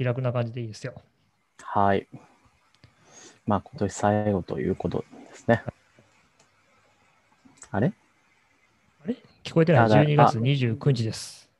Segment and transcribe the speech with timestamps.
[0.00, 0.94] 気楽な感じでいいですよ。
[1.62, 2.08] はい。
[3.44, 5.62] まあ、今年最後ということですね。
[7.70, 7.92] あれ？
[9.04, 9.16] あれ？
[9.44, 9.82] 聞こえてない？
[9.82, 11.50] あだ ?12 月29日です。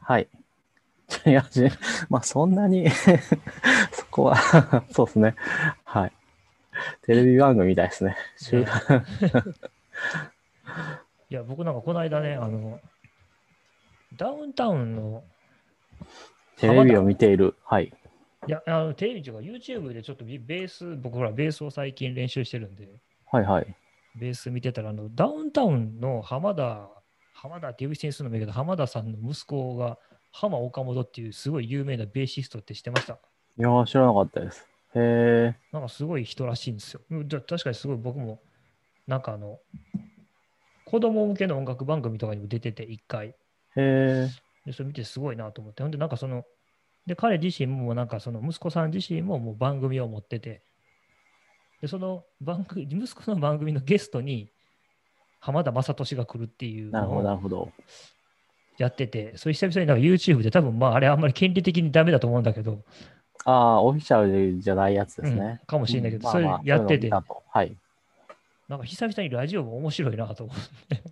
[0.00, 0.26] はい。
[1.24, 1.68] いや、じ
[2.08, 2.90] まあ、そんなに
[3.92, 5.36] そこはそうですね。
[5.84, 6.12] はい。
[7.02, 8.16] テレビ番組みたいですね。
[8.36, 8.66] 週ね
[11.30, 12.80] いや、僕なんかこの間ね、あの、
[14.16, 15.22] ダウンタウンの、
[16.56, 17.54] テレビを見ている。
[17.64, 17.92] はい。
[18.46, 22.88] いや、あのテレビというか YouTube でちょっとベース、僕ほらベースを最近練習してるんで、
[23.30, 23.76] はいはい。
[24.16, 26.88] ベース見てたら、あのダウンタウンの浜田、
[27.32, 29.98] 浜田って呼び捨てにするのもいいけど、浜田さんの息子が
[30.30, 33.14] 浜岡本っていうすごい有名なベーシストって知ってました？
[33.14, 34.66] いやー、知らなかったです。
[34.94, 35.56] へえ。
[35.72, 37.00] なんかすごい人らしいんですよ。
[37.10, 38.40] うんじゃ確かにすごい僕も、
[39.06, 39.58] なんかあの、
[40.84, 43.28] 子供向けの音楽番組とかにも出てて、一回。
[43.28, 43.34] へ
[43.76, 44.28] え。
[44.66, 45.82] で、それ見てすごいなと思って。
[45.82, 46.44] ほんで、なんかその、
[47.06, 50.62] で、彼自身もなんかその息子さん自身ももう番組を持ってて、
[51.80, 54.50] で、その番組、 息子の番組のゲストに
[55.40, 57.72] 浜田雅俊が来るっていうなるほど、なのをるほど。
[58.78, 62.82] やってて、それ久々になんか YouTube で多分まああれあんまり権利的にダメだと思うんだけど、
[63.44, 65.60] ああ、オフィシャルじゃないやつですうんね。
[65.66, 67.76] かもしれないけど、うんそれやってて、はい。
[68.68, 70.56] なんか久々にラジオも面白いなと思っ
[70.88, 71.02] て。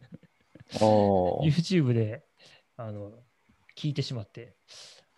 [0.80, 2.24] YouTube で
[2.78, 3.12] あの
[3.76, 4.54] 聞いてしまって、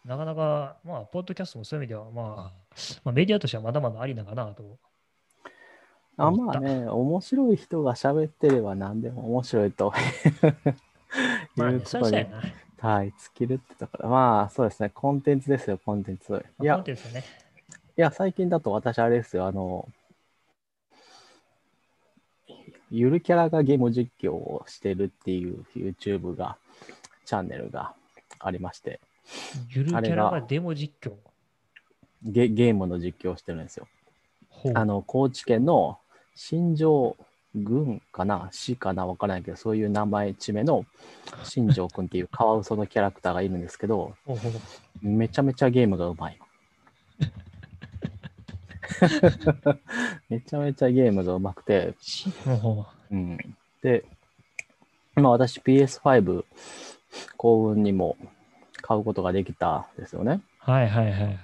[0.04, 2.52] なかなか、まあ、ポッドキャストもそういう意味では、まあ、
[3.04, 4.78] まあ、メディアとしてはまだまだありなのかなと。
[6.16, 9.92] あまあね、面白い人が喋ってれば何でも面白いと
[11.56, 12.26] まあ、ね、いうことに。
[12.78, 14.08] はい、尽きるってところ。
[14.10, 16.32] まあ、そうですね、コンテンツですよ、コンテンツ。
[16.32, 17.24] いまあやコン、テンツはね。
[17.96, 19.88] いや、最近だと私、あれですよ、あの、
[22.90, 26.58] ゆるキャラがゲーム実況をしてるっていう YouTube が、
[27.24, 27.94] チャンネルが
[28.46, 29.00] ありまして、
[29.70, 31.14] ゆるキャラがデモ実況。
[32.22, 33.86] ゲゲームの実況をしてるんですよ。
[34.74, 35.98] あの、高知県の
[36.34, 37.16] 新庄
[37.54, 38.48] 郡かな？
[38.50, 39.06] 市かな？
[39.06, 40.84] わからないけど、そういう名前、地名の
[41.42, 44.14] 新庄君っていうカワウソのキャラクターがいるんですけど、
[45.02, 46.38] めちゃめちゃゲームがうまい。
[50.28, 51.94] めちゃめちゃゲームがうまくて、
[53.10, 53.38] うん、
[53.82, 54.04] で、
[55.14, 56.44] まあ私 PS5
[57.36, 58.16] 幸運にも
[58.86, 60.42] 買うことができたんですよね。
[60.66, 61.38] うはいはいはいはい。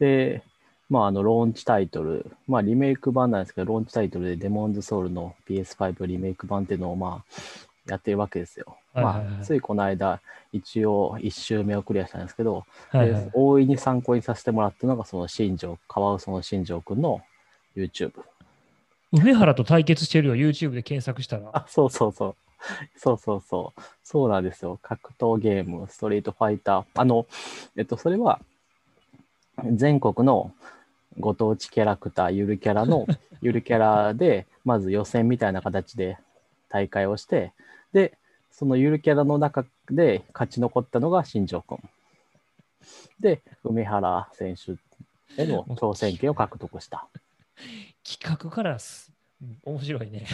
[0.00, 0.42] で、
[0.88, 8.78] まああのローンチタイトル、まあリメイク版なんですけど、ローンチタイトルでデモンズソウルの PS5 リメイク版っていうのをまあやってるわけですよ。
[8.94, 17.20] まあついこの間、一応1周目をクリアしたんですけど、ではいはい、大いに参考にさせてもらったのが、その新庄、カワウソの新庄くんの
[17.76, 18.12] YouTube。
[19.12, 21.50] 梅原と対決してるよ、YouTube で検索したら。
[21.52, 22.36] あ、そうそうそう。
[22.96, 23.80] そうそうそう。
[24.02, 24.78] そうなんですよ。
[24.82, 26.84] 格闘ゲーム、ストリートファイター。
[26.94, 27.26] あの、
[27.76, 28.40] えっと、それは、
[29.72, 30.52] 全国の
[31.18, 33.06] ご当地キャラクター、ゆるキャラの、
[33.42, 36.16] ゆるキャラで、まず予選みたいな形で
[36.68, 37.52] 大会をして、
[37.92, 38.16] で、
[38.50, 41.78] そのゆるキャラの中で勝ち残ったのが新庄くん。
[43.20, 44.72] で、梅原選手
[45.42, 47.06] への挑戦権を獲得した。
[48.04, 49.12] 企画からす
[49.64, 50.26] 面白いね。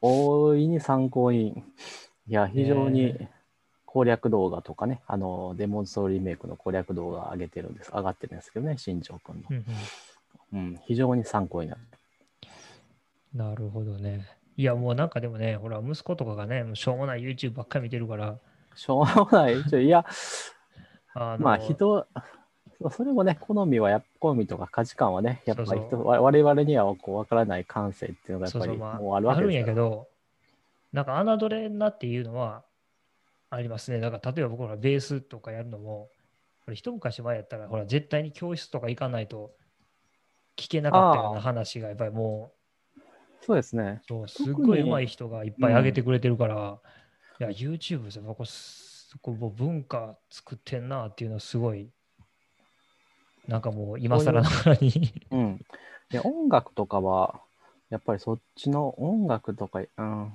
[0.00, 1.62] 大いに参考に、
[2.26, 3.30] いや、非常にね
[3.92, 9.52] 攻略動画とかね、あの、デモンストーリーメイクの攻略動画上げてるんです、上がってるんですけどね、新庄君のう。
[9.52, 9.64] んうん
[10.52, 11.80] うん、非常に参考になる。
[13.34, 14.28] なるほどね。
[14.56, 18.38] いや、もうなんかでもね、ほら、息子とかがね、もうしょうもない YouTube ばっかり見てるから、
[18.76, 19.60] しょうもない。
[19.60, 20.04] いや、
[21.14, 22.06] あのまあ、人、
[22.88, 29.72] それもね、好みはや、好みとか価値観はね、やっぱり人、そう我我々にはこう分からない感性っていうのがやっぱりもうあるわけるんですから。
[29.72, 30.08] やけど、
[30.92, 32.64] なんか侮れんなっていうのは
[33.50, 34.00] ありますね。
[34.00, 36.08] だから例えば僕らベースとかやるのも、
[36.64, 39.50] これ一昔前やったら、ほら、絶対に教室とか行かないと
[40.56, 42.52] 聞けなかったような話が、やっぱりも
[43.42, 44.06] そうですねう、。
[44.08, 46.78] そうすっごい上手い人がいっぱい上げてくれてるから、
[47.40, 51.90] いや、YouTube ですよ、ここすここ文化作ってんなっていうのはすごい、
[53.50, 55.12] なんかもう今更ながらに。
[55.30, 55.60] うん。
[56.10, 57.40] で、音楽とかは、
[57.90, 60.32] やっぱりそっちの音楽とか、うん、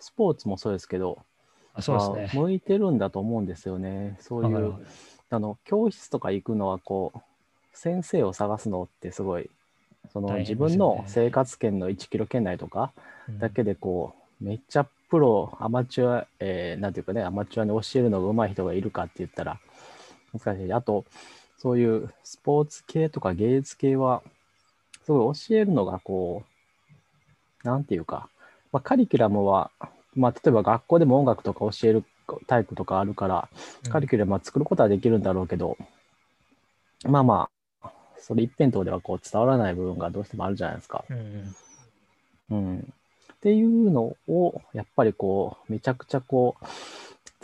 [0.00, 1.18] スポーツもそうですけど、
[1.74, 2.40] あそうですね。
[2.40, 4.16] まあ向いてるんだと思うんですよね。
[4.20, 4.74] そういう
[5.30, 7.20] あの教室とか行くのはこう
[7.74, 9.50] 先生を探すのってすごい
[10.10, 12.92] その自分の生活圏の1キロ圏内とか
[13.28, 19.60] うんだけでこうめっちゃプロアマチュア、えーなんていうかねアマチュアに教えるのが上手い人がいるかって言ったら
[20.32, 21.04] 難しいあと
[21.58, 24.22] そういうスポーツ系とか芸術系は
[25.04, 28.28] すごい教えるのがこうなんていうか、
[28.72, 29.70] まあ、カリキュラムは、
[30.14, 32.04] まあ、例えば学校でも音楽とか教える
[32.46, 33.48] 体育とかあるから、
[33.88, 35.76] カリキュラムは作ることはできるんだろうけど、
[37.04, 37.48] まあま
[37.82, 41.04] あ、それ一辺倒ではこう伝わらない部分がどうしてもあるじゃないですか。
[41.08, 41.56] うんうん
[42.50, 42.78] うん。
[42.78, 46.64] っていうのを、やっぱりこう、めちゃくちゃこう、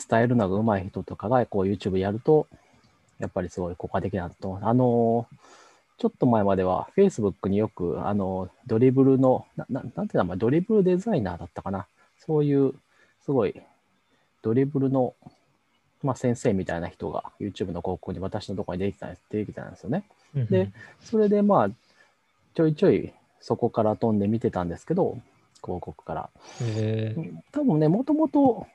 [0.08, 2.48] 伝えるのが上手い人とかがこう YouTube やると、
[3.18, 4.58] やっぱりすごい効果的だと。
[4.62, 5.36] あのー
[5.96, 11.86] ちょっと前までは Facebook によく、あの、ドリブルの、なななんて名前、ドリブルデザイナーだったかな。
[12.18, 12.74] そういう、
[13.24, 13.54] すごい、
[14.42, 15.14] ドリブルの、
[16.02, 20.04] まあ、先生みたいな人が YouTube の広告に私のところに出てきたんです出てきたんですよね。
[20.34, 20.70] うんで、
[21.00, 21.70] それでまあ、
[22.54, 25.18] ちょいちょいそこから飛んで見てたんですけど、
[25.62, 26.30] 広告から。
[27.52, 28.66] 多分ね、もともと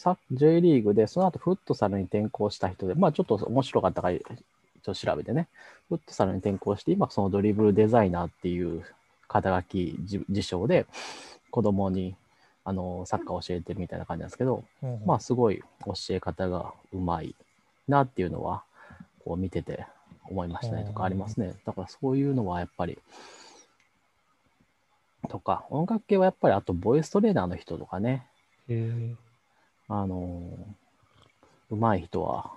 [0.00, 4.36] さ J リーグで、その後フットサルに転向した人で、まあちょっと面白かったから、ちょっ
[4.82, 5.48] と調べてね、
[5.88, 8.82] フットサルに転向して、今そのドリブルデザイナーっていう
[9.28, 10.86] 肩書き自自称で、
[11.50, 12.16] 子供に
[12.64, 17.34] あのサッカーを教えてるみたいな感じなんですけど、うんまあすごい教え方がうまい
[17.86, 18.62] なっていうのは、
[19.24, 19.86] こう見てて
[20.24, 21.54] 思いましたねとかありますね。
[21.66, 22.98] だからそういうのはやっぱり、
[25.28, 28.26] とか、音楽系はやっぱりあとボイストレーナーの人とかね、
[29.92, 32.52] あのー、上手い人は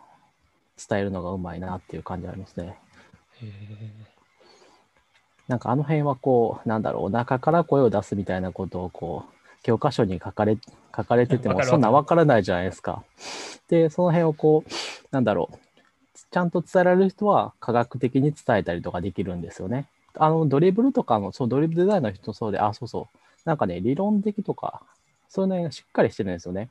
[0.77, 2.77] 伝えるのが上手いなっていう感じがありますね。
[3.41, 3.83] へえ
[5.47, 9.33] なんかあの辺はこう、なんだろう、お腹から声を出すみたいなことをこう、
[9.63, 10.57] 教科書に書かれ
[10.95, 13.03] 書かれてても、そんなんわからないじゃないですか。
[13.67, 14.71] で、その辺をこう、
[15.11, 15.57] なんだろう、
[16.31, 19.87] ちゃんと伝えられる人は科学的に伝えたりとかできるんですよね。
[20.15, 24.81] あの、ドリブルとかの、そう、ドリブルデザインの人もそうで、あ、そうそう、なんかね、理論的とか、
[25.27, 26.69] そういうのがしっかりしてるんですよね。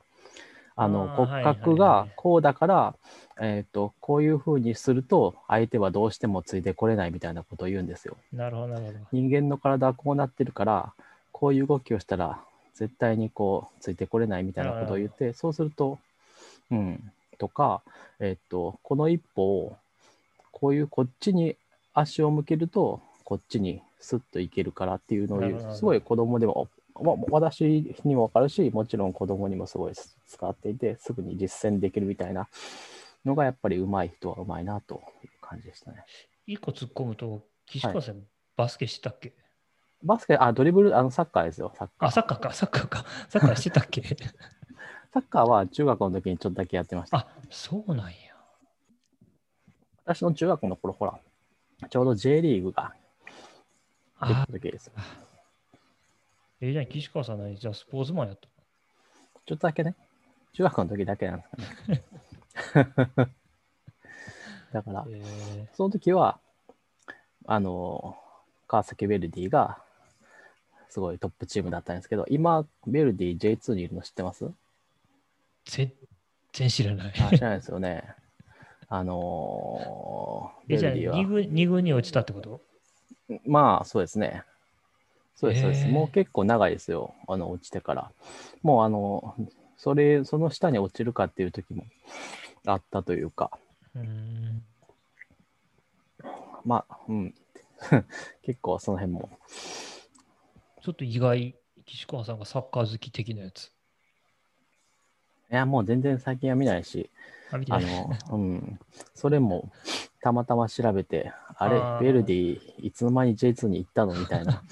[0.75, 2.95] あの、骨格がこうだから、
[3.39, 8.17] えっ、と、こういうふうにすると、相手はどうしてもついてこれないみたいなことを言うんですよ。
[8.31, 8.99] なるほど、なるほど。
[9.11, 10.93] 人間の体はこうなってるから、
[11.31, 12.39] こういう動きをしたら、
[12.75, 15.99] 絶対にこう、ついてこれないみたいなことを言って、そうすると、
[16.71, 17.81] うん、とか、
[18.19, 19.77] えっと、この一歩を、
[20.51, 21.55] こういうこっちに
[21.93, 25.35] 足を向けると、こっちにスッといけるからっていうの
[25.69, 26.67] をすごい子供でも、
[27.01, 29.93] ま、私にもわかるし、もちろん子供にもすごい
[30.27, 32.47] 使っていて、すぐに実践できるみたいな
[33.25, 36.05] のが、やっぱり上手い人は上手いなという感じでしたね。
[36.45, 38.23] 一個突っ込むと、岸川さん、
[38.55, 39.33] バスケしてたっけ？
[40.03, 42.09] バスケ、あ、ドリブル、あの、サッカーですよ、サッカー。
[42.09, 43.05] あ、サッカーか、サッカーか。
[43.29, 44.01] サッカーしてたっけ？
[45.13, 47.17] サッカーは中学の時にちょっとだけやってました。
[47.17, 48.15] あ、そうなんや。
[50.05, 51.19] 私の中学の頃、ほら、
[51.89, 52.93] ちょうど J リーグが
[54.27, 54.91] できあた、時です。
[56.65, 57.57] えじゃあ岸川さん何？
[57.57, 58.47] じゃあスポーツマンやった
[59.45, 59.95] ちょっとだけね、
[60.53, 62.03] 中学の時だけなんですかね。
[64.71, 66.39] だから、えその時は、
[67.45, 68.17] あの、
[68.69, 69.83] 川崎ベルディが、
[70.87, 74.45] すごいトップチームだったんですけど、今、ベルディ J2 にいるの知ってます？
[74.45, 74.51] ー、
[75.65, 75.91] 全
[76.53, 77.13] 然知らない。
[77.19, 78.15] あ知らないですよね。
[78.87, 80.77] あのー、
[81.11, 81.27] 2。
[81.27, 82.61] 軍二軍に落ちたってこと？
[83.45, 84.45] まあ、そうですね。
[85.35, 85.87] そうです、そうです。
[85.87, 87.15] もう結構長いですよ。
[87.27, 88.11] あの、落ちてから。
[88.61, 89.35] もう、あの、
[89.77, 91.85] それ、その下に落ちるかっていう時も
[92.65, 93.51] あったというか、
[93.95, 94.63] うーん。
[96.63, 97.35] まあ、うん。
[98.43, 99.29] 結構その辺も。
[100.81, 103.71] ちょっと意外、岸川さんがサッカー好き的なやつ。
[105.51, 107.09] いや、もう全然最近は見ないし、
[107.51, 108.79] あ、の、うん。
[109.13, 109.71] それも、
[110.21, 111.77] たまたま調べて、あれ？
[111.81, 114.13] あー、ベルディ、いつの間に J2 に行ったの？
[114.13, 114.63] みたいな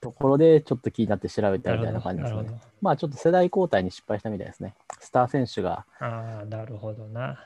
[0.00, 2.60] ところで、ちょっと気になって調べたみたいな感じですよね。
[2.80, 4.74] まあ、ちょっと世代交代に失敗したみたいですね。
[5.00, 7.44] スター選手が、ああ、なるほどな。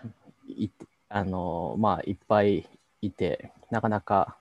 [0.49, 0.68] い
[1.09, 2.66] あのまあいっぱい
[3.02, 4.37] いてなかなか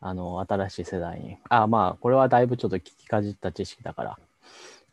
[0.00, 1.36] あの新しい世代に。
[1.50, 4.18] あまあこれはだいぶちょっと聞きかじった知識だから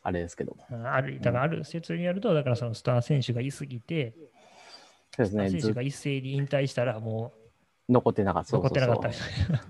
[0.04, 0.58] あれですけど。
[0.72, 4.14] あある、だからある説によると、だからそのスター選手がいすぎて、
[5.16, 5.50] そうですね。
[5.50, 7.34] ず選手が一斉に引退したらも
[7.88, 8.58] 残ってなかった。
[8.58, 9.10] う残ってなかった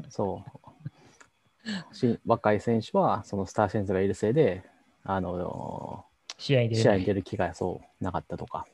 [0.10, 0.59] そう
[2.26, 4.64] 若い選手はそのスター選手がいるせいで
[5.04, 6.06] あの
[6.38, 8.66] 試合試合に出る機会がそうなかったとか。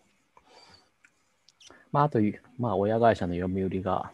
[1.92, 2.20] まああと
[2.58, 4.12] まあ親会社の読売が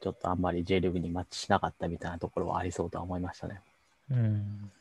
[0.00, 3.60] ちょっとあんまり J リーグにマッチしなかったみたいなところはありそうとは思いましたね。
[4.10, 4.72] うん。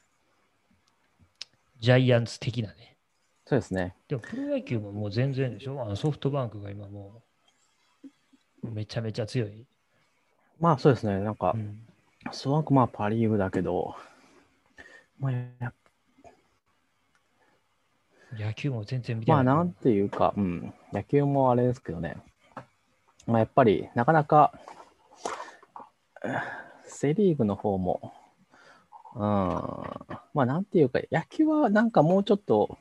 [1.79, 2.97] ジャイアンツ的なね。
[3.45, 3.95] そうですね。
[4.07, 5.81] でもプロ野球ももう全然でしょ？
[5.81, 7.21] あのソフトバンクが今も
[8.63, 9.65] うめちゃめちゃ強い。
[10.59, 11.19] まあそうですね。
[11.19, 11.85] なんか、うん
[12.31, 13.95] ソワンクまあパ・リーグだけど、
[15.19, 15.73] まあ、や
[18.37, 19.43] 野球も全然見てない。
[19.43, 22.17] まあなんていうか、うん、野球もあれですけどね、
[23.25, 24.53] まあ、やっぱりなかなか、
[26.23, 26.31] うん
[26.91, 28.11] セ・リーグの方も、
[29.15, 32.77] うん、まあなんていうか、野球はなんかもうちょっと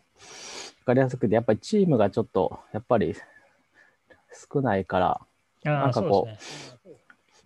[0.88, 3.14] かりやすくて、やっぱりチームがちょっと、やっぱり
[4.52, 5.20] 少ないから、
[5.64, 6.38] なんかこうね。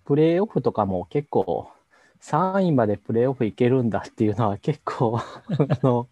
[0.04, 1.68] プレーオフとかも結構、
[2.22, 5.24] 3位までプレーオフいけるんだっていうのは結構、あ
[5.82, 6.08] の、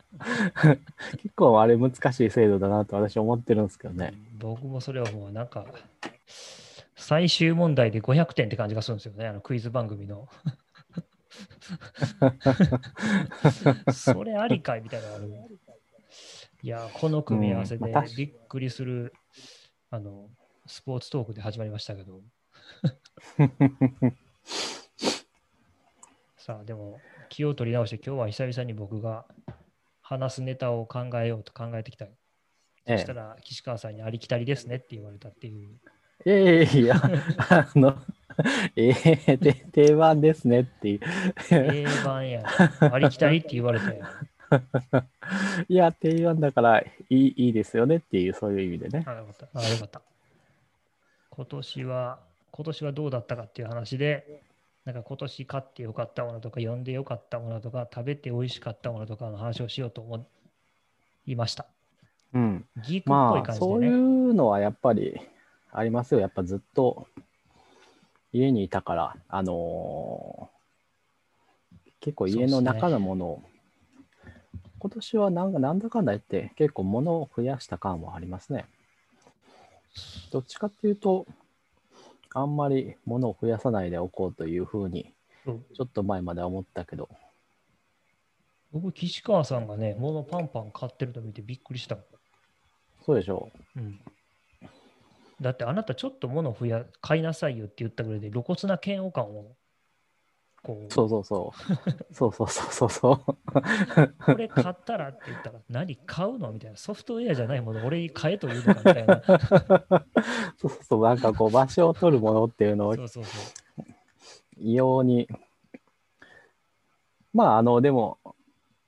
[1.23, 4.13] 結構あれ難しい制度だなと私思ってるんですけどね。
[4.39, 5.65] 僕もそれはもうなんか、
[6.97, 10.29] 最終問題で500点って感じがするんですよね、あのクイズ番組の。
[13.93, 15.31] それありかいみたいなのある。
[16.63, 19.15] いやー、この組み合わせでびっくりする、
[19.91, 20.29] あの、
[20.67, 22.21] スポーツトークで始まりましたけど。
[26.51, 29.25] さあ、でも気を取り直して、今日は久々に僕が
[30.03, 32.07] 話すネタを考えようと考えてきた。
[32.87, 35.79] えそしたら、岸川さんにありきたりですねって言われたっていう。
[36.25, 36.65] え。
[36.65, 36.97] いやいや、
[37.51, 37.97] あの、
[38.75, 38.93] え
[39.29, 41.01] えで定番ですねっていう。
[41.49, 42.43] 定番や。
[42.81, 44.05] ありきたりって言われたよ。
[45.69, 49.05] いや、定番だからいいいいですよねっていう、そういう意味でね。
[49.07, 49.61] あ、よかった。
[49.61, 50.03] あ、よかった。
[51.31, 52.19] 今年は、
[52.51, 54.43] 今年はどうだったかっていう話で、
[54.85, 60.27] なんか今年買ってよかったものとか、読んでよかったものとか、食べて美味しかったものとかの話をしようと思
[61.27, 61.67] いました。
[62.33, 62.65] うん。
[62.83, 63.97] ギークっぽいまあ、感じそういでね。
[63.97, 65.21] うのはやっぱり
[65.73, 66.21] ありますよ。
[66.21, 67.07] やっぱずっと
[68.33, 70.61] 家にいたから、あのー
[72.03, 73.43] 結構家の中のものを、
[74.79, 78.65] 今年はなんかなんだかんだ言って結構物を増やした感はありますね。
[80.31, 81.27] どっちかっていうと、
[82.35, 85.13] あんまり物を増やさないでおこうというふうに、
[85.47, 87.09] ちょっと前までは思ったけど、
[88.73, 91.99] 僕、岸川さんがね、物パンパン買ってると見てびっくりした。
[93.05, 94.01] そうでしょうん。
[95.41, 99.57] だってあなたちょっと物を増や買いなさいよって言ったぐらいで露骨な嫌悪感を
[100.63, 100.91] こうう。
[100.91, 101.75] そうそうそう。
[102.15, 103.19] そうそうそうそうそう。
[104.25, 109.23] これ買ったらって言ったら何買うのみたいなソフトウェアじゃないもの俺に買えというのかみたいな
[110.59, 113.85] そうそうそう、なんかこう場所を取るものっていうのをそうそうそう
[114.59, 115.29] 異様に。
[117.33, 118.19] まあ、あの、でも、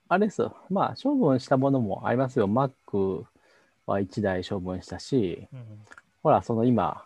[0.09, 0.57] あれですよ。
[0.69, 2.47] まあ、処分したものもありますよ。
[2.47, 3.25] Mac
[3.87, 5.83] は1台処分したし、うん
[6.23, 7.05] ほら、その今、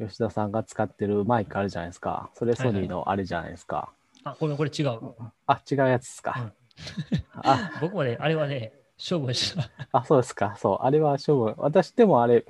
[0.00, 2.30] 吉田さんが使ってるマイクあるじゃないですか。
[2.34, 3.90] それソニーのあれじゃないですか。
[4.24, 5.00] あごめんこれ違う
[5.46, 6.52] あ、違うやつですか。
[7.34, 8.72] あ、 僕もねあれはね
[9.08, 10.56] 処分したあ、そうですか。
[10.58, 10.78] そう。
[10.84, 11.54] あれは処分。
[11.56, 12.44] 私でもあれ、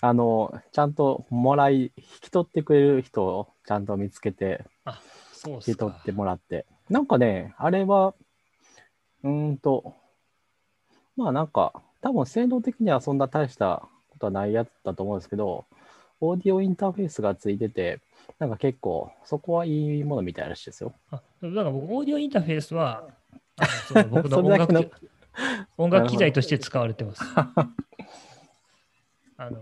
[0.00, 4.64] あの、ちゃんともらい、引き取ってくれる人をちゃんと見つけて、
[5.32, 6.66] そう引き取ってもらって。
[6.90, 8.14] なんかね、あれは、
[9.22, 9.94] うーんと、
[11.16, 11.72] まあなんか、
[12.02, 15.64] 多分性能的にはそんな大したことはないやつだと思うんですけど、
[16.28, 18.00] オーディオインターフェースがついてて、
[18.38, 20.92] なんか結構、そこはいいものみたいらしいですよ。
[21.10, 23.08] あだから僕オーディオインターフェースは
[23.58, 25.00] あのその僕のそれだけの音楽
[25.78, 27.22] 音楽機材として使われてます
[29.36, 29.58] あの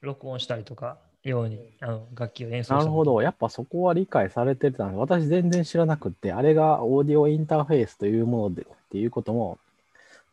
[0.00, 3.20] 録音したりとかようにあの楽器を演奏なるほど。
[3.20, 4.98] やっぱそこは理解されてたんです。
[4.98, 9.58] 私全然知らなくって、あれがオーディオインターフェースというものでっていうことも、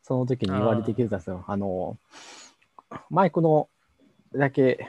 [0.03, 1.43] その時に言われてきてたんですよ。
[1.47, 1.97] あの、
[3.09, 3.67] マイクの
[4.33, 4.87] だけ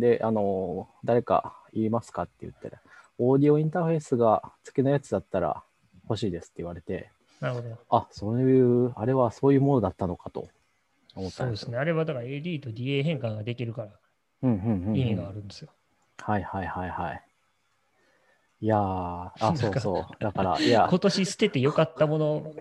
[0.00, 2.80] で、あの、誰か言いますかって言ったら、
[3.18, 5.62] オーディオインターフェースが付きのやつだったら
[6.08, 7.10] 欲しいですって言われて、
[7.40, 10.48] なるほどあ、そういう、あれはそういうものだったのかと
[11.14, 11.36] 思った。
[11.36, 11.78] そうですね。
[11.78, 13.88] あれはだから AD と DA 変換ができるから
[14.42, 15.70] 意味があるんですよ。
[16.18, 17.22] はいはいはいはい。
[18.60, 20.06] いやー、あ、そうそう。
[20.18, 22.54] だから、いや、 今年捨ててよかったもの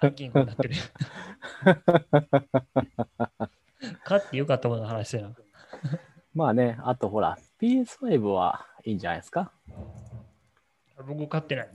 [0.00, 0.74] ランキングになってる。
[4.04, 5.34] 買ってよかったものの話してな。
[6.36, 9.50] まあね、あとほら、PS5 はいいんじゃないですか？
[11.08, 11.68] 僕買ってない。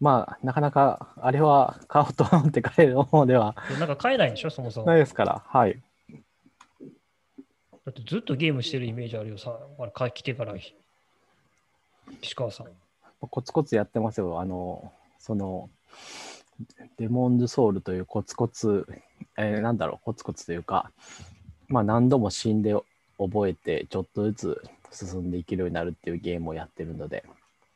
[0.00, 4.86] まあ、なかなか、あれは買おうと思って買える方ではなんか買えないでしょ、そもそも。
[4.86, 5.82] ないですから、はい。
[7.86, 9.58] だってずっとゲームしてるイメージあるよさ。
[9.78, 10.54] ほら、買い来てから。
[12.20, 12.66] 石川さん。
[13.18, 14.40] コツコツやってますよ。
[14.40, 15.70] あの、その、
[16.98, 18.86] デモンズソウルというコツコツ、
[19.38, 20.92] えーなんだろう、コツコツというか、
[21.66, 22.74] まあ何度も死んで
[23.18, 27.24] 覚えて、ちょっとずつ進んでいけるようになるっていうゲームをやってるので、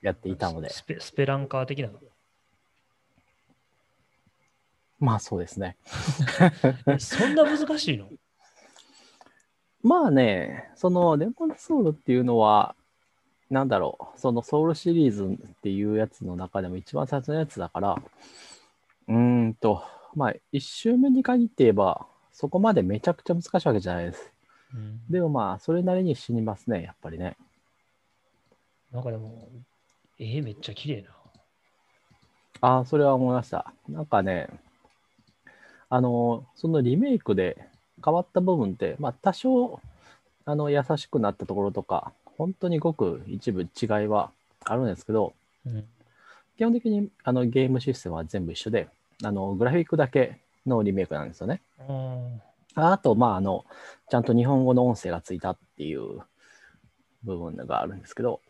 [0.00, 1.90] やっていたので、スペスペランカー的な。
[4.98, 5.76] まあそうですね。
[6.86, 8.08] え そんな難しいの？
[9.82, 12.76] まあね、そのデモンズソウルっていうのは、
[13.50, 18.02] なんだろう、そのソウルシリーズっていうやつの中でも一番最初のやつだから、
[19.08, 19.82] うーんと、
[20.14, 24.32] まあ一周目に限って言えば、そこまでめちゃくちゃ難しいわけじゃないです。
[24.74, 27.36] うんでもまあ、それなりに死にますね、やっぱりね。
[28.92, 29.48] なんかでも、
[30.18, 31.08] えー、めっちゃ綺麗な。
[32.60, 33.72] ああ、それは思いました。
[33.88, 34.48] なんかね、
[35.88, 37.68] あの、そのリメイクで
[38.04, 39.80] 変わった部分って、まあ、多少、
[40.44, 44.30] あの、優しくなったところとか、本当にごく一部違いは
[44.64, 45.34] あるんですけど、
[45.66, 45.84] うん。
[46.56, 48.88] 基本的にあのゲームシステムは全部一緒で、
[49.24, 51.60] あの、グラフィックだけのリメイクなんですよね。
[51.88, 52.42] うん
[52.74, 53.64] ああと、まあ、あの、
[54.10, 56.20] ちゃんと日本語の音声がついたっていう
[57.24, 58.40] 部分があるんですけど、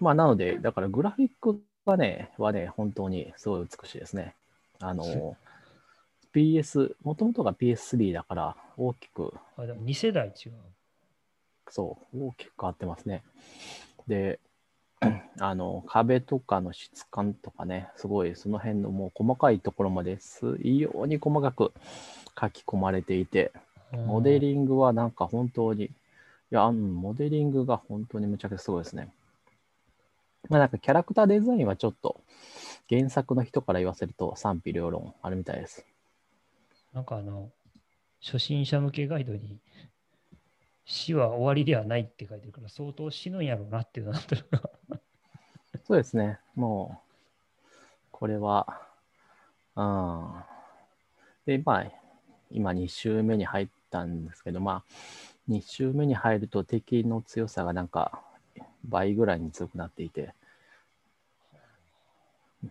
[0.00, 4.34] まあ、なので、だからグラフィックがね、はね、本当にすごい美しいですね。
[4.80, 5.36] あの、
[6.34, 10.52] PS、もともとが PS3 だから、大きく、あでも2世代違う。
[11.68, 13.22] そう、大きく変わってますね。
[14.06, 14.40] で、
[15.38, 21.72] あの、壁とかの質感とかね、すごいその辺のもう細かいところまです異様に細かく
[22.40, 23.52] 書き込まれていて、
[23.92, 25.90] モデリングはなんか本当に、い
[26.50, 29.12] や、うんモデリングが本当にむちゃくちゃすごいですね。
[30.48, 32.20] まあなんかキャラクターデザインはちょっと
[32.88, 35.84] 原作の人から言わせると賛否両論あるみたいです。
[36.92, 37.50] なんかあの、
[38.24, 39.58] 初心者向けガイドに、
[40.84, 44.48] 死は終わりではないって書いてるから、相当死ぬんやろうなっていうのなんとなく
[45.84, 46.38] そうですね。
[46.54, 47.00] も
[47.62, 47.68] う、
[48.10, 48.80] これは、
[49.76, 50.32] うん。
[51.46, 51.86] で、まあ、
[52.50, 54.92] 今2周目に入ったんですけど、まあ、
[55.50, 58.22] 2周目に入ると敵の強さがなんか
[58.84, 60.34] 倍ぐらいに強くなっていて、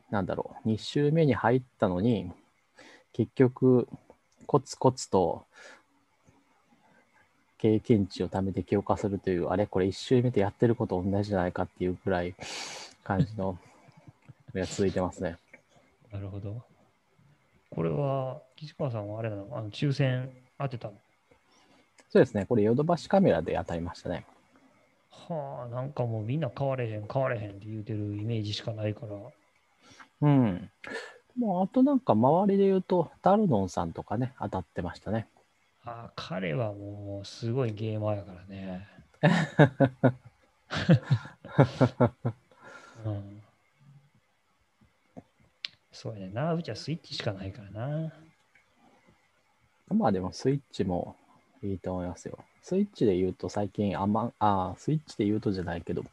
[0.09, 2.31] なんだろう、2周目に入ったのに、
[3.13, 3.87] 結局、
[4.45, 5.45] コツコツと
[7.57, 12.35] 経験値を貯めて強化するという、あれこれ1周目でやってること同じじゃないかっていうくらい
[13.03, 13.57] 感じの
[14.53, 15.37] が続いてますね。
[16.11, 16.61] なるほど。
[17.69, 19.47] これは、岸川さんはあれなの？
[19.51, 20.93] あの抽選当てたの？
[22.09, 24.25] そうですね、これヨドバシカメラで当たりましたね。
[25.11, 29.15] はあ、なんかもうみんな変われへん、変われへんって言うてるイメージしかないから。
[30.21, 30.69] うん。
[31.37, 35.27] もうあとなんか周りで言うと、ダルノンさんとかね、当たってましたね。
[35.83, 38.87] ああ、彼はもうすごいゲーマーやからね。
[43.05, 43.43] うん。
[45.91, 46.53] そうやねんな。
[46.53, 48.13] うちはスイッチしかないからな。
[49.89, 51.15] まあでもスイッチも
[51.63, 52.37] いいと思いますよ。
[52.61, 56.03] スイッチで言うと最近アマン、あースイッチで言うとじゃないけど、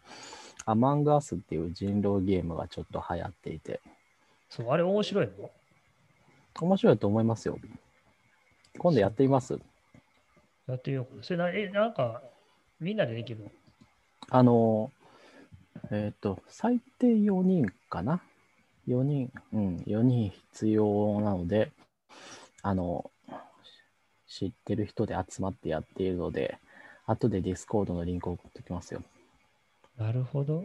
[0.66, 3.80] アマングアスっていう人狼ゲームがちょっと流行っていて、
[4.48, 5.50] そう、あれ面白いの？
[6.61, 7.59] 面白いと思いますよ。
[8.78, 9.59] 今度やってみます？
[10.66, 11.22] やってみよう。
[11.22, 12.22] それな、え、なんか、
[12.80, 13.50] みんなでできるの？
[14.30, 14.90] あの、
[15.90, 18.22] えっ、と、最低4人かな
[18.88, 21.72] ?4 人、うん、4人必要なので、
[22.62, 23.11] あの、
[24.37, 26.59] 知ってる人で集まってやっているので、
[27.07, 29.03] 後で Discord のリンクを送っておきますよ。
[29.97, 30.64] なるほど。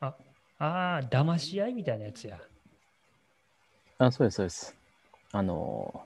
[0.00, 0.14] あ、
[0.58, 2.38] ああ、騙し合いみたいなやつや。
[3.96, 4.76] あ、そうです、そうです。
[5.32, 6.02] あの、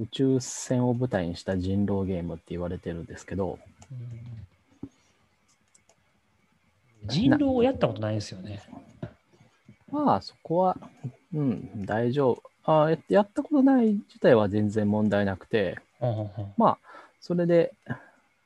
[0.00, 3.60] 宇宙船を舞台にした人狼ゲームって言われてるんですけど、
[3.92, 4.42] うん
[7.06, 8.62] 人狼をやったことないんですよね。
[9.90, 10.76] まあ、そこは、
[11.34, 12.42] うん、大丈夫。
[12.64, 15.78] あややったことない自体は全然問題なくて、
[16.56, 16.78] まあ、
[17.20, 17.72] それで、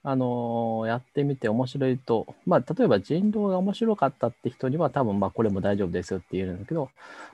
[0.02, 6.90] あのーやってみて面白いと、まあ、例えば人狼が面白かったって人には多分、まあ、これも大丈夫ですよって言えるんだけど、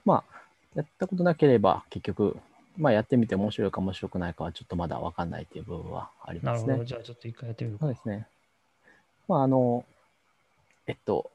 [0.06, 0.42] まあ、
[0.74, 2.38] やったことなければ結局、
[2.78, 6.84] まあ、やってみて面白いか面白くないかはちょっとまだわかんないっていう部分はありますねなるほど。。
[6.86, 7.84] じゃあちょっと一回やってみるか。
[7.84, 8.26] そうですね。
[9.28, 9.84] まあ、あの、
[10.86, 11.30] えっと、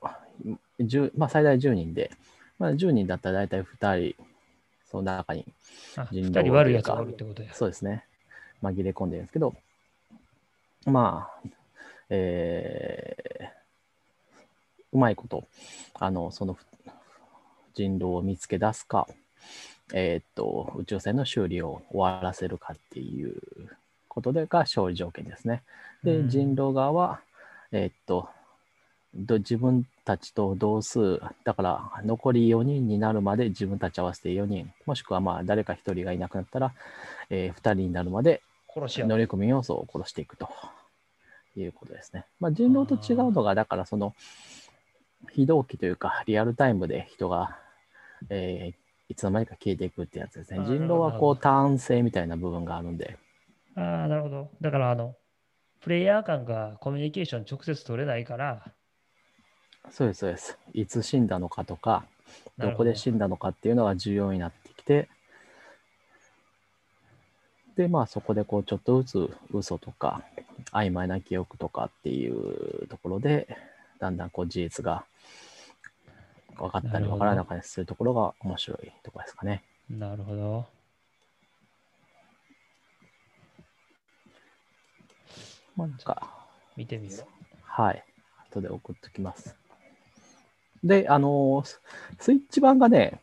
[0.80, 2.10] 10まあ、最大10人で、
[2.58, 4.15] まあ、10人だったら大体2人、
[4.89, 5.45] その中に
[5.95, 7.54] あ、人二狼人悪いやつがおるってことや。
[7.54, 8.06] そうですね。
[8.63, 9.55] 紛れ込んでるんですけど、
[10.85, 11.49] まあ、
[12.09, 13.57] えー
[14.93, 15.47] うまいこと、
[15.93, 16.57] あの、その
[17.73, 19.07] 人狼を見つけ出すか、
[19.93, 23.35] えーっと、宇宙船の修理を終わらせるかっていう
[24.07, 25.63] ことでが勝利条件ですね。
[26.03, 27.21] で、うん人狼側は、
[27.71, 28.29] えーっと、
[29.13, 36.73] ど自分たちと同数、だから残り4人になるまで自分たち合わせて4人、もしくはまあ誰か1人がいなくなったら、
[37.29, 38.41] え2人になるまで
[38.81, 39.07] 殺し合う。
[39.07, 40.49] 乗り込み要素を殺していくと
[41.55, 42.25] いうことですね。
[42.39, 44.13] まあ、人狼と違うのが、だからその
[45.31, 47.57] 非同期というか、リアルタイムで人が、
[48.29, 53.17] えーいつの間にか消えていくってやつですね人狼はこうターン制みたいな部分があるんで、
[53.75, 54.49] ああ、なるほど。
[54.59, 55.15] だから、あの、
[55.81, 58.65] プレイヤー間がコミュニケーション直接取れないから、
[59.91, 60.57] そうです、そうです。
[60.73, 62.05] いつ死んだのかとか、
[62.57, 65.07] どこで死んだのかっていうのが重要になってきて、
[67.77, 70.23] で、まあ、そこでこうちょっとずつ嘘とか
[70.71, 73.47] 曖昧な記憶とかっていうところで
[73.99, 75.05] だんだんこう事実が
[76.57, 79.63] 分かったり分からなかったりするところが面白いところですかね。
[79.89, 80.65] なるほど。
[85.75, 86.27] まあ、なんか
[86.75, 87.27] 見てみよう。
[87.61, 88.03] はい。
[88.49, 89.55] 後で送っときます。
[90.83, 91.63] で、あの、
[92.19, 93.21] スイッチ版がね、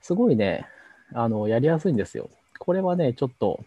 [0.00, 0.66] すごいね、
[1.12, 2.30] あの、やりやすいんですよ。
[2.62, 3.64] これはね、ちょっと、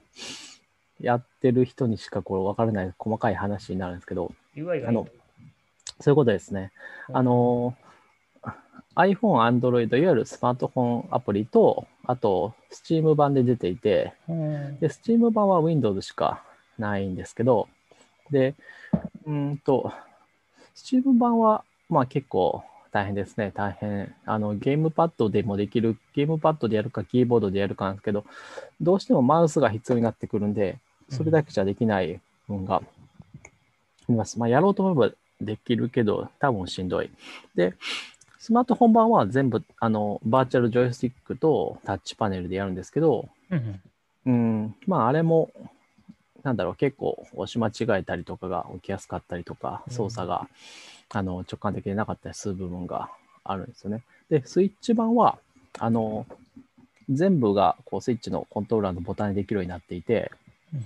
[1.01, 4.33] やってる人にしかこれ分からない細かい話になるんですけど、
[4.87, 5.05] あの
[5.99, 6.71] そういうことですね。
[7.11, 7.75] あ、の、
[8.95, 14.79] iPhone、Android、いわゆるスマートフォンアプリと、あと、Steam 版で出ていて、うん。
[14.79, 16.41] で、Steam 版は Windows しか
[16.79, 17.67] ないんですけど、
[18.31, 18.55] で、
[19.25, 19.91] うーんと、
[20.73, 22.63] Steam 版は、まあ結構
[22.95, 23.51] 大変ですね。
[23.53, 24.15] 大変。
[24.25, 28.23] あの、ゲームパッドでもできる、ゲームパッドでやるか、キーボードでやるかなんですけど、
[28.79, 30.77] どうしてもマウスが必要になってくるんで、
[31.09, 32.81] それだけじゃできない部分があ
[34.07, 34.39] ります。
[34.39, 37.09] まあ、やろうと思えばできるけど、多分しんどい。
[37.53, 37.73] で、
[38.39, 43.81] スマートフォン版は全部、あの、バーチャルジョイスティックとタッチパネルでやるんですけど、うん
[44.25, 45.51] うん、まああれも、
[46.43, 50.47] なんだろう、結構押し間違えたりとかが起きやすかったりとか、うん操作が、
[51.09, 53.09] あの直感的でなかったりする部分が
[53.43, 54.03] あるんですよね。
[54.29, 55.37] で、スイッチ版は、
[55.79, 56.25] あの、
[57.09, 60.31] 全部がこうスイッチのコントローラーのボタンでできるようになっていて、
[60.73, 60.79] うん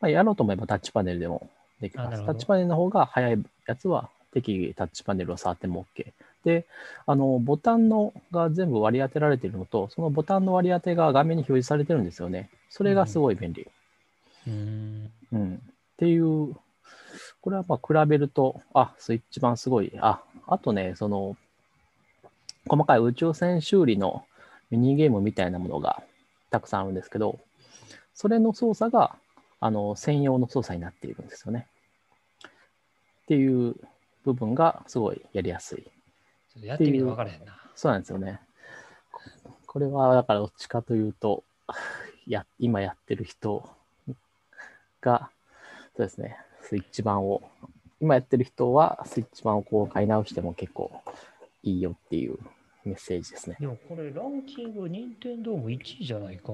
[0.00, 1.48] まあ、やろうと思えばタッチパネルでも
[1.80, 2.24] できます。
[2.24, 6.12] タッチパネルの方が早いやつは適宜タッチパネルを触っても OK。
[6.44, 6.66] で、
[7.06, 12.50] あの、ボタンのが全部割り当てられているのと、そのボタンの割り当てが画面に表示されてるんですよね。
[12.70, 13.66] それがすごい便利。
[14.46, 15.54] うんうん。
[15.54, 15.58] っ
[15.96, 16.54] ていう、
[17.40, 19.92] これはまあ比べると、あ、スイッチ版すごい。
[20.00, 21.36] あ、あとね、その、
[22.66, 24.24] 細かい宇宙船修理の
[24.70, 26.02] ミニゲームみたいなものが
[26.50, 27.38] たくさんあるんですけど、
[28.14, 29.16] それの操作が、
[29.60, 31.66] あの、専用の操作になっているんですよね。
[32.44, 33.76] っていう
[34.24, 35.82] 部分がすごいやりやすい。
[35.82, 37.60] ちょっとやってみると分からへんな。
[37.74, 38.40] そうなんですよね。
[39.12, 39.22] こ
[39.66, 41.44] これは、だからどっちかというと、
[42.26, 43.68] や、今やってる人
[45.00, 45.30] が、
[45.96, 47.40] そうですね、スイッチ版を、
[47.98, 50.92] 今やってる人は、スイッチ版をこう買い直しても結構
[51.62, 52.38] いいよっていう
[52.84, 53.56] メッセージですね。
[53.58, 56.52] でもこれランキング、任天堂も1位じゃないか？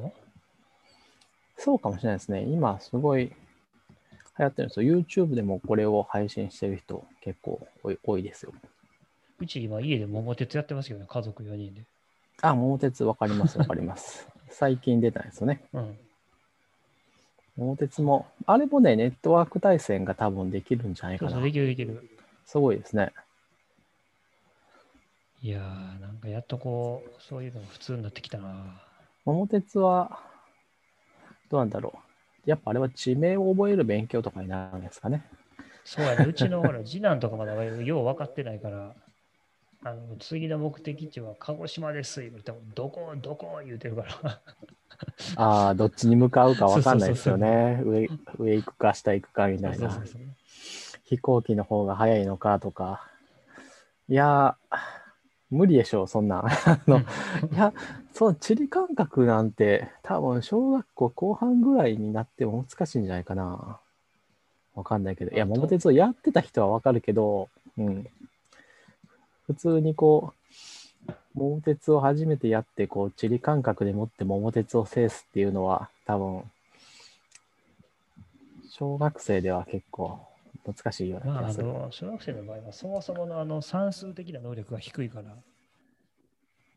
[1.57, 2.45] そうかもしれないですね。
[2.45, 3.35] 今、すごい流
[4.39, 4.99] 行ってるんですよ。
[5.01, 8.53] YouTube でもこれを配信してる人結構多い多いですよ。
[9.41, 11.83] うち今家で桃鉄やってますけどね、家族4人で。
[12.41, 14.29] あ、桃鉄わかります、わかります。
[14.49, 15.65] 最近出たんですよね。
[15.73, 15.99] うん。
[17.57, 21.45] 桃鉄も、あれもね、ネットワーク対戦が多分できるんじゃないかなそうそう、。
[21.45, 22.09] できるできる。
[22.47, 23.13] すごいですね。
[25.41, 28.83] いやー、なんかやっとこう、そういうのが普通になってきたな。
[29.25, 30.19] 桃鉄は、
[31.51, 31.95] どうなんだろ
[32.47, 32.51] う。
[32.51, 35.25] やっぱあれは地名を覚える勉強とかになるんですかね。
[35.85, 38.95] そうやね、うちのほら次男とかまだよう分かってないから、
[39.87, 44.41] あの次の目的地は鹿児島です言っても、どこ、どこ言うてるから。
[45.37, 47.83] ああ、どっちに向かうかわかんないですよね。
[47.85, 50.03] 上、上行くか下行くかみたいな
[51.05, 53.07] 飛行機の方が早いのかとか。
[54.09, 54.79] いやー、
[55.51, 56.47] 無理でしょう、そんなん。
[56.49, 57.03] あの、い
[57.55, 57.75] や、
[58.15, 63.81] その地理感覚なんて、多分小学校後半ぐらいになっても難しいんじゃないかな。
[64.75, 65.31] わかんないけど。
[65.31, 68.07] いや、桃鉄をやってた人はわかるけど、うん。
[69.47, 70.33] 普通にこ
[71.09, 76.43] う、桃鉄を初めてやって、こう、地理感覚でもって桃鉄を制すっていうのは、多分、
[78.71, 80.19] 小学生では結構
[80.65, 81.67] 難しいようなまあ、あ気がする。
[81.67, 85.37] の小学生の場合は、そもそものあの算数的な能力が低いから、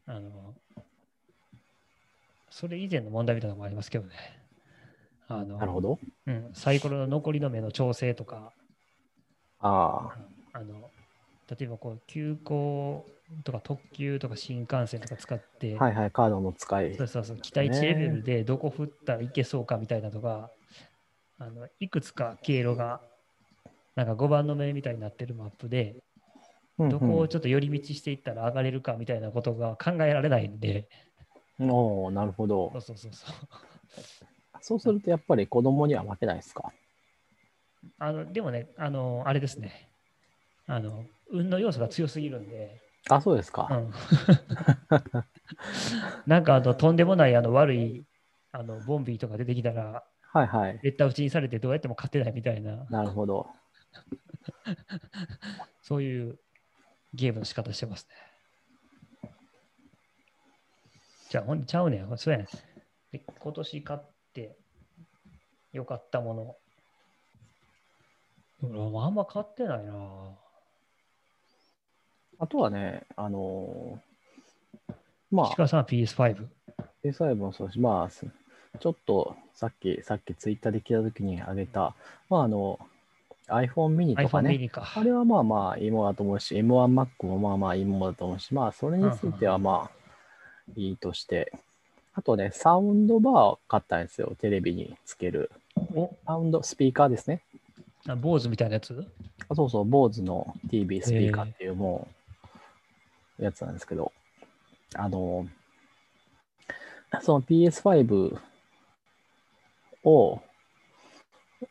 [0.07, 0.55] あの、
[2.49, 4.15] それ以前の問題みたいなのもありますけどね。
[5.29, 5.99] あのなるほど。
[6.25, 8.53] うん、サイコロの残りの目の調整とか、
[9.59, 10.13] あ
[10.53, 10.89] あの
[11.49, 13.05] 例えばこう急行
[13.43, 17.03] とか特急とか新幹線とか使って、あ、はいはい、カードの使いそ。
[17.05, 20.51] うそうそう期待値レベルでどこ振ったらいけそうかみたいなとか、
[21.39, 23.01] あのいくつか経路が
[23.95, 25.95] なんか5番の目みたいになってるマップで、
[26.77, 30.87] どこをちょっと寄り道していったら上がれるかみたいなことが考えられないんで、
[31.59, 32.81] おおなるほどそう。
[32.81, 33.35] そうそうそう。
[34.61, 36.71] そうするとやっぱり子供には負けないですか？
[37.99, 39.89] あのでもね、あの、あれですね。
[40.67, 43.67] あの、運の要素が強すぎるんで、あ、そうですか。
[43.71, 43.91] うん、
[46.27, 48.05] なんかあのとんでもないあの悪い
[48.51, 50.79] あのボンビーとか出てきたら、はいはい。
[50.83, 53.47] 劣打打ちにされてどうやっても勝てないみたいな、なるほど。
[55.81, 56.39] そういう
[57.13, 59.31] ゲームの仕方してますね。
[61.29, 62.17] じゃあ、ほんちゃうねん。
[62.17, 62.47] そうやねん。
[63.11, 63.99] で今年買っ
[64.33, 64.57] て
[65.71, 66.57] よかったもの。
[68.63, 70.37] 俺もあんま買ってないな。
[72.39, 74.93] あとはね、あのー
[75.31, 76.45] まあ、石川さんは PS5。
[77.03, 78.25] PS5 もそうだし、まあ、す
[78.79, 81.95] ちょっとさっき、さっきツイッターで聞いたときにあげた、
[82.29, 82.79] まあ、あの、
[83.47, 84.69] iPhone mini とかね。
[84.69, 84.91] か。
[84.95, 91.53] あれはまあまあいいものだと思うし、M1Mac もまあまあいいものだと思うし、まあそれについてはまあいいとして。
[92.13, 94.35] あとね、サウンドバーを買ったんですよ。
[94.41, 95.51] テレビにつける。
[95.95, 97.41] おサウンド、スピーカーですね。
[98.07, 99.05] あ坊主みたいなやつ？
[99.47, 102.16] あそうそう、坊主の TV スピーカーっていうもう、
[103.39, 104.11] やつなんですけど、
[104.95, 105.47] あの、
[107.21, 108.37] その PS5
[110.03, 110.41] を、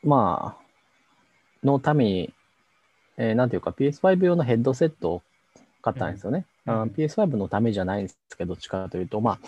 [0.03, 2.35] まあ、のために、
[3.19, 5.23] えーなんていうか PS5 用のヘッドセットを
[5.81, 6.47] 買ったんですよね。
[6.67, 9.39] うんあの PS5 のためじゃないんですけど、どっちかというと、まあ、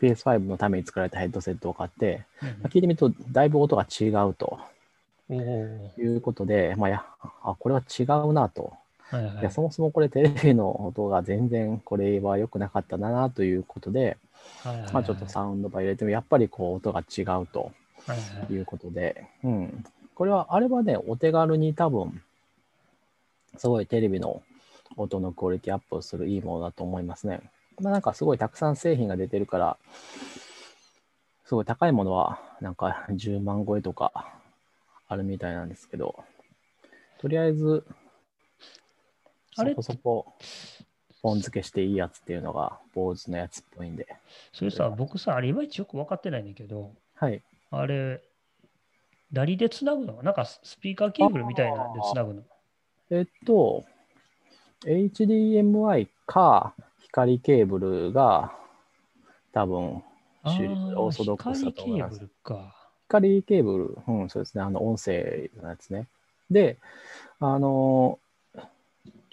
[0.00, 4.58] PS5 のために作られたヘッドセットを買って、うんまあ聞いてみると、だいぶ音が違うと
[5.28, 7.04] おおいうことで、まあ、や
[7.42, 8.72] あこれは違うなと。
[9.20, 9.36] いはい。
[9.40, 14.16] いやそもそもこれテレビの音が全然これは良くなかったなということで、
[14.62, 14.92] はいはいはい。
[14.92, 17.72] まあ、ちょっとサウンドバー入れてもやっぱりこう音が違うと
[18.06, 18.14] は
[18.50, 22.20] いうことで、うん、これはあれはねお手軽に多分
[23.56, 24.42] すごいテレビの
[24.96, 27.40] 音のクオリティアップをするいいものだと思いますね。
[27.80, 29.76] まあ、なんかすごいたくさん製品が出てるから
[31.44, 34.12] すごい高いものはなんか10万超えとか
[35.08, 36.24] あるみたいなんですけど
[37.18, 38.01] とりあえずそ
[39.56, 40.34] あれこそこ
[41.22, 44.06] ポン付けしていいやつっていうのが坊主のやつっぽいんで。
[44.52, 47.40] それさ、僕さ、あれいまいちよく分かってないんだけど、はい。
[47.70, 48.20] あれ、
[49.30, 50.22] 何でつなぐの？
[50.22, 52.42] なんかスピーカーケーブルみたいなんでつなぐの？
[53.10, 53.84] えっと、
[54.84, 58.52] HDMI か光ケーブルが
[59.52, 60.02] 多分
[60.44, 62.24] 主流あオーソドックスだ光ケと思いますーブ。
[62.24, 62.74] ルか。
[63.08, 64.64] 光ケーブル、うん、そうですね。
[64.64, 66.08] あの、音声のやつね。
[66.50, 66.78] で、
[67.38, 68.18] あの、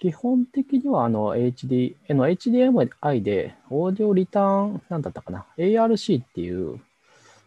[0.00, 6.80] 基本的にはあの HD、あの HDMI でオーディオリターン、なんだったかな、ARC っていう、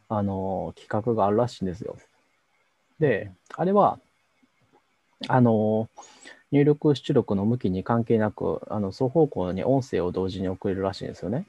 [0.08, 1.98] あの、企画があるらしいんですよ。
[3.00, 4.00] で、あれは、
[5.28, 5.90] あの、
[6.52, 11.48] 入力出力の向きに関係なく、あの、双方向に音声を同時に送れるらしいんですよね。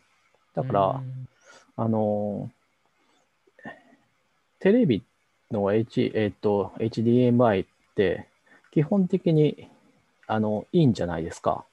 [0.54, 1.28] だから、うん
[1.76, 2.50] あの、
[4.60, 5.04] テレビ
[5.50, 8.26] の、H えっと HDMI って
[8.70, 9.68] 基本的に
[10.26, 11.64] あのいいんじゃないですか。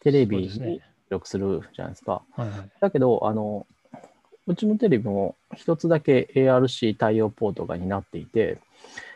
[0.00, 2.22] テレビに出力するじゃないですか。
[2.32, 2.70] はいはい。
[2.80, 3.66] だけど、あの、
[4.46, 8.58] うちのテレビも一つだけ ARC 対応ポートがになっていて、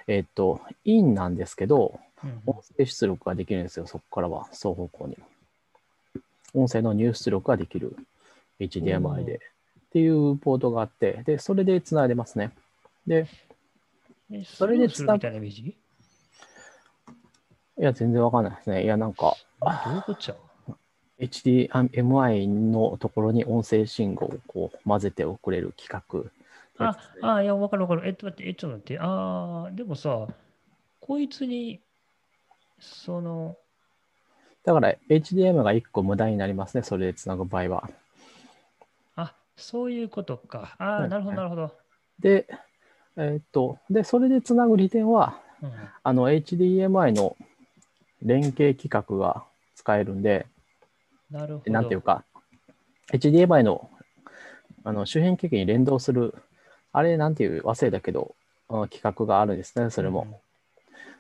[0.07, 5.17] えっと、インなんですけど、うん音声出力ができるんですよ、そこからは、双方向に。
[6.53, 7.97] 音声の入出力ができる
[8.59, 9.41] HDMI で。
[9.91, 12.53] っていうポートがあって、で、それで繋いでますね。
[13.07, 13.27] で、
[14.31, 15.77] えそれでスルーするみたいなイメージ？
[17.81, 18.85] いや、全然わかんないですね。
[18.85, 20.35] いや、なんか、あどういうこっちゃ
[21.19, 26.31] ？HDMI のところに音声信号をこう混ぜて送れる企
[26.79, 26.87] 画。
[26.87, 28.07] あ、あ、いや、わかるわかる。
[28.07, 28.99] えっと待って、えっと待って。
[29.01, 30.29] ああ、でもさ、
[31.01, 31.81] こいつに、
[32.79, 33.57] その、
[34.63, 37.91] だから HDMI が1個無駄になりますね、それで繋ぐ場合は。
[39.17, 40.77] あ、そういうことか。
[40.77, 41.73] ああ、はいなるほど、なるほど。
[42.19, 42.47] で、
[43.17, 47.37] えーっと、で、それで繋ぐ利点は、うんあの HDMI の
[48.23, 50.47] 連携規格が使えるんで、
[51.31, 51.73] なるほど。
[51.73, 52.25] なんていうか、
[53.13, 53.91] HDMI の
[54.85, 56.35] あの周辺機器に連動する、
[56.93, 58.35] あれなんていう忘れたけど、
[58.69, 60.41] あの規格があるんですね、それも。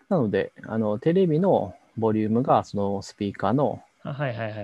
[0.08, 3.82] なので、あのテレビのボリュームがそのスピーカーの。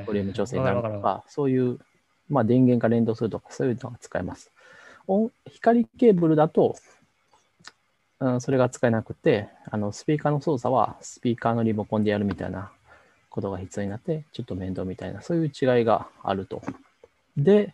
[0.06, 1.78] ボリューム調整になるわかるわかとか、そういう、
[2.30, 4.50] まあ、電源が連動するとか、そういうのが使えます。
[5.06, 6.76] 音光ケーブルだと、
[8.20, 12.70] うん、それが使えなくて、あのスピーカーの操作はスピーカーのリモコンでやるみたいな
[13.28, 16.62] ことが必要になって、ちょっと面倒みたいな、そういう違いがあると。
[17.36, 17.72] で、る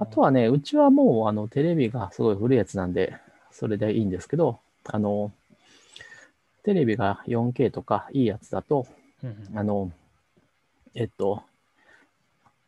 [0.00, 3.16] あとはね、うちはもうあのテレビがすごい古いやつなんで、
[3.50, 5.32] それでいいんですけど、あの、
[6.64, 8.86] テレビが 4K とかいいやつだと、
[9.54, 9.90] あの、
[10.94, 11.42] えっと、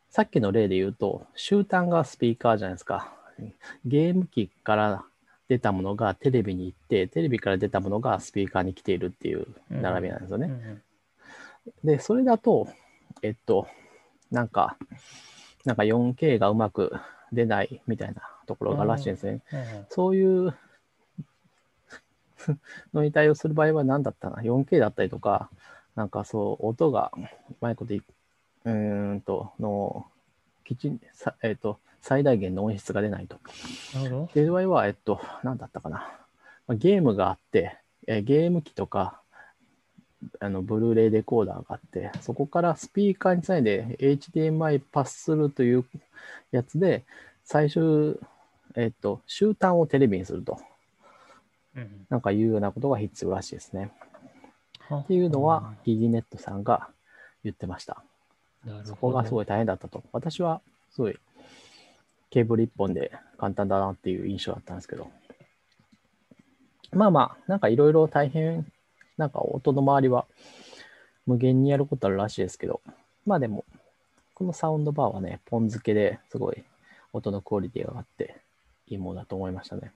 [0.09, 3.13] さっきの例で言うと、終端がスピーカーじゃないですか。
[3.85, 5.05] ゲーム機から
[5.49, 10.51] 出たものがテレビに行って、テレビから出たものがスピーカーに来ているっていう並びなんですよね。
[11.83, 12.67] で、それだと、
[13.21, 13.67] えっと、
[14.31, 14.77] なんか、
[15.65, 16.93] なんか 4K がうまく
[17.31, 19.41] 出ないみたいなところがあるらしいんですね。
[19.89, 20.53] そういう
[22.93, 25.49] のに対応する場合は何だったな ?4K だったりとか、
[25.95, 27.11] なんかそう、音が
[27.49, 30.05] うまいことい、うーんと、の、
[30.63, 33.37] きちん、さえっ、と、最大限の音質が出ないと。
[33.93, 36.07] なるほどっていう場合は、えっと、何だったかな。
[36.65, 39.19] まあゲームがあって、えーゲーム機とか、
[40.39, 45.85] あの、ブルーレイデコーダーがあって、そこからスピーカーにつないで HDMI パスするという
[46.51, 47.03] やつで、
[47.43, 48.17] 最終、
[48.75, 50.59] えっと、終端をテレビにすると。
[51.75, 53.91] うんなんかいうようなことが必要らしいですね。
[54.95, 56.87] っていうのは、ギギネットさんが
[57.43, 58.01] 言ってました。
[58.85, 60.03] そこがすごい大変だったと。
[60.13, 61.19] 私はすごい
[62.29, 65.09] ケーブル一本で簡単だなっていう印象だったんですけど。
[66.91, 68.71] まあまあ、なんかいろいろ大変、
[69.17, 70.25] なんか音の周りは
[71.25, 72.81] 無限にやることあるらしいですけど、
[73.25, 73.65] まあでも、
[74.33, 76.63] このサウンドバーはね、ポン付けですごい
[77.11, 78.37] 音のクオリティが上がって
[78.87, 79.91] いいものだと思いましたね。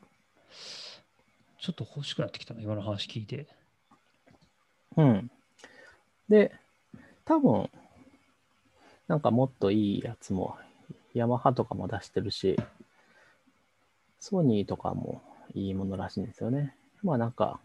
[1.59, 3.47] ちょっと欲しくなってきたな、今の話聞いて。
[4.97, 5.31] うん。
[6.27, 6.51] で、
[7.23, 7.69] 多分、
[9.07, 10.57] なんかもっといいやつも、
[11.13, 12.57] ヤマハとかも出してるし、
[14.19, 15.21] ソニーとかも
[15.53, 16.75] いいものらしいんですよね。
[17.03, 17.59] まあなんか、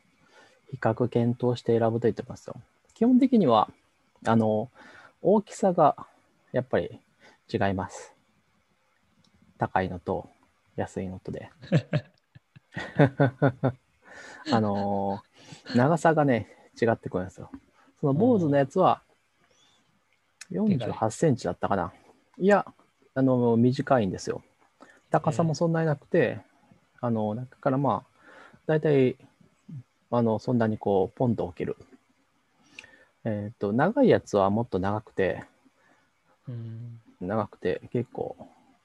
[0.71, 2.57] 比較検討して選ぶと言ってますよ。
[2.95, 3.71] 基本的には、
[4.25, 4.71] あの、
[5.23, 5.97] 大きさが
[6.53, 6.99] やっぱり
[7.53, 8.15] 違います。
[9.59, 10.29] 高いのと
[10.77, 11.51] 安いのとで。
[14.53, 15.37] あのー
[15.75, 16.49] 長さがね、
[16.81, 17.51] 違ってくるんですよ。
[18.01, 19.03] その坊主のやつは
[20.53, 21.93] 48センチだったかな。
[22.39, 22.67] いや、
[23.17, 24.43] あの、短いんですよ。
[25.11, 26.39] 高さもそんなになくて、
[27.01, 29.17] あの、だからまあ、だいたい、
[30.11, 31.79] あの、そんなにこう、ポンと置ける。
[33.25, 35.45] えっ、と、長いやつはもっと長くて、
[36.47, 37.01] うん。
[37.23, 38.37] 長くて結構、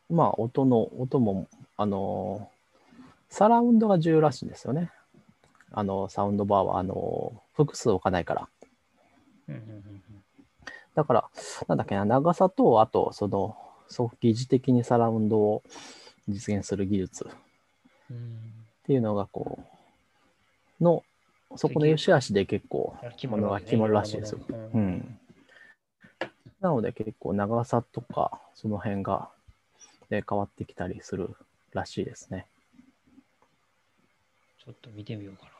[0.09, 2.49] まあ、音の、音も、あの、
[3.27, 4.91] サラウンドが重要らしいんですよね。
[5.73, 8.47] あの、サウンドバーは、あの、複数置かないから。
[10.95, 11.29] だから、
[11.67, 13.57] なんだっけな、長さと、あと、その、
[13.91, 15.63] そう疑似的にサラウンドを
[16.27, 17.27] 実現する技術っ
[18.83, 19.59] ていうのが、こ
[20.79, 21.03] う、の、
[21.57, 24.39] そこの良し悪しで結構、決まるらしいですよ。
[24.47, 25.19] ううんん。
[26.61, 29.29] なので結構長さとか、その辺が、
[30.09, 31.35] で変わってきたりする
[31.73, 32.47] らしいですね。
[34.57, 35.51] ちょっと見てみようか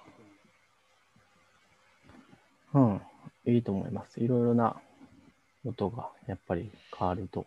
[2.74, 3.54] うん。
[3.54, 4.22] いいと思います。
[4.22, 4.80] いろいろな
[5.66, 7.46] 音がやっぱり変わると。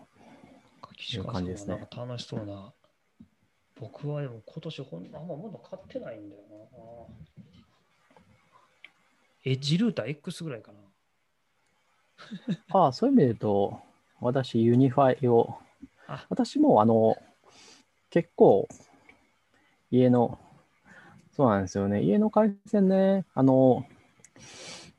[0.95, 0.99] な。
[0.99, 2.73] 岸川さん感じですねはなんか楽しそうな。
[3.81, 6.57] 僕はでも今年ほんあんま物買ってないんだよな。
[9.45, 10.79] EdgeRouter X ぐらいかな。
[12.71, 13.79] あ あ、そういう意味で言うと、
[14.21, 15.59] 私、 UniFi を
[16.07, 17.17] あ、私もあの、
[18.11, 18.69] 結構、
[19.91, 20.39] 家の、
[21.33, 23.87] そうなんですよね、家の回線ね、あの、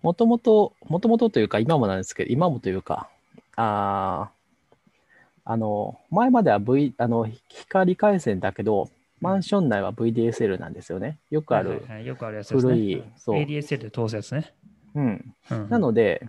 [0.02, 3.10] もともと、もともとというか、今もなんですけど、今もというか、
[3.56, 4.35] あー
[5.46, 8.90] あの、前までは V、あの、光回線だけど、
[9.22, 11.20] マンション内は VDSL なんですよね。
[11.30, 11.70] よくある。
[11.70, 12.74] はいはいはいよくあるやつですね。
[12.74, 14.54] 古いうんそう ADSL で通すやつね。
[14.96, 15.36] うん。
[15.52, 16.28] うんなので、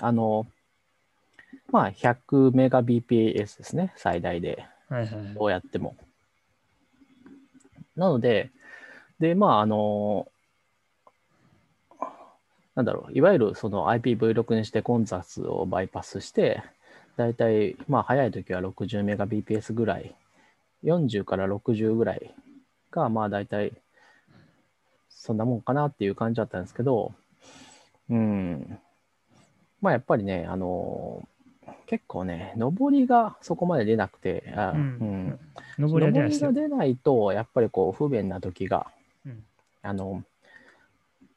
[0.00, 0.46] あの、
[1.70, 4.66] まあ、100メガ BPS ですね、最大で。
[4.88, 5.96] はいはいはいどうやっても。
[7.96, 8.50] なので、
[9.20, 10.28] で、まあ、あの、
[12.74, 16.62] なんだろう、いわゆるその IPv6 にして混雑をバイパスして、
[17.16, 20.14] だいたい、まあ、早い時は60メガ BPS ぐらい、
[20.84, 22.34] 40から60ぐらい
[22.90, 23.72] が、まあ、だいたい、
[25.08, 27.12] そんなもんかなっていう感じだったんですけど、
[28.10, 28.78] うん、
[29.80, 31.26] まあ、やっぱりね、あの、
[31.86, 34.82] 結構ね、上りがそこまで出なくて、あううん
[35.28, 35.38] ん。
[35.78, 36.38] 上り。
[36.38, 38.86] が出ないと、やっぱりこう不便な時が、
[39.24, 39.44] うん
[39.82, 40.24] あの、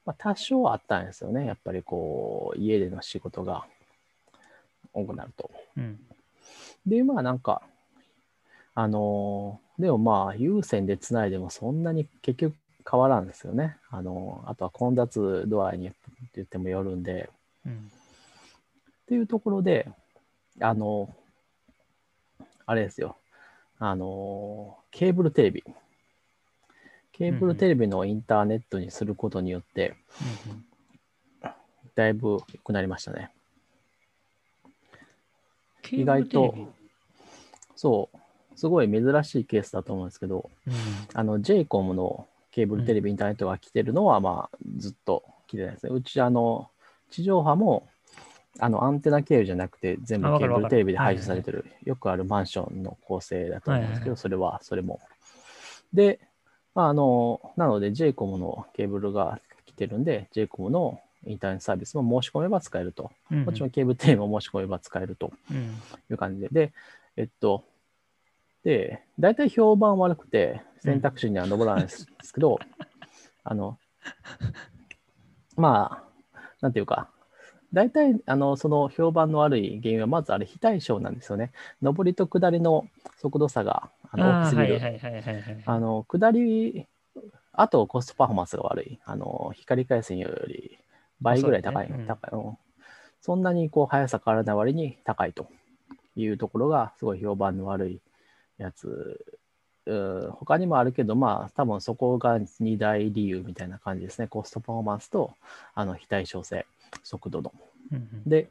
[0.06, 1.46] まあ、多少あったんですよね。
[1.46, 3.66] やっぱりこう、家での仕事が
[4.94, 5.52] 多くなると。
[5.78, 6.00] うん。
[6.86, 7.62] で、まあなんか、
[8.76, 12.56] あのーでもまあ、有線でつないでもそんなに結局
[12.90, 13.78] 変わらんですよね。
[13.90, 15.98] あのーあとは混雑度合いにって
[16.36, 17.30] 言ってもよるんで、
[17.66, 17.74] うん。
[17.74, 19.90] っていうところで、
[20.60, 21.14] あの、
[22.66, 23.18] あれですよ、
[23.80, 25.64] あの、ケーブルテレビ。
[27.12, 29.96] ケーブルテレビのインターネットにすることによって、
[30.52, 30.66] うん
[31.96, 33.30] だいぶ良くなりましたね。
[35.90, 36.54] ケ意外と
[37.76, 38.18] そう、
[38.58, 40.74] すごい珍しいケースだと思うんですけど、うん
[41.14, 45.94] あの、JCOM のケーブルテレビインターネットが来てるのは、まあ、ずっと来てないですね。
[45.94, 46.70] うち、あの、
[47.10, 47.88] 地上波も、
[48.60, 55.00] あの、アンテナ経由じゃなくて、全部ケーブルテレビで配信されてる、よくあるマンションの構成だと思うんですけど、はいはいはいそれは、それも。
[55.94, 56.20] で、
[56.76, 63.12] まあ、あの、なので、JCOM のケーブルが来てるんで、JCOM のインターネットサービスも申し込めば使えると。
[63.32, 66.50] うんもちろんケーブルテレビも申し込めば使えるとうんいう感じで。
[66.52, 66.74] で、
[67.18, 67.64] えっと、
[68.64, 72.60] で、大体評判悪くて選択肢には上らないですけど、
[73.44, 73.78] あの、
[75.56, 76.04] ま
[76.34, 77.10] あ、なんていうか、
[77.72, 81.52] 大体、あの、その評判の悪い原因は、まずあれ、非対称なんですよね。
[81.82, 84.80] 上りと下りの速度差があの大あきすぎる。
[85.66, 86.88] あの、下り、
[87.54, 89.00] あとコストパフォーマンスが悪い。
[89.06, 90.80] あの、光回線より
[91.22, 92.08] 倍ぐらい高い、ねうん。
[92.08, 92.58] 高い、うん。
[93.22, 95.48] そんなにこう速さ変わらない割に高いと
[96.16, 98.02] いうところがすごい評判の悪い
[98.58, 98.88] やつ。
[99.86, 99.96] う
[100.28, 104.28] ん他にもあるけど、まあ多分そこが2大理由みたいな感じですね。
[104.28, 105.34] コストパフォーマンスと
[105.74, 106.68] あの非対称性、
[107.04, 107.52] 速度の。
[107.92, 108.30] うんうん。
[108.30, 108.50] で、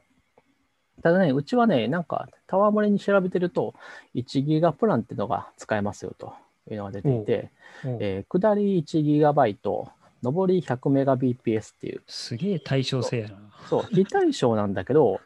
[1.02, 3.74] ただね、うちはね、なんか、タワー漏れに調べてると、
[4.14, 6.34] 1ギガプランっていうのが使えますよと
[6.70, 7.50] いうのが出ていて、
[7.84, 9.90] えー下り1ギガバイト、
[10.22, 13.36] 上り100メガ BPS っていう、すげえ対称性やな。
[13.68, 15.20] そう、非対称なんだけど、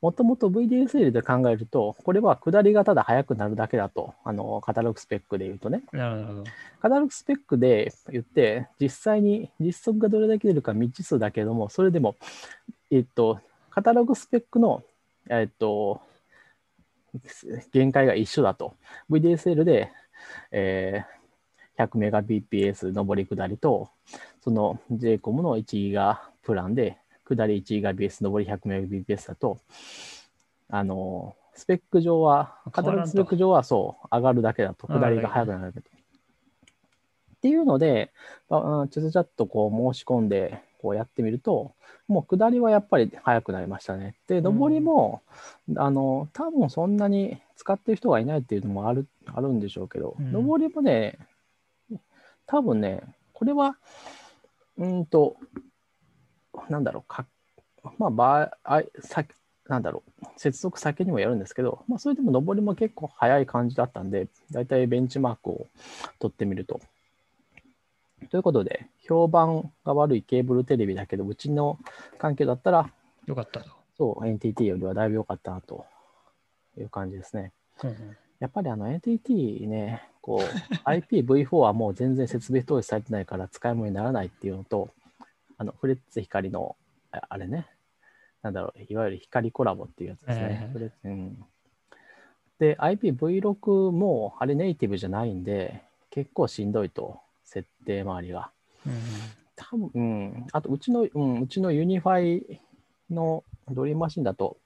[0.00, 5.82] もともと VDSL で考えると、これは下りがただ速くなるだけだと、あの、カタログスペックで言うとね。
[5.92, 6.44] なるほど。
[6.80, 12.16] カタログスペックで言って、実際に実測がどれだけ出るか未知数だけども、それでも、
[12.90, 13.40] えっと、
[13.70, 14.82] カタログスペックの、
[15.28, 16.00] えっと、
[17.72, 18.74] 限界が一緒だと。
[19.10, 19.90] VDSL で、
[20.50, 21.16] えー
[21.78, 23.90] 100メガ BPS 上り下りと、
[24.42, 29.58] その JCOM の1ギガプランで、下り1ギガ BS、上り100メガ BPS だと、
[30.68, 35.90] あの、スペック上は、カタログスペック上はそう、上がるだけだと、下りが速くなるだけと。
[35.90, 38.12] っていうので、
[38.48, 41.72] ちゃちゃちゃっとこう申し込んで、こうやってみると、
[42.08, 44.16] もう下りはやっぱり速くなりましたね。
[44.28, 45.22] で、上りも、
[45.76, 51.18] あの、多分そんなに使ってる人がいないっていうのもある、あるんでしょうけど、うん上りもね、
[52.46, 53.76] 多分ね、これは、
[54.78, 55.36] うーんと、
[56.68, 57.26] なんだろう、か
[57.98, 59.24] まあ、場合、あさ
[59.68, 65.66] なんだろう、接続先にもよるんですけど、まあ、それでも上りも結構早い感じだったんで、だいたいベンチマークを
[66.20, 66.80] 取ってみると。
[68.30, 71.78] ということで、評判が悪いケーブルテレビだけど、うちの
[72.18, 72.90] 環境だったら、
[73.26, 73.70] よかったと。
[73.98, 75.84] そう、NTT よりはだいぶ良かったなと
[76.78, 77.52] いう感じですね。
[77.82, 84.90] うんうんやっぱりあの NTT ね、こう IPv4 はもう全然設備投資されてないから使い物にならないっていうのと、
[85.56, 86.74] あのフレッツ光の
[87.12, 87.68] ああれね、
[88.42, 90.38] なんだろう、いわゆる光コラボっていうやつです。
[90.40, 90.70] ね。
[90.72, 91.44] フレッツうん、
[92.58, 98.50] で、IPv6 もあれネイティブじゃないんで、結構しんどいと、設定周りが。
[98.84, 99.00] うんうん。
[99.54, 102.60] 多分、うん、あとうちの、うん、うちの UniFi
[103.10, 104.56] の Dream Machine だと、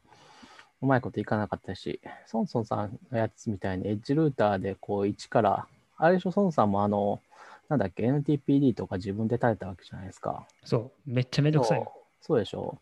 [0.83, 5.67] うまいこといかなかったし、ソンソンさんのやつみたいに EdgeRouter でこう1から、
[5.97, 7.21] あれでしょ、ソンさんもあの、
[7.69, 10.47] なんだっけ、NTPD とか自分で立てたわけじゃないですか。
[10.65, 11.93] そう、めっちゃめんどくさいよ。
[12.21, 12.79] そうでしょ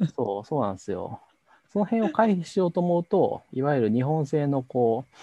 [0.00, 0.06] う。
[0.14, 1.20] そう、そうなんですよ。
[1.68, 5.14] その辺を回避しようと思うと、いわゆる日本製のこう、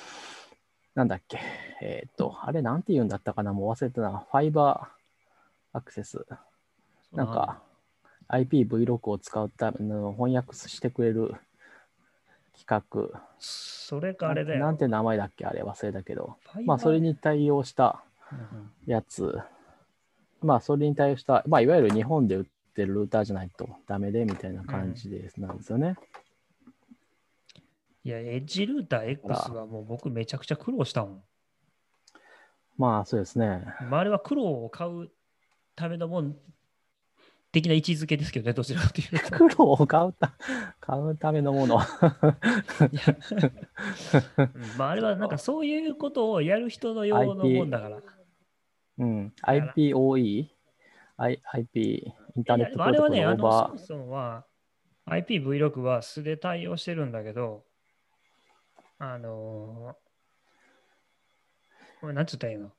[0.96, 1.40] なんだっけ、
[1.82, 6.26] えっ、と、あれなんて言うんだったかな、もう忘れたな、ファイバーアクセス。
[7.14, 7.62] なんか
[8.30, 11.34] IPv6 を使うための翻訳してくれる
[12.60, 13.22] 企画。
[13.40, 14.60] それかあれだよ。
[14.60, 15.46] なんて名前だっけ？
[15.46, 16.36] あれ忘れたけど。
[16.66, 18.04] まあそれに対応した
[18.86, 19.40] やつ。
[20.42, 22.46] まあそれに対応した、まあいわゆる日本で売っ
[22.76, 25.96] てるルーターじゃないとダメでみたいな感じでなんですよね。
[28.04, 31.24] いや、エッジルーター X はもう僕めちゃくちゃ苦労したもん。
[32.78, 33.66] まあそうですね。
[33.90, 35.10] まあ、あれは苦労を買う
[35.76, 36.36] ためのもん
[37.52, 39.32] 的な位置づけですけどね、どちらかというと。
[39.32, 40.34] 黒を買うた
[40.80, 41.78] 買うためのもの。
[44.78, 48.02] まあ、あれはなんかそういうことをやる人の用のもんだから。
[49.00, 49.34] うん。
[49.44, 50.50] IPOE?
[51.22, 54.46] I IP、インターネットプロトコルいやあれはね、あオーバーのソンソンは
[55.08, 57.66] IPv6 は素で対応してるんだけど、
[59.00, 62.72] あのー、これなんつったらいいの？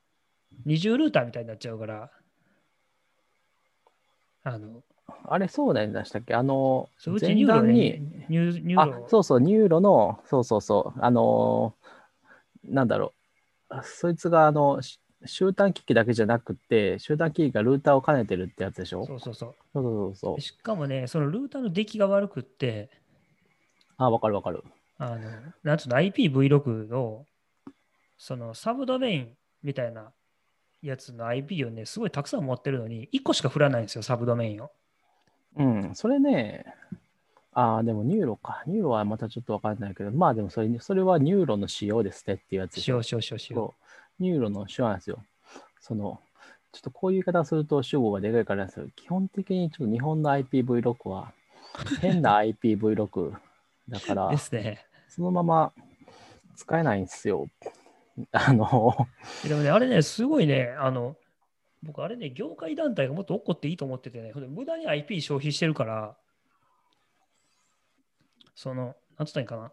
[0.65, 2.11] 二重ルーターみたいになっちゃうから、
[4.43, 4.81] あの、
[5.25, 11.91] あれそうなんでしたっけあの、前ニューロね段に、ニューニューあロ、そうそう、ニューロの、そうそうそう、あのー
[12.63, 13.13] なんだろ
[13.71, 19.05] う、そいつが、あの、し終端機器だけじゃなくて、終端機器がルーターを兼ねてるってやつでしょ？
[19.05, 19.55] そうそうそう。
[19.73, 22.89] そうそうそうでしかもね、そのルーターの出来が悪くって、
[23.97, 24.63] あ、わかるわかる。
[24.97, 25.17] あの、
[25.63, 27.25] なんつうの、IPv6 の、
[28.17, 30.11] そのサブドメインみたいな
[30.81, 34.71] やつの IP をね、すごいたくさん持ってるのに、1個しか振らないんですよ、サブドメインを。
[35.57, 36.65] うん、それね、
[37.53, 38.63] ああ、でも NURO か。
[38.65, 43.75] NURO はまたちょっとわかんないけど、まあでもそれ、それは NURO の仕様ですねっていうやつでしょしようしようしようしよそ
[44.19, 44.23] う。
[44.23, 45.23] NURO の仕様なんですよ。
[45.81, 46.19] その、
[46.71, 51.33] ちょっとこういう言い方すると主語がでかいからですけど、基本的にちょっと日本の IPv6 は
[51.99, 53.33] 変な IPv6
[53.89, 54.15] だかう。
[54.15, 54.85] らで、すね。
[55.09, 55.73] そのまま
[56.55, 57.47] 使えないんですよ。
[58.31, 58.95] あの、
[59.47, 61.17] でもね、あれね、すごいね、あの、
[61.83, 66.17] 僕、あれね、業界団体がもっと怒っていいと思っててね、無駄に IP 消費してるから、
[68.55, 69.71] その、なんつったらいいかな。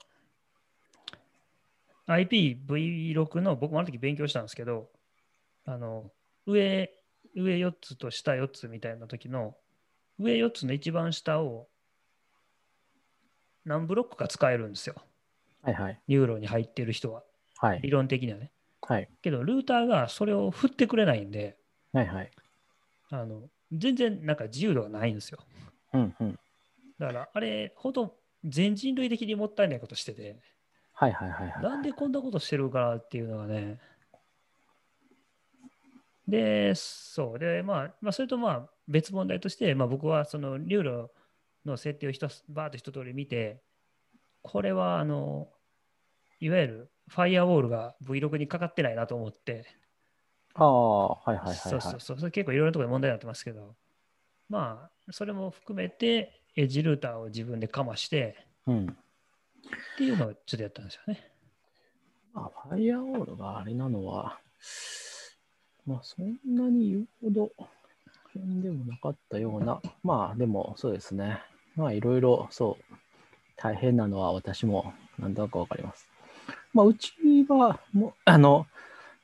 [2.07, 4.91] IPv6 の、僕もあの時勉強したんですけど、
[5.67, 6.11] あの、
[6.47, 6.91] 上、
[7.35, 9.57] 上4つと下4つみたいな時の、
[10.19, 11.69] 上4つの一番下を
[13.69, 14.97] 何ブロックか使えるんですよ。
[15.63, 16.01] はいはい。
[16.09, 17.23] ニューロンに入ってる人は。
[17.59, 17.81] はい。
[17.83, 18.51] 理論的にはね。
[18.83, 19.09] はい。
[19.21, 21.57] けど、ルーターがそれを振ってくれないんで、
[21.93, 22.31] はいはい。
[23.11, 25.39] あの全然なんか自由度がないんですよ。
[25.93, 26.39] うんうん。
[26.99, 30.39] だから、あれ、ほど全人類的にもったいないことしてて、
[30.95, 31.63] はいはいはいはい。
[31.63, 33.79] なんでこんなことしてるかなっていうのがね。
[36.27, 37.39] で、そう。
[37.39, 41.11] で、まあ、まあ、それとまあ別問題として、まあ、僕はその NURO
[41.65, 43.63] の設定を一つバーッと一通り見て、
[44.43, 45.49] これはあの、
[46.41, 49.67] いわゆるファイアウォールが Vlog にかかってないなと思って、
[50.55, 51.57] ああ、はいはいはい、はい。
[51.57, 53.75] そうそうそう、結構いろいろなところで問題になってますけど、
[54.49, 58.37] まあ、それも含めて、エッジルーターを自分でかまして
[58.67, 58.87] うん。
[58.87, 58.89] っ
[59.97, 61.31] ていうのをちょっとやったんですよね。
[62.35, 64.39] まあ、ファイアウォールがあれなのは、
[65.87, 67.51] まあ、そんなに言うほど
[68.33, 71.41] 変でもなかったような、まあ、でもそうですね。
[71.77, 72.95] まあ、いろいろ、そう、
[73.57, 76.08] 大変なのは私もなんとなくわかります。
[76.79, 77.13] まあ、うち
[77.49, 78.69] は、もうあの、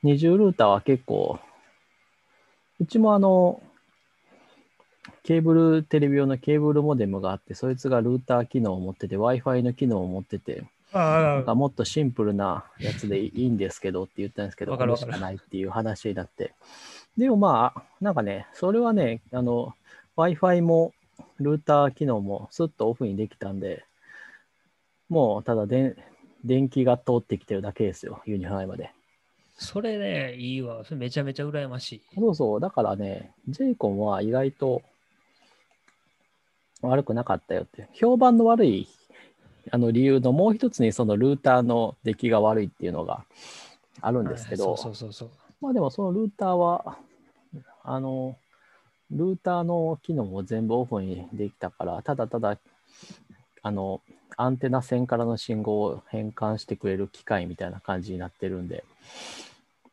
[0.03, 1.39] 二重ルーターは結構、
[2.81, 3.61] うちもあの、
[5.23, 16.53] ケーブルテレビ用のケーブルモデムがあって、そいつがルーター機能を持ってて、Wi-Fi の機能を持ってて、なんかもっとシンプルなやつでいいんですけどって言ったんですけど、これしかないっていう話になって。
[17.15, 19.73] でもまあ、なんかね、それはね、あの、
[20.17, 20.91] Wi-Fi も
[21.39, 23.85] ルーター機能もスッとオフにできたんで、
[25.07, 25.95] もうただで
[26.45, 28.91] 電気が通ってきてるだけですよ、 UniFi まで。
[29.57, 30.83] それね、いいわ。
[30.83, 32.01] それめちゃめちゃ羨ましい。
[32.15, 34.81] そうそう、だからね、ジェイコンは意外と
[36.81, 37.87] 悪くなかったよって。
[37.93, 38.87] 評判の悪い
[39.71, 43.25] あの理由のもう一つにそのルーターの出来が悪いっていうのが
[44.01, 45.39] あるんですけど、はいそうそうそうそう。
[45.61, 46.97] まあでもそのルーターは、
[47.83, 48.37] あの、
[49.11, 52.57] ルーターの機能も全部オフにできたから、ただただ、
[53.65, 53.99] あの、
[54.37, 58.83] アンテナ線からの信号を変換してくれる機械みたいな感じになってるんで、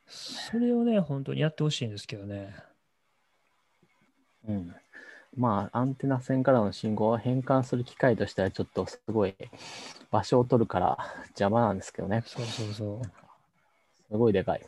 [0.06, 2.54] それをね、本当にやってほしいんですけどね。
[4.46, 4.74] うん。
[5.38, 9.34] まあ、アンテナ線からの信号を変換する機械としてはちょっとすごい
[10.10, 10.98] 場所を取るから
[11.28, 12.24] 邪魔なんですけどね。
[12.26, 13.00] そうそうそ
[14.10, 14.60] すごいでかい。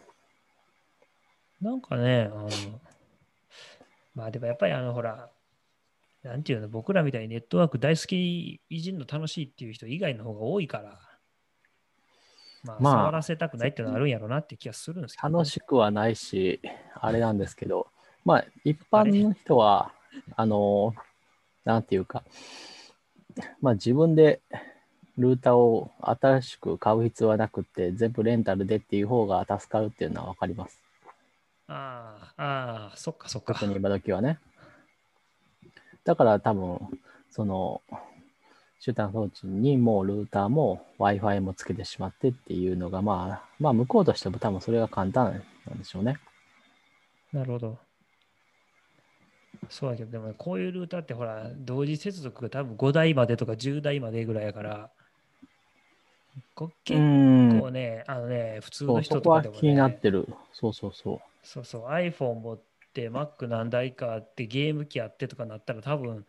[1.61, 1.65] う。
[1.65, 2.81] なんかね、あの、
[4.15, 5.29] まあでもやっぱりあの、ほら、
[6.25, 10.99] なんていうの、僕らみたいにネットワーク大好き、いじるの楽しいっていう人以外の方が多いから、
[12.64, 16.62] まあ、まあ触らせたくないっていうのはあるんやろうなって気がするんですけどね、楽しくはないし、
[16.95, 17.89] あれなんですけど、
[18.25, 19.93] まあ、一般の人は、
[20.35, 20.95] あの、
[21.64, 22.25] なんていうか、
[23.61, 24.41] まあ自分で
[25.18, 30.81] ルーターを新しく買う必要はなくって、全部レンタルでっていう方が助かるっていうのはわかります。
[31.66, 33.53] ああ、ああ、そっかそっか。
[33.53, 34.39] 特に今時はね。
[36.05, 36.79] だから多分、
[37.31, 37.83] その、
[38.81, 46.19] 集団装置にもうルーターも Wi-Fi もつけてしまってっていうのが、まあ、まあ向こうとしても多分それが簡単なんでしょうね。
[47.33, 47.79] なるほど。
[49.71, 54.91] そうだけど、でもこういうルーターってほら、同時接続が多分5台までとか10台までぐらいやから、
[56.55, 60.29] こ結ん構ね、あのね、普通の人とかでも、ね、気になってる。
[60.53, 61.21] そうそうそう。
[61.43, 62.74] そうそう、iPhone 持って
[63.11, 66.25] Mac 何台かあってゲーム機あってとかなったら多分、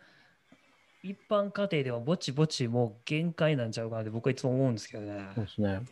[1.03, 5.29] 一般家庭ではぼちぼちもう限界なんちゃうかなって僕はいつも思うんですけどね。
[5.35, 5.81] そうですね。
[5.83, 5.87] う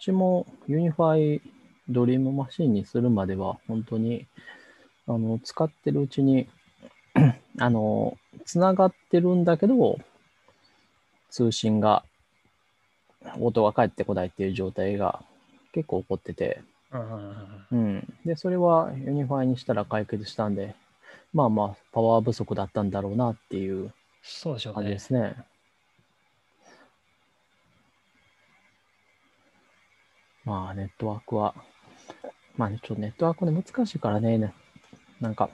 [0.00, 4.26] ちも UniFi Dream Machine にするまでは、本当に、
[5.06, 6.48] あの、使ってるうちに、
[7.58, 9.98] あの、つながってるんだけど、
[11.30, 12.04] 通信が、
[13.38, 15.22] 音が返ってこないっていう状態が
[15.72, 18.14] 結構起こってて、うん。
[18.24, 20.74] で、それは UniFi にしたら解決したんで、
[21.32, 23.92] まあまあ、パワー不足だったんだろうなっていう
[24.74, 24.98] 感じで。
[24.98, 25.36] すね。
[30.44, 31.54] まあ、ネットワークは、
[32.56, 34.52] まあね、ちょっとネットワークね、難しいからね、ね
[35.20, 35.48] なんか、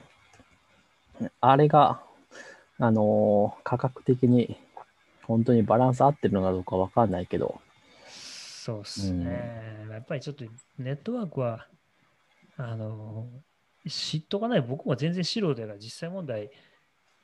[1.39, 2.01] あれが、
[2.79, 4.55] あのー価格的に
[5.23, 7.59] 本当にバランス合ってるのかどうかわかんないけど、
[8.67, 9.87] そうですね。
[9.89, 10.43] やっぱりちょっと
[10.77, 11.67] ネットワークは、
[12.57, 13.29] あの、
[13.87, 16.49] 知っとかない、僕も全然素人やから、実際問題、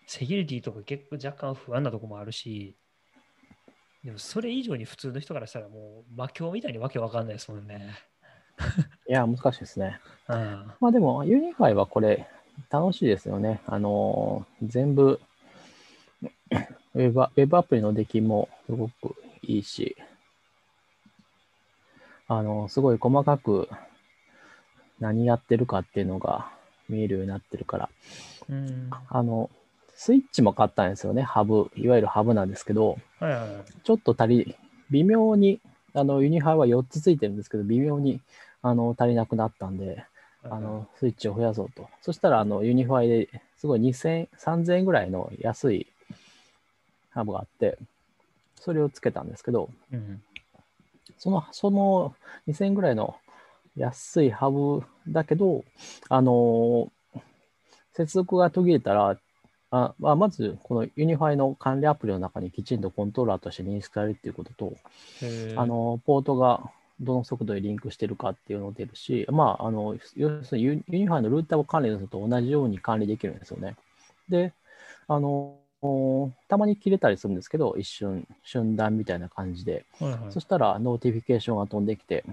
[0.08, 2.78] セキュリティとか結構若干不安なとこもあるし、
[4.06, 7.92] でもそれ以上に普通の人からしたらもう魔境みたいにわけわかんないですもんね。
[9.10, 10.00] いや、難しいですね。
[10.30, 10.72] うん。
[10.80, 12.26] まあでも、 UniFi はこれ、
[12.70, 13.60] 楽しいですよね。
[13.66, 15.20] あのー全部、
[16.96, 19.98] ウェブウェブアプリの出来もすごくいいし、
[22.28, 23.70] あのーすごい細かく
[25.00, 26.50] 何やってるかっていうのが
[26.90, 27.90] 見えるようになってるから、
[28.50, 29.50] うん、あの、
[29.96, 33.50] スイッチも買ったんですよね、ハブ、いわゆるハブなんですけど、はいはいはい。
[33.84, 34.56] ちょっと足り、
[34.92, 35.60] 微妙に、
[35.94, 38.22] あの、 UniFi は4つついてるんですけど、微妙に、
[38.62, 40.06] あの、足りなくなったんで、
[40.44, 41.90] あの、スイッチを増やそうと。
[42.02, 45.88] そしたら、あの、 UniFi ですごい2000、3000円ぐらいの安い
[47.12, 47.78] ハブがあって、
[48.60, 50.22] それをつけたんですけど、うん、
[51.18, 52.16] その、その
[52.48, 53.16] 2000円ぐらいの
[53.76, 55.64] 安いハブだけど、
[56.10, 56.92] あの
[57.94, 59.18] 接続が途切れたら、
[59.72, 64.74] あまあ、まず、この UniFi の管理アプリの中にきちんとコントローラーとして認識されるっていうことと、
[65.56, 73.76] あの、ポートがどの速度でリンクしてるかっていうのが出るし、まあ、あの、要するにユ UniFi のルーターを管理するのと同じように管理できるんですよね。
[74.30, 74.54] で、
[75.08, 75.58] あの、
[76.48, 82.24] たまに切れたりするんですけど、一瞬、瞬断みたいな感じで、はいはいそしたら、 notification が飛んできて、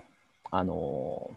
[0.50, 1.30] あの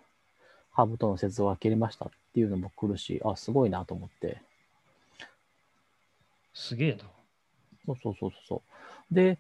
[0.72, 4.42] ハブとの接続が切れましたっていうのも来るし、あ、すごいなと思って。
[6.54, 7.00] すげえな。
[7.86, 8.62] そうそうそうそ
[9.12, 9.14] う。
[9.14, 9.38] で、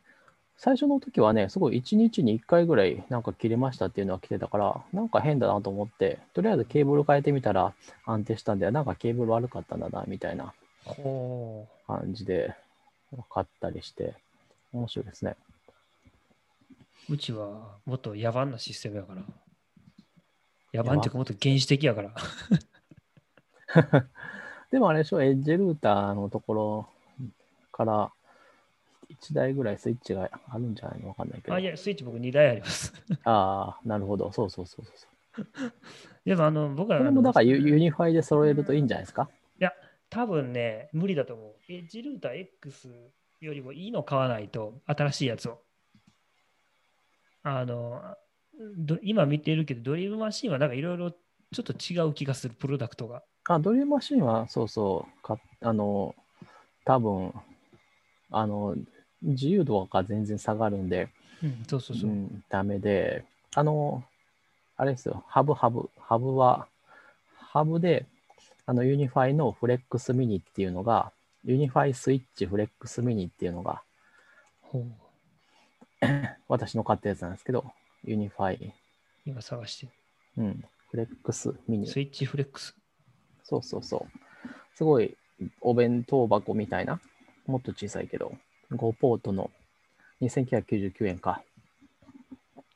[0.58, 7.74] 最初の時はね、すごい1日に1回ぐらいなんか切れましたっていうのが来てたから、なんか変だなと思って、とりあえずケーブル変えてみたら
[8.06, 10.54] 安定したんで、なんかケーブル悪かったんだな、みたいな
[10.86, 12.56] ほ感じで
[13.16, 14.16] 分かったりして、
[14.72, 15.36] 面白いですね。
[17.10, 17.14] う。
[17.14, 19.22] うちはもっと野蛮なシステムやから。
[20.74, 22.14] 野蛮っていうかもっと原始的やから。
[24.72, 26.90] でもあれでしょ、エッジルーターのところ
[27.72, 28.12] から
[29.10, 31.54] 1台ぐらいスイッチがあるんじゃないのわかんないけど。
[31.54, 32.94] あ、いや、スイッチ僕2台あります。
[33.24, 34.32] ああ、なるほど。
[34.32, 35.08] そうそうそうそ
[35.42, 35.48] う。
[36.26, 39.30] でもあの、僕はこれもだからユ UniFi で揃えるといいんじゃないですか？
[40.14, 41.56] 多分ね、無理だと思う。
[41.70, 42.88] EdgeRouter X
[43.42, 45.62] よりもいいの買わないと、新しいやつを。
[47.42, 48.02] あの、
[48.78, 53.24] ど今見てるけど、 Dream Machine はなんかいろいろちょっと違う気がする、プロダクトが。
[53.50, 56.14] あ、 Dream Machine はそうそう、かあの、
[56.86, 57.34] 多分
[58.34, 58.76] あの、
[59.22, 61.08] 自由度が全然下がるんで、
[61.42, 62.14] うん、そうそうそうう。
[62.14, 63.24] ん、ダメで、
[63.56, 64.04] あの、
[64.76, 66.68] あれですよ、ハブハブ、ハブは、
[67.38, 68.08] ハブで、
[68.66, 71.12] あの、 UniFi の Flex Mini っていうのが、
[71.44, 73.84] UniFi Switch Flex Mini っていうのが、
[76.48, 77.66] 私の買ったやつなんですけど、
[78.06, 78.74] UniFi、
[79.26, 79.90] 今探して
[80.38, 81.92] うん、フレックスミニる。。
[81.92, 82.76] スイッチフレックス。
[83.44, 84.48] そうそうそう。
[84.76, 85.16] すごい
[85.62, 87.02] お弁当箱みたいな、
[87.46, 88.34] もっと小さいけど、
[88.72, 89.52] 5ポートの
[90.22, 91.44] 2999円か。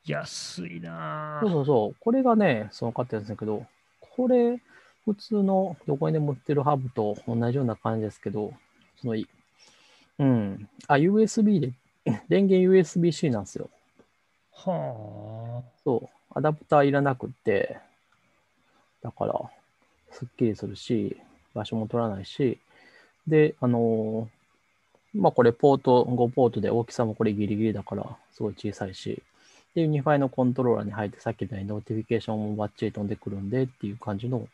[0.05, 1.95] 安いなぁそうそうそう。
[1.99, 3.65] これがね、その買ったやつだけど、
[3.99, 4.61] これ、
[5.07, 8.53] 普通のどこにでも売ってるハブと同じような感じですけど、
[8.99, 9.25] そのい、
[10.19, 10.69] うん。
[10.87, 11.71] あ、USB で、
[12.27, 13.69] 電源 USB-C なんですよ。
[14.51, 15.69] はあ。
[15.81, 16.37] そう。
[16.37, 17.79] アダプターいらなくって、
[19.01, 19.49] だから、
[20.11, 21.15] すっきりするし、
[21.53, 22.59] 場所も取らないし、
[23.25, 24.37] で、あのー
[25.13, 29.23] まあこれポート、5ポートで大きさもこれギリギリだから、すごい小さいし、
[29.73, 34.47] で、 UniFi のコントローラーに入って、さっき言ったように notification もバッチリ飛んでくるんでっていう感じの、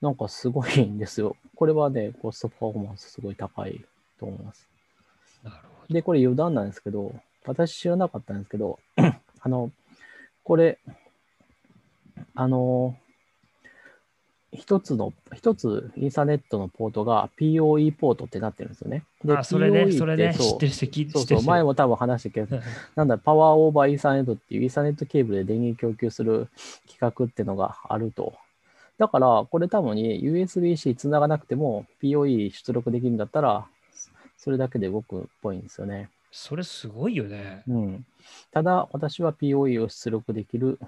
[0.00, 1.36] なんかすごいんですよ。
[1.56, 3.84] これはね、コストパフォーマンスすごい高い
[4.18, 4.68] と思います。
[5.42, 5.94] なるほど。
[5.94, 9.70] で、これ余談なんですけど、私知らなかったんですけど、 あの、
[10.44, 10.78] これ、
[12.34, 12.96] あの、
[14.52, 19.04] 一つの、一つインターネットのポートが PoE ポートってなってるんですよね。
[19.22, 22.60] で、あ、それね、それね、知ってる人聞いそうそう、前も多分話したけど、
[22.96, 26.48] なんだ、パワーオーバーイーサネットっていうイーサネットケーブルで電源供給する
[26.86, 28.34] 規格っていうのがあると。
[28.98, 33.66] だから、これ多分に USB-C 繋がなくても PoE 出力できるんだったら、
[34.36, 36.10] それだけで動くっぽいんですよね。
[36.30, 37.62] それすごいよね。
[37.68, 38.06] うん。
[38.50, 40.78] ただ、私は PoE を出力できる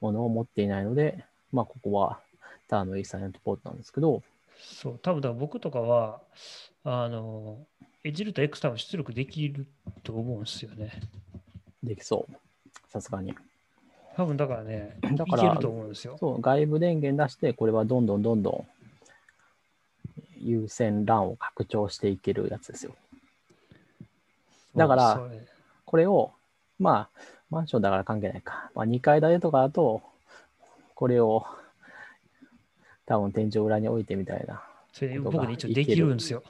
[0.00, 2.20] ものを持っていないので、まあ、ここは
[2.68, 4.22] ターのイーサネットポートなんですけど、
[4.58, 6.20] そう、多分僕とかは、
[6.84, 7.58] あの、
[8.02, 9.66] エッジルーター X 多分出力できる
[10.02, 11.00] と思うんですよね。
[11.82, 12.34] できそう。
[12.90, 13.34] さすがに。
[14.16, 16.16] 多分だからね、 だからいけると思うんですよ。
[16.18, 18.66] そう、外部電源出して、これはどんどんどんどん
[20.40, 22.94] 有線 LAN を拡張していけるやつですよ。
[24.76, 25.20] だから
[25.84, 26.32] これを、
[26.78, 28.70] まあ、マンションだから関係ないか。
[28.74, 30.02] まあ、2階建てとかだと、
[30.94, 31.46] これを
[33.06, 34.62] 多分天井裏に置いてみたいな。
[34.92, 36.42] それ僕ね、一応できるんですよ。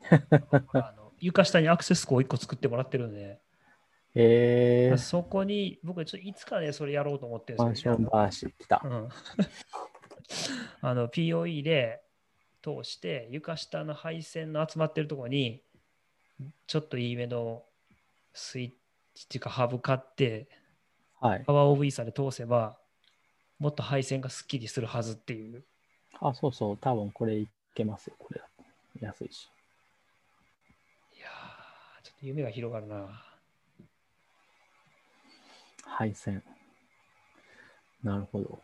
[1.20, 3.38] 床下にアクセスコを1個作ってもらってるんで、へ
[4.20, 8.88] えー、そこに僕ちょっといつかね、それやろうと思ってるんですよマンション話来たう。
[8.88, 9.08] ん、
[10.82, 12.02] あの POE で
[12.60, 15.62] 通して床下の配線の集まってるところに
[16.66, 17.64] ちょっといいめの
[18.32, 18.70] スイッ
[19.14, 20.48] チっていうかハブ買って
[21.20, 21.44] はい。
[21.44, 22.76] パワーオブイーサで通せば
[23.60, 25.64] もっと配線がスッキリするはずっていう
[26.20, 28.40] あ、そうそう、多分これいけますよ、これ。
[29.00, 29.48] 安いし。
[32.20, 33.27] 夢が広がるな。
[35.88, 36.42] 配線。
[38.02, 38.58] なるほど。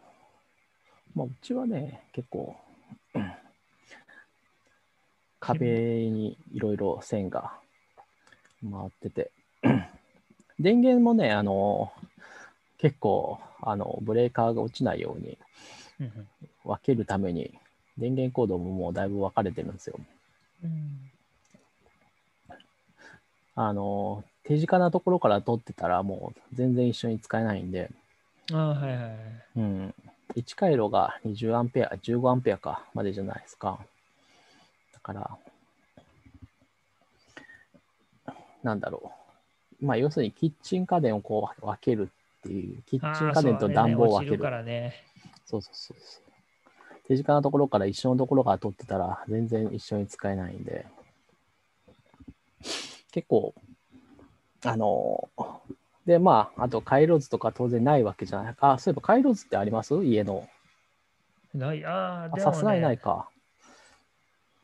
[1.14, 2.56] まあ、うちはね、結構、
[3.14, 3.32] うん
[5.40, 7.52] 壁にいろいろ線が
[8.62, 9.30] 回ってて、
[10.58, 11.92] 電源もね、あの、
[12.78, 15.36] 結構、あの、ブレーカーが落ちないように
[16.64, 17.52] 分けるために、
[17.98, 20.00] 電源コードももうだいぶ分かれてるんですよ。
[20.62, 21.10] うん
[23.56, 27.90] あの、手近なところから取ってたら、もう全然一緒に使えないんで、
[28.52, 29.14] ああ、はいはいはい。
[29.56, 29.94] うん。
[30.36, 33.78] 1回路が20アンペア、15アンペアか、までじゃないですか。
[34.92, 35.30] だから、
[38.62, 39.12] なんだろ
[39.80, 39.86] う。
[39.86, 44.42] まあ、要するにキッチン家電をこう分けるっていう、キッチン家電と暖房を分ける。
[44.42, 44.94] からね。
[45.46, 46.24] そうそうそうそう。
[47.08, 50.86] 手近なところから一緒のところから取ってたら、全然一緒に使えないんで、
[53.12, 53.54] 結構、
[54.64, 55.28] あの、
[56.06, 58.56] で、まあ、あと回路図とか当然ないわけじゃない。
[58.60, 59.94] あ、そういえば回路図ってあります？
[60.04, 60.48] 家の。
[61.54, 63.28] ない、ああ、でも、ね、あさすがにないか。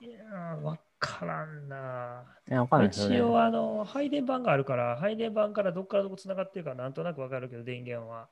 [0.01, 2.25] いやー、わからんな。
[2.49, 3.21] いや、わかんないですよね一。
[3.21, 8.29] 応、あの、配電盤があるから、配電盤からどっからどこつながってるかなんとなくわかるけど、電源は。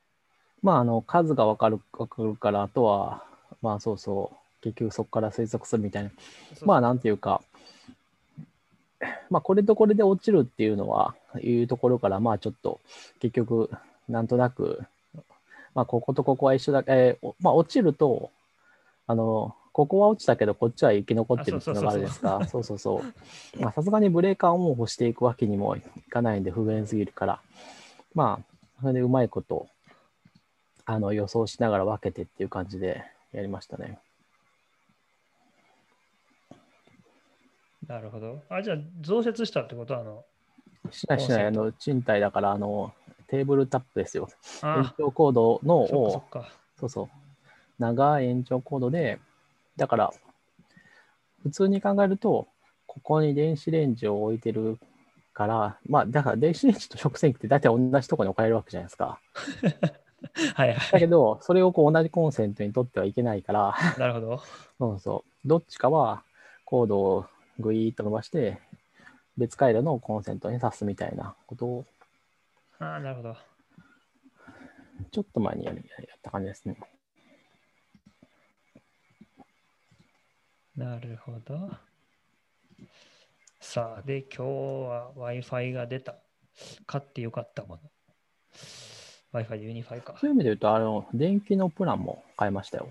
[0.63, 3.23] まあ、あの、数がわかる、わかるから、あとは、
[3.63, 6.11] まあ、そうそう、結局そこから推測するみたいな。
[6.63, 7.43] まあ、なんていうか、
[9.31, 12.81] まあ、これとこれで落ちるっていうのは、いうところから、まあ、ちょっと、
[13.21, 13.71] 結局、
[14.09, 14.83] なんとなく、
[15.75, 18.31] まあ、こことここは一緒だけ、えーおまあ、落ちると、
[19.07, 22.45] あの、ここは落ちたけど、こっちは生き残ってるっていうのがあるんですか。
[22.49, 23.05] そうそうそ
[23.57, 23.61] う。
[23.61, 27.41] まあ、さすがにブレーカーをオンオフしていくわけにもいかないんで、不便すぎるから、
[28.15, 29.69] まあ、それでうまいこと、
[30.85, 33.99] あの、予想しながら分けてっていう感じでやりましたね。
[37.89, 38.43] なるほど。
[38.51, 40.25] あ、じゃあ、増設したってことは、あの、
[40.91, 42.93] しないしない、あの、賃貸だから、あの、
[43.29, 44.29] テーブルタップですよ。
[44.63, 46.23] 延あ長コードのを。
[46.79, 47.09] そうそう、
[47.79, 49.19] 長い延長コードで、
[49.77, 50.11] だから、
[51.43, 52.47] 普通に考えると、
[52.87, 54.79] ここに電子レンジを置いてる
[55.33, 59.21] から、まあ、だから電子レンジと食洗機って大体同じところに置かれるわけじゃないですか。
[60.55, 64.01] はいはだけど、それをこう同じコンセントに取ってはいけないから、い。
[64.01, 64.43] なるほど。
[64.79, 66.23] そうそう、どっちかは
[66.65, 67.27] コードを
[67.59, 68.61] グイーッと伸ばして、
[69.37, 71.85] 別回路のコンセントに挿すみたいなことを、
[72.79, 73.37] ああ、なるほど。
[75.11, 75.75] ちょっと前にやっ
[76.23, 76.77] た感じですね。
[80.77, 81.71] なるほど。
[83.61, 86.17] さあ、で、今日は Wi-Fi が出た。
[86.87, 87.81] 買ってよかったもの。
[89.33, 90.17] Wi-Fi で UniFi か。
[90.21, 92.89] そういう意味で言うと、あの、電気のプランも変えましたよ。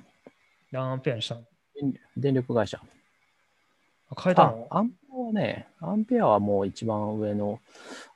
[0.72, 1.44] 何アンペアにしたの？
[1.76, 2.82] 電電力会社。
[4.10, 7.60] あ変えたあの、アンペアはね、アンペアはもう一番上の、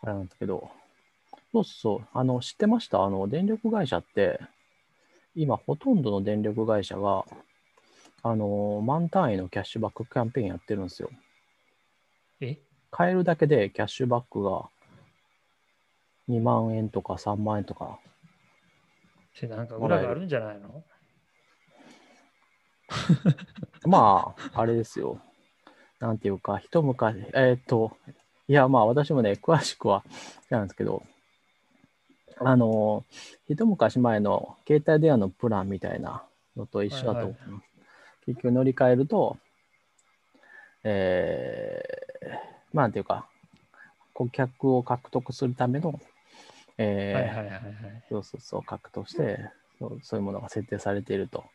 [0.01, 0.71] あれなんだけど、
[1.51, 3.03] そうそう、あの、知ってました？
[3.03, 4.39] あの、電力会社って、
[5.35, 7.25] 今、ほとんどの電力会社が、
[8.23, 11.09] あの、満単位のキャッシュバックキャンペーンやってるんですよ。
[12.39, 12.57] え？
[12.91, 14.69] 買えるだけでキャッシュバックが
[16.27, 17.99] 2万円とか3万円とか、
[19.33, 20.83] それなんか裏があるんじゃないの？
[23.85, 25.21] まあ、あれですよ。
[26.01, 27.95] なんていうか、一昔、えーっと、
[28.47, 30.03] いや、まあ私もね、詳しくは、
[30.49, 31.03] なんですけど、
[32.39, 33.05] あの、
[33.47, 36.23] 一昔前の携帯電話のプランみたいな
[36.57, 37.49] のと一緒だと思います。
[37.51, 37.61] はい
[38.25, 39.37] 結局乗り換えると、
[40.83, 42.29] えー、
[42.71, 43.27] まあ、なんていうか、
[44.13, 45.99] 顧客を獲得するための、
[46.77, 48.03] えーはいはいはいはい。
[48.09, 49.39] そうそうそう、獲得して
[49.79, 51.45] そう、そういうものが設定されていると。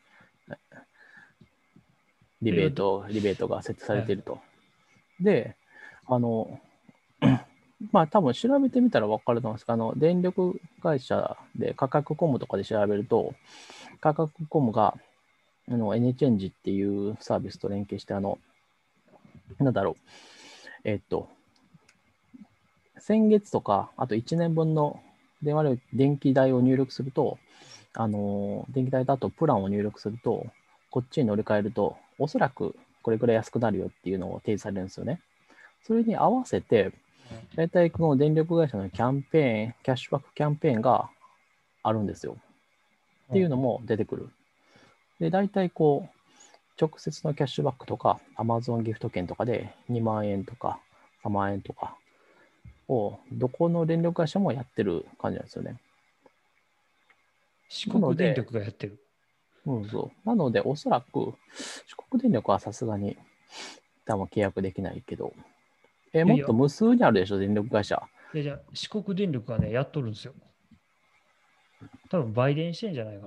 [2.43, 4.39] リベート、リベートが設定されていると。
[5.21, 5.57] で、
[6.07, 6.61] あの、
[7.93, 13.35] まあ多分調べてみたら分かると思うんですが、あの、電力会社で価格コムとかで調べると、
[14.01, 14.97] 価格コムが、
[15.69, 18.39] あの、N チェンジっていうサービスと連携して、あの、
[19.59, 19.97] なんだろう、
[20.85, 21.29] えっと、
[22.99, 25.01] 先月とか、あと1年分の
[25.43, 27.39] 電話料、電気代を入力すると、
[27.95, 30.47] あの、電気代だとプランを入力すると、
[30.91, 35.21] こっちに乗り換えると、おそらくこれくらい安くなるよっていうのを提示されるんですよね。
[35.85, 36.93] それに合わせて、
[37.55, 41.09] 大体この電力会社のキャンペーン、キャッシュバックキャンペーンが
[41.83, 42.37] あるんですよ。
[43.31, 44.29] っていうのも出てくる。
[45.21, 46.17] で、大体こう、
[46.81, 50.81] 直接のキャッシュバックとか、Amazon ギフト券とかで2万円とか
[51.25, 51.97] 3万円とか
[52.89, 55.77] を、どこの電力会社もやってる感じなんですよね。
[57.69, 58.99] 四国電力がやってる。
[59.67, 60.29] うん、そう。
[60.29, 61.35] なので、おそらく、
[61.87, 63.19] 四国電力はさすがに、
[64.05, 65.35] 多分契約できないけど、
[66.13, 68.01] え、いやいやもっと無数にあるでしょ、電力会社。
[68.33, 70.35] いやじゃあ四国電力がね、やっとるんですよ。
[72.09, 73.27] 多分売電してんじゃないか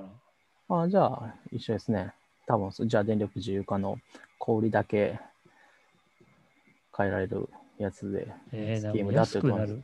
[0.69, 0.81] な。
[0.83, 2.13] あじゃあ、一緒ですね。
[2.47, 3.97] 多分そじゃあ、電力自由化の
[4.37, 5.19] 小売りだけ
[6.97, 9.83] 変えられるやつで、えー、スキームだって安くなる。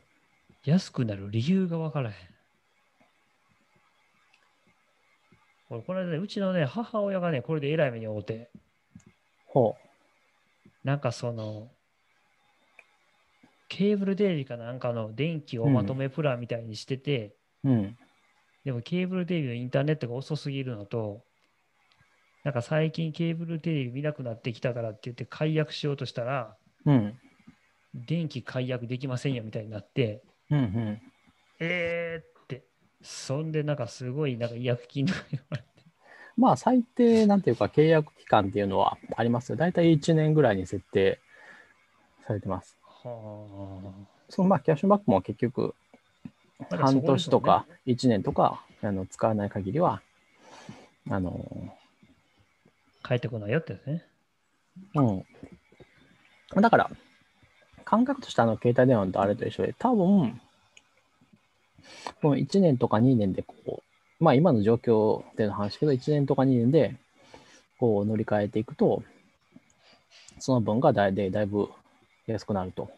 [0.63, 2.15] 安くなる理由がわからへん。
[2.15, 2.25] 俺、
[5.67, 8.51] この間ね、うちのね、母親がね、これでえらい目に遭うて、
[9.45, 9.75] ほ
[10.83, 11.71] なんかその、
[13.67, 17.69] ケーブルテレビかなんかの電気をまとめプランみたいにしてて、う。
[17.69, 17.97] うん。
[18.63, 21.23] でもケーブルテレビのインターネットが遅すぎるのと、
[22.43, 26.55] なんか最近ケーブルテレビ見なくなってきたからって言って解約しようとしたら、
[26.85, 27.19] うん。
[27.95, 31.01] 電気解約できませんよみたいになって、うんうん。
[31.59, 32.34] えーって、
[33.05, 35.67] そんでなんかすごいなんか違約金が言われて、
[36.37, 39.55] まあ、最低、なんていうか、契約期間っていうのはありますよ。
[39.55, 41.19] 大体1年ぐらいに設定
[42.27, 42.77] されてます。
[42.81, 43.93] は
[44.27, 45.75] そのまあ、キャッシュバックも結局、
[46.71, 46.77] あ。
[46.77, 50.01] 半年とかま1年とかあの使わない限りは、
[51.09, 51.77] あの、だそこですもんね、
[53.07, 54.05] 帰ってこないよってやつね。
[54.95, 55.01] う
[56.59, 56.61] ん。
[56.61, 56.89] だから、
[57.85, 60.41] 感覚としてあの携帯電話とあれと一緒で、多分、
[62.21, 63.55] この1年とか2年でこ
[64.19, 66.95] う、まあ今の状況での話だけど、1年とか2年で
[67.79, 69.03] こう乗り換えていくと、
[70.39, 71.69] その分がだいでだいぶ
[72.27, 72.89] 安くなると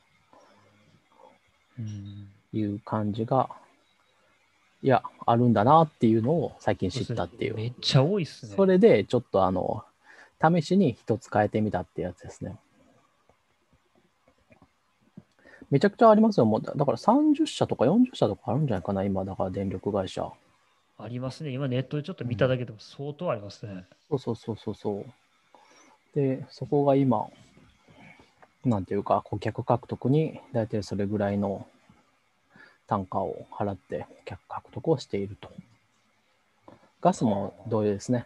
[1.79, 2.27] うん。
[2.53, 3.49] いう感じが、
[4.81, 7.55] いや、あるんだなっていうのを最近知ったっていう。
[7.55, 8.55] めっちゃ多いっすね。
[8.55, 9.83] それでちょっとあの、
[10.41, 12.55] 試しに一つ変えてみたってやつですね。
[15.69, 16.45] めちゃくちゃありますよ。
[16.45, 20.31] もうだだから30社とか40社とかあるんじゃないかな、今、だから電力会社。
[20.99, 21.51] ありますね。
[21.51, 23.85] 今ネットでちょっと見ただけでも相当ありますね。
[24.09, 25.05] そうそうそうそうそう。
[26.15, 27.27] で、そこが今、
[28.65, 31.67] なんていうか、顧客獲得に大体それぐらいの
[32.87, 35.51] 単価を払って顧客獲得をしていると。
[37.01, 38.25] ガスも同様ですね。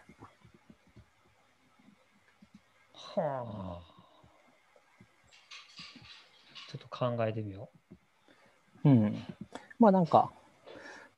[2.94, 3.91] はあ。
[6.72, 7.68] ちょっと考えてみよ
[8.84, 9.26] うん。
[9.78, 10.30] まあなんか、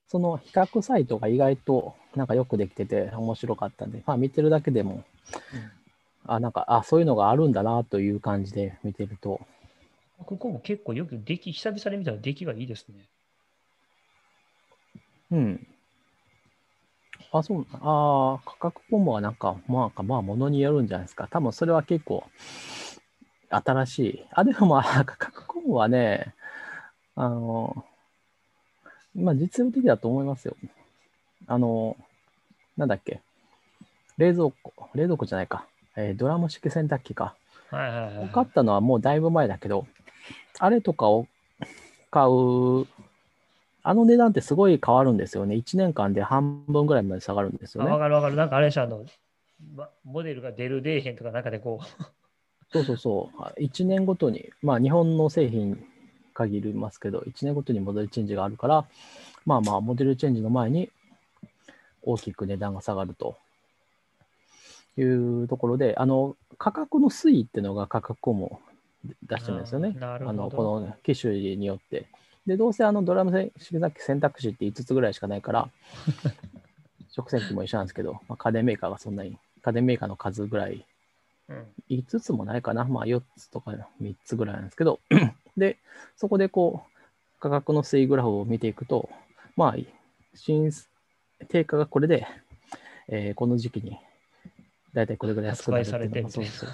[0.08, 5.04] その比較サイトが意外となんかよくできてて面白かったんで、まあ見てるだけでも、う。
[6.26, 9.40] あ、なんか、あ、そういうのがあるんだなという感じで見てると、
[10.18, 13.08] ここも結構よく出来、久々に見たら出来がいいですね。
[15.30, 15.66] うん。
[17.30, 21.28] あ、そう、あー価格コンボはなんか、まあ、まあ、ものによるんじゃないですか。
[21.30, 22.24] 多分それは結構、
[23.50, 24.24] 新しい。
[24.32, 26.34] あ、でもまあ、価格コンボはね、
[27.16, 27.84] あの、
[29.14, 30.56] まあ、実用的だと思いますよ。
[31.46, 31.96] あの、
[32.76, 33.20] なんだっけ。
[34.18, 35.66] 冷蔵庫、冷蔵庫じゃないか。
[35.96, 37.34] えードラム式洗濯機か。
[37.70, 38.28] はいはいはいはい。
[38.30, 39.86] 買ったのはもうだいぶ前だけど、
[40.58, 41.26] あれとかを
[42.10, 42.86] 買う、
[43.82, 45.54] あの値段ってすごい変わるんですよね。
[45.56, 47.98] 1年間で半分ぐらいまで下がるんですよあわね。
[47.98, 48.36] かるわかる。
[48.36, 49.04] なんかあれでしょあの、
[49.76, 52.04] まモデルが出る出えへんとかなんかでこう、
[52.74, 53.62] そうそうそう。
[53.62, 55.80] 1年ごとに、まあ日本の製品
[56.34, 58.84] 限りますけど、1年ごとにモデルチェンジがあるから、
[59.46, 60.90] まあまあモデルチェンジの前に
[62.02, 63.36] 大きく値段が下がると
[64.98, 68.60] いうところで、あの価格の推移っていうのが価格をも
[69.22, 69.96] 出してるんですよね。
[70.00, 70.50] あの。
[70.50, 72.06] この機種によって。
[72.44, 75.70] で、どうせあのドラム式選択肢って5つぐらいしかないから、
[77.08, 80.84] 食洗機も一緒なんですけど、まあ、家電メーカーがそんなに、家電メーカーの数ぐらい、うん
[81.90, 85.00] 5つもないかな、まあ4つとか3つぐらいなんですけど、
[85.56, 85.78] で、
[86.16, 89.08] そこでこう、価格の推移グラフを見ていくと、
[89.56, 89.76] まあ、
[90.34, 90.72] 新
[91.48, 92.26] 定価がこれで、
[93.08, 93.98] えーこの時期に、
[94.94, 96.70] だいたいこれぐらい安くなるっていうのがそうそう。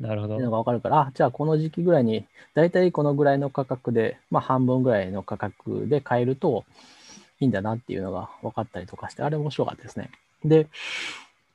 [0.00, 0.34] なるほど。
[0.34, 0.52] っていうの。
[0.52, 6.64] が分かるから、あじゃあこの時期ぐらいに、大体このぐらいの価格で、まあ半分ぐらいの価格で買えると
[7.40, 10.10] いいんだなっていうのが分かったりとかして、あれ面白かったですね。
[10.44, 10.68] で、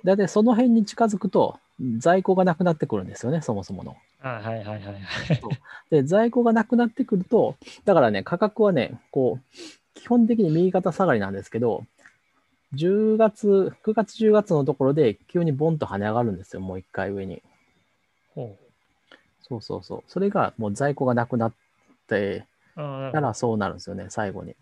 [0.04, 1.60] 大体その辺に近づくと、
[1.98, 3.96] 在庫がなくなってくるんですよね、そもそもの。
[4.22, 5.02] あはいはいはいはい。
[5.90, 11.86] で、在庫がなくなってくると、だからね、価格はね、こう、基本的に右肩下がりなんですけど、
[12.76, 17.42] 10月、9月、10月のところで急にボンと跳ね上がるんですよ、もう一回上に。
[18.34, 18.56] ほ
[19.42, 20.04] そうそうそう。
[20.08, 21.54] それがもう在庫がなくなっ
[22.08, 22.46] て
[22.76, 22.82] た
[23.22, 24.56] らそうなるんですよね、最後に。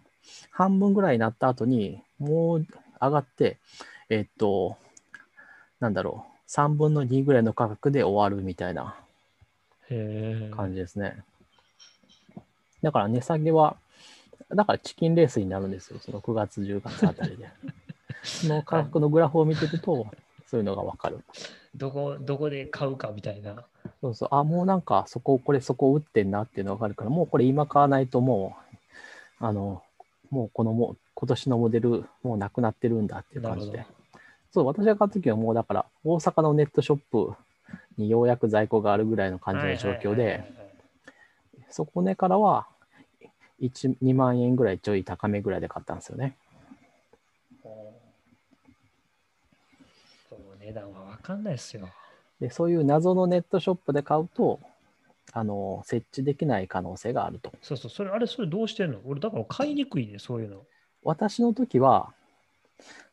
[0.51, 2.65] 半分ぐらいになった後に、もう
[2.99, 3.57] 上がって、
[4.09, 4.77] えっと、
[5.81, 8.95] なんだろう、3分の2ぐらいの価格で終わるみたいな。
[10.55, 11.23] 感じですね。
[12.81, 13.75] だから値下げは、
[14.49, 17.49] だからチキンレースになるんですよ、その9月、10月あたりで。
[18.23, 20.05] その価格のグラフを見てると、
[20.45, 21.23] そういうのがわかる。
[21.75, 23.65] どこ、どこで買うかみたいな。
[24.01, 28.55] そうそう、あ、もうなんかそこ、これそこ打ってんなっていうのがわかるから、もうこれ今買わないとも
[29.41, 29.81] う、あの、
[30.29, 34.00] もうこのも、今年のモデル、もうなくなってるんだっていう感じでなるほど。。
[34.51, 37.33] そう、私が買った時はもうだから、大阪のネットショップ
[37.97, 40.43] にようやく在庫があるぐらいの感じの状況で、
[41.69, 42.67] そこねからは、
[43.59, 46.35] 1、2万円ぐらいちょい高めぐらいで買ったんですよね。
[50.29, 51.89] その値段は分かんないですよ。
[52.39, 54.59] で、そういう謎のネットショップで買うと、
[55.31, 57.53] あの、設置できない可能性があると。
[57.61, 58.99] そうそう、それ、あれ、それどうしてんの？
[59.05, 60.65] 俺、だから買いにくいね、そういうの。
[61.03, 62.13] 私の時は、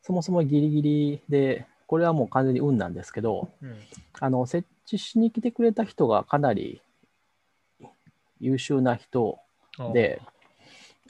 [0.01, 3.75] そもそもギリギリで、これはもう完全に運なんですけど、うん。
[4.19, 6.81] あの、設置しに来てくれた人がかなり
[8.39, 9.39] 優秀な人
[9.93, 10.21] で、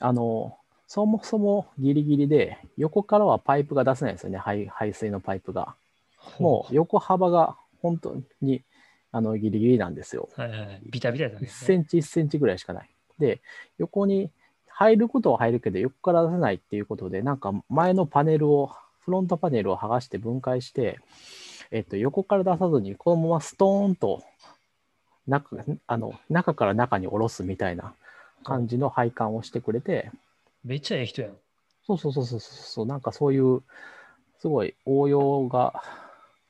[0.00, 0.56] あの、
[0.86, 5.74] そもそもギリギリで、横からはパイプが出せないんですよね、排排水のパイプが。
[6.38, 8.62] もう横幅が本当に
[9.12, 10.28] あのギリギリなんですよ。
[10.36, 12.90] う、はいはい、ビタビタだ1けセンチ、1センチぐらいしかない。
[13.18, 13.40] で、
[13.78, 14.30] 横に
[14.80, 18.70] 入ることは入るけど、横から出せないっていうことで、なんか前のパネルを、
[19.00, 21.00] フロントパネルを剥がして分解して、
[21.70, 24.22] えっと、横から出さずに、このままストーンと
[25.26, 27.92] 中あの中から中に下ろすみたいな
[28.42, 30.10] 感じの配管をしてくれて、
[30.64, 31.32] めっちゃええ人やん。
[31.86, 33.62] そうそうそうそうそう、なんかそういう、
[34.38, 35.82] すごい応用が、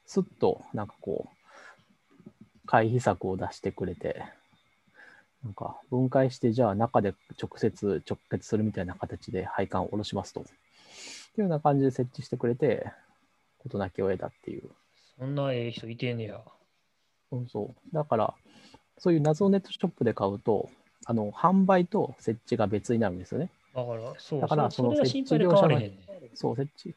[0.06, 4.22] すっと、なんかこう、回避策を出してくれて、
[5.44, 10.40] なんか分解して、じゃあ中で直接直結するみたいな形で配管を下ろしますと。
[10.40, 10.54] ってい
[11.38, 12.86] うような感じで設置してくれて、
[13.62, 14.68] 事なきを得たっていう。
[15.18, 16.40] そんなええ人いてんねや。
[17.30, 17.94] そうそう。
[17.94, 18.34] だから、
[18.98, 20.68] そういう謎ネットショップで買うと、
[21.06, 23.50] あの、販売と設置が別になるんですよね。
[23.74, 25.98] だから、そう、だからそのは心配で買われへんね。
[26.34, 26.94] そう、設置。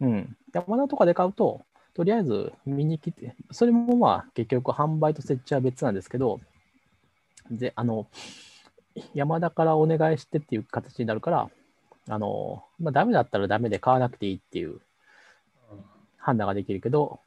[0.00, 0.36] うん。
[0.52, 1.62] 山田とかで買うと、
[1.94, 6.40] とりあえず見に来て、それもまあ結局販売と設置は別なんですけど、
[7.50, 8.06] で、あの、
[9.14, 11.50] 山田からお願いしてっていう形になるから、
[12.08, 14.80] あの、まあダメだったらダメで買わなくていいっていううん
[16.18, 17.20] 判断ができるけど、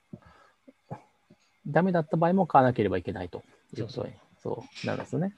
[1.68, 3.44] ダメだった場合も買わなければいけないと
[3.78, 5.34] いうことに、そうなるんですよね。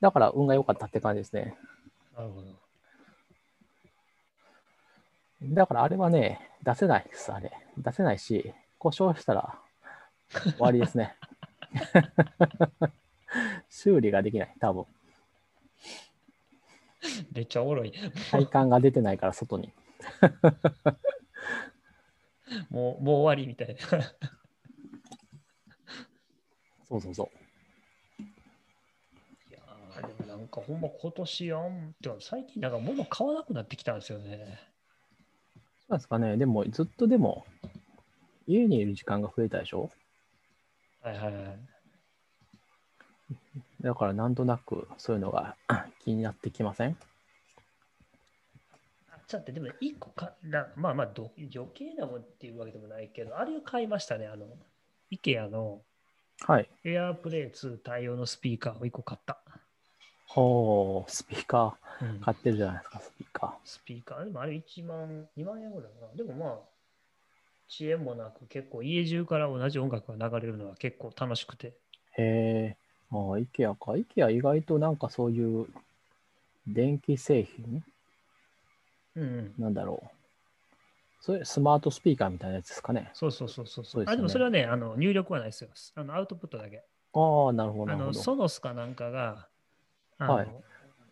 [0.00, 1.56] だから運が良かったって感じですね。
[2.16, 2.46] なるほど。
[5.42, 7.52] だからあれはね、出せないです、あれ。
[7.78, 9.58] 出せないし、故障したら
[10.30, 11.14] 終わりですね。
[13.68, 14.84] 修理ができない、多分。
[17.32, 17.92] めっちゃおもろい。
[18.30, 19.72] 体感が出てないから、外に。
[22.70, 23.80] もう、もう終わりみたいな。
[26.88, 27.28] そうそうそう。
[29.50, 34.58] いやーでもなんかほんま今年やんってか最近なんか物買わなくなってきたんですよね。
[35.78, 36.36] そうなんですかね。
[36.36, 37.44] でも、ずっとでも、
[38.46, 39.90] 家にいる時間が増えたでしょ？
[41.00, 41.58] はいはいはい。
[43.86, 45.56] だから、なんとなく、そういうのが
[46.04, 46.98] 気になってきません？
[49.08, 54.26] あちょっとでも一個かな、まあまあど余計なもんっていうわけでもないけど、あれを買いましたね。
[54.26, 54.46] あの、
[55.10, 55.84] IKEA の
[56.46, 56.68] はい。
[56.84, 59.42] AirPlay 2対応のスピーカーを一個買った。
[60.28, 64.24] ほう、スピーカうんー、買ってるじゃないですか、スピーカスピーカー。
[64.24, 66.14] でもあれ1万、2万円ぐらいかな。
[66.14, 66.60] でもまあ、
[67.68, 71.78] 遅延もなく結構家中から同じ音楽が流れるのは結構楽しくて。
[72.18, 72.22] ー。
[72.22, 72.24] へ
[72.70, 72.76] え。
[73.10, 73.92] ああ、IKEA か。
[73.92, 75.66] IKEA 意外となんかそういう
[76.66, 77.84] 電気製品？
[79.14, 79.54] うんうん。
[79.58, 80.10] なんだろう。
[81.20, 83.10] それスマートスピーカーみたいなやつですかね。
[83.12, 85.70] そうそうそうそうそうねあでもそれはね、あの入力はないですよ。
[85.96, 86.84] あのアウトプットだけ。
[87.14, 88.20] ああ、なるほど、なあのるほど。
[88.20, 89.48] ソノスかなんかが
[90.18, 90.48] はい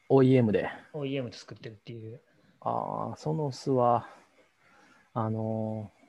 [0.09, 0.69] OEM で。
[0.93, 2.21] OEM で作ってるっていう。
[2.61, 4.09] ああ、ソノスは、
[5.15, 6.05] あのー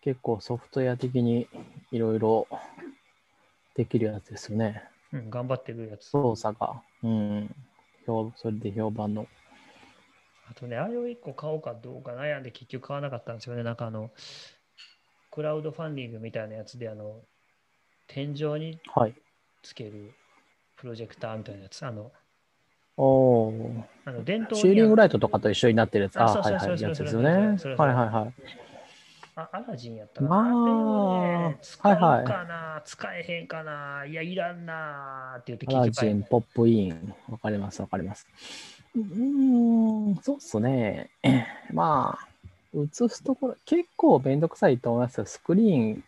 [0.00, 1.48] 結構ソフトウェア的に
[1.90, 2.46] いろいろ
[3.74, 4.84] できるやつですよね。
[5.12, 6.06] うん、頑張ってるやつ。
[6.10, 6.82] 操作が。
[7.02, 7.48] うん。
[8.06, 9.26] 評それで評判の。
[10.50, 13.62] あとね、あれを1個買おうかどうか悩んで結局買わなかったんですよね。
[13.62, 14.10] なんかあの、
[15.30, 17.20] クラウドファンディングみたいなやつで、あの、
[18.06, 19.14] 天井にはい。
[19.62, 20.12] つける
[20.76, 21.84] プロジェクターみたいなやつ。
[21.84, 22.10] あの、
[22.96, 25.18] おーあの伝統シーリングライト。
[25.18, 26.18] トとかと一緒になってるやつ。
[26.18, 26.82] あああ、はいはい。
[26.82, 27.30] やつですそよね。
[27.30, 28.67] はいはいはい。
[29.40, 30.34] あアラジンやったかな。
[30.36, 37.14] まああね、使うはいはいかな、使えへんかな、いや、いらんなって言ってアラ結局ジン、ポップイン。
[37.28, 38.26] わかります、わかります。
[38.96, 41.10] うーん、そうっすね。
[41.72, 42.28] まあ、
[42.74, 45.26] 映すところ、結構めんどくさいと思いますよ。
[45.26, 46.04] スクリーン。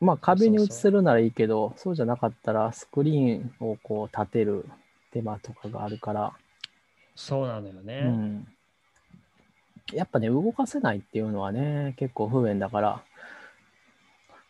[0.00, 4.66] まあ、壁に映せるならいいけど、そうじゃなかったら、スクリーンをこう立てる
[5.12, 6.32] 手間とかがあるから、
[7.14, 8.02] そうなのよね。
[8.04, 8.55] うん。
[9.92, 13.02] やっぱね、動かせないっていうのはね、結構不便だから、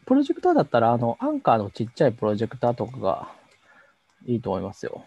[0.07, 3.33] プロジェクターだったら、あの、アンカーのちっちゃいプロジェクターとかが
[4.25, 5.05] いいと思いますよ。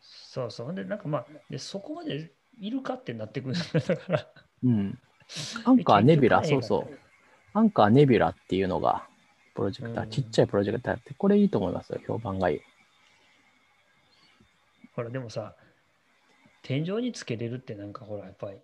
[0.00, 0.74] そうそう。
[0.74, 4.26] で、なんかまあ、でそこまでいるかってなってくるんだから。
[4.64, 4.98] うん。
[5.64, 6.98] アンカーネビュラ、そうそう。
[7.52, 9.06] アンカーネビュラっていうのが、
[9.54, 12.00] プロジェクター、うんちっちゃいプロジェクターって、これいいと思いますよ。
[12.06, 12.60] 評判がいい。
[14.94, 15.54] ほら、でもさ、
[16.62, 18.58] 天井につけれるってなんかほら、やっぱり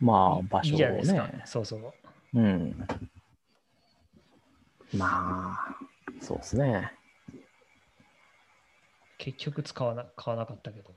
[0.00, 1.04] まあ、場所をいいい。
[1.44, 1.92] そうそう。
[2.34, 2.86] うん。
[4.94, 5.76] まあ、
[6.20, 6.92] そうですね。
[9.18, 10.94] 結局使わな買わなかったけど。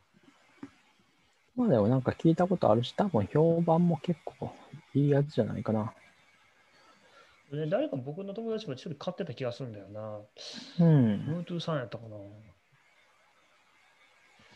[1.55, 4.51] まあでもなんか聞いたことあるし、多分評判も結構
[4.93, 5.93] いいやつじゃないかな。
[7.51, 10.21] で誰か僕の友達も一人買ってた気がするんだよな。
[10.79, 11.43] うん。
[11.43, 12.17] Bluetooth さんやったかな。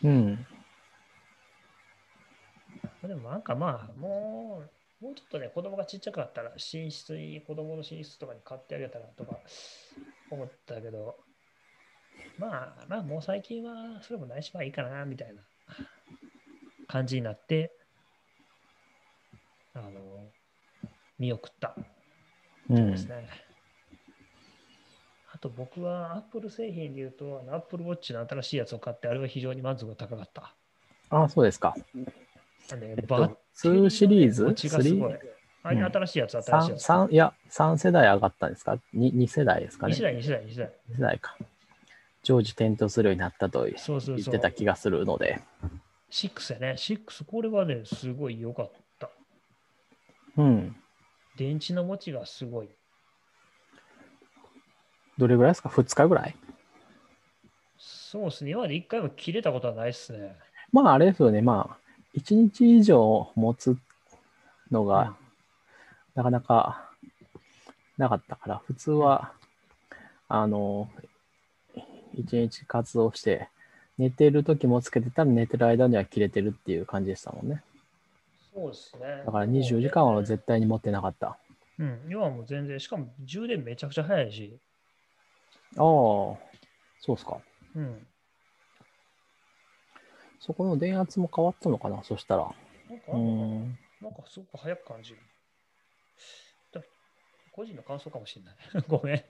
[0.04, 0.46] うん。
[3.06, 4.64] でもなんかまあ、も
[5.00, 9.38] う、もうちょっとね、子供がちっちゃかったら、寝室に、子供の寝室とかに買ってあげたらとか
[10.30, 11.16] 思ったけど、
[12.38, 15.42] まあ、まあ、もう最近はそれもないし、まあいいかな、みたいな
[16.88, 17.72] 感じになって、
[19.74, 20.32] あの、
[21.18, 21.76] 見送った。
[22.68, 23.06] です。
[23.06, 23.28] ね。
[25.30, 30.54] あと僕は Apple 製品で言うと、あの Apple Watch の新しいやつを買って、あれは非常に満足が高かった。
[31.10, 31.74] ああ、そうですか。
[32.70, 34.44] なんでえっバッと、2シリーズ？
[34.44, 35.18] 持ちがすごい ?3?
[35.64, 36.82] あれうん新しいやつ、新しいや三つ。
[36.82, 40.72] 三いや、3世代上がったんですか？2, ?2 世代ですかね？2世代、2世代、2世代。
[40.90, 41.36] 2世代か。
[42.22, 44.34] 常時点灯するようになったと言そうそうそう。
[44.34, 45.40] ってた気がするので。
[46.10, 46.72] 6やね。
[46.78, 49.10] 6、これはね、すごい良かった。
[50.36, 50.76] うん。
[51.36, 52.68] 電池の持ちがすごい。
[55.16, 56.34] どれぐらいですか ?2 日ぐらい？
[57.78, 58.50] そうですね。
[58.52, 60.36] 今まで1回も切れたことはないですね。
[60.72, 61.40] まあ、あれですよね。
[61.42, 63.76] まあ、1日以上持つ
[64.70, 65.16] のうんが、
[66.14, 66.90] なかなか
[67.96, 69.32] なかったから、普通は、
[70.28, 70.90] あの、
[72.14, 73.48] 1日活動して、
[73.98, 77.62] 寝てる時もつけてたら寝てる間には切れてるっていう感じでしたもんね。
[78.54, 79.22] そうですね。
[79.26, 81.28] だから24時間は絶対に持ってなかった。
[81.28, 81.38] あ
[81.78, 84.58] うん、今はもう全然、しかも充電めちゃくちゃ早いし、
[85.76, 86.38] あ、そ
[87.08, 87.38] うっすか。
[87.74, 88.06] うん。
[90.48, 92.02] そこの電圧も変わったのかな？
[92.02, 92.44] そしたら。
[92.88, 93.78] なんかんのかな、ん。
[94.00, 95.18] なんかすごく早く感じる。
[96.72, 96.80] だ
[97.52, 98.56] 個人の感想かもしれない。
[98.88, 99.24] ごめん。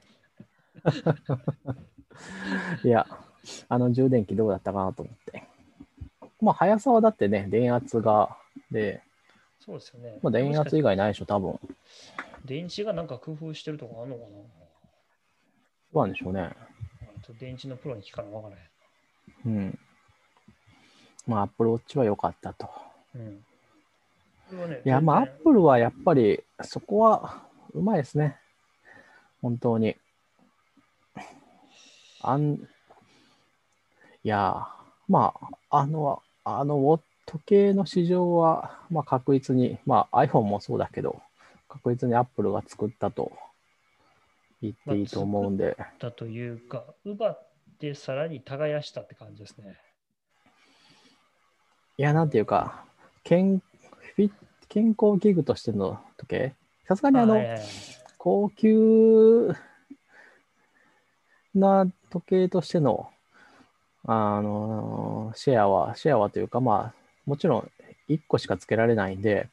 [2.87, 3.05] いや、
[3.69, 5.43] あの充電器どうだったかなと思って。
[6.41, 8.39] まあ、速さはだってね、電圧が、
[8.71, 9.03] で、
[9.59, 10.21] そうですよね。
[10.23, 11.59] まあ、電圧以外ないでしょ、多分。
[12.45, 14.29] 電池がなんか工夫してるとこあるのかな？
[15.93, 16.53] そうなんでしょうね。
[17.41, 19.57] 電池のプロに聞かなわからへん。
[19.57, 19.79] うん。
[21.29, 22.69] まあ、Apple Watch は良かったと。
[23.15, 23.45] うん。
[24.71, 27.43] ね、いや、まあ、全然 Apple はやっぱり、そこは、
[27.75, 28.39] うまいですね。
[29.43, 29.97] 本当に。
[32.21, 32.59] あん、い
[34.25, 34.67] や、
[35.07, 35.35] ま
[35.71, 41.21] あ、あの、あの、ウォ時計の市場は、まあ、確実に、まあ、iPhone もそうだけど、
[41.69, 43.33] 確実に Apple が作ったと
[44.63, 47.49] 言っていいと思うんで、だというか、奪っ
[47.79, 49.77] てさらに耕したって感じですね。
[52.01, 52.85] いや、なんていうか、
[53.25, 53.61] 健
[54.15, 54.31] フィ
[54.69, 56.55] 健康器具としての時計、
[56.87, 57.63] さすがにあの、はいはいはい。
[58.19, 59.53] 高級
[61.57, 63.11] な時計としての、
[64.05, 66.95] あの、シェアは、シェアはというか、まあ、
[67.27, 67.71] もちろん
[68.09, 69.49] 1個しかつけられないんで、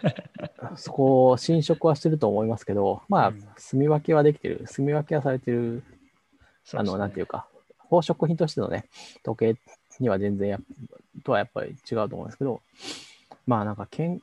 [0.76, 5.82] そこを侵食はしてると思いますけど、まあうん、住み分けはできてる、住み分けはされてる、
[6.72, 7.46] あの、ねなんていうか、
[7.90, 8.86] 宝飾品としてのね、
[9.22, 9.56] 時計
[10.00, 10.60] には全然やっ
[11.22, 12.60] とはやっぱり違うと思うんですけど、
[13.46, 14.20] まあなんかけん、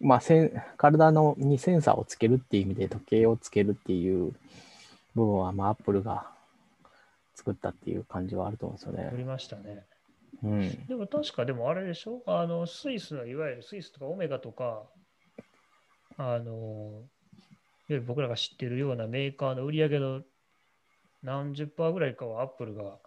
[0.00, 4.32] まあ、せん体のにセンサーをつけるっていう意味で時計をつけるっていう
[5.14, 6.26] 部分は、まあ、アップルが
[7.34, 9.10] 作ったっていう感じはあると思うんですよね。
[9.10, 9.84] 取りましたね。
[10.42, 10.86] うん。
[10.86, 12.22] でも確かでもあれでしょ？
[12.26, 14.82] あの、スイスのいわゆるスイスとかオメガとか、
[16.18, 17.02] あの、いわ
[17.88, 20.22] ゆる僕らが知ってるようなメーカーの売り上げの
[21.22, 22.98] 何十パーぐらいかはアップルが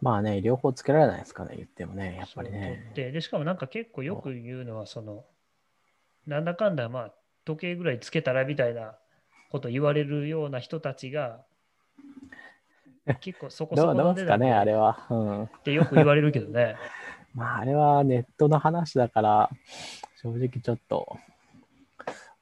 [0.00, 2.94] まあね、両方つけられないですかね、言ってもね、やっぱりねっ。
[2.94, 5.24] てで、しかもなんか結構よく言うのは、その、
[6.26, 7.14] なんだかんだ、まあ、
[7.44, 8.96] 時計ぐらいつけたらみたいな
[9.50, 11.44] こと言われるような人たちが、
[13.20, 15.06] 結構そこそこのうですかね、あれは。
[15.10, 15.42] うん。
[15.44, 16.76] ってよく言われるけどね。
[17.34, 19.50] まあ、あれはネットの話だから、
[20.22, 21.18] 正直ちょっと、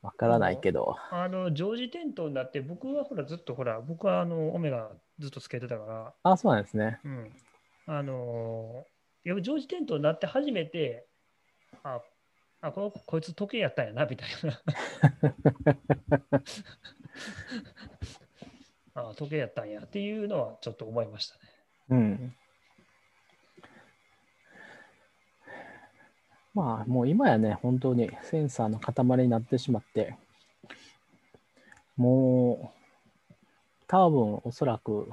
[0.03, 0.97] わからないけど。
[1.11, 4.91] あの、常時点灯になって、僕はほら、ずっとほら、僕はあの、オメガ
[5.23, 6.99] ずっとつけてたから、あ、そうなんですね。
[7.05, 7.32] うん。
[7.86, 11.07] あのー、やっぱ常時点灯になって初めて、
[11.85, 12.01] あ、
[12.61, 14.61] あこのこいつ時計やったんやなみたいな
[19.11, 21.40] あ時計やったんやっていうのはちょっと思いましたね。
[21.90, 22.36] うん。
[26.55, 30.16] まあ、もう今やね、本当にセンサーの塊になってしまって、
[31.97, 32.81] もう、
[33.93, 35.06] 多分おそらく、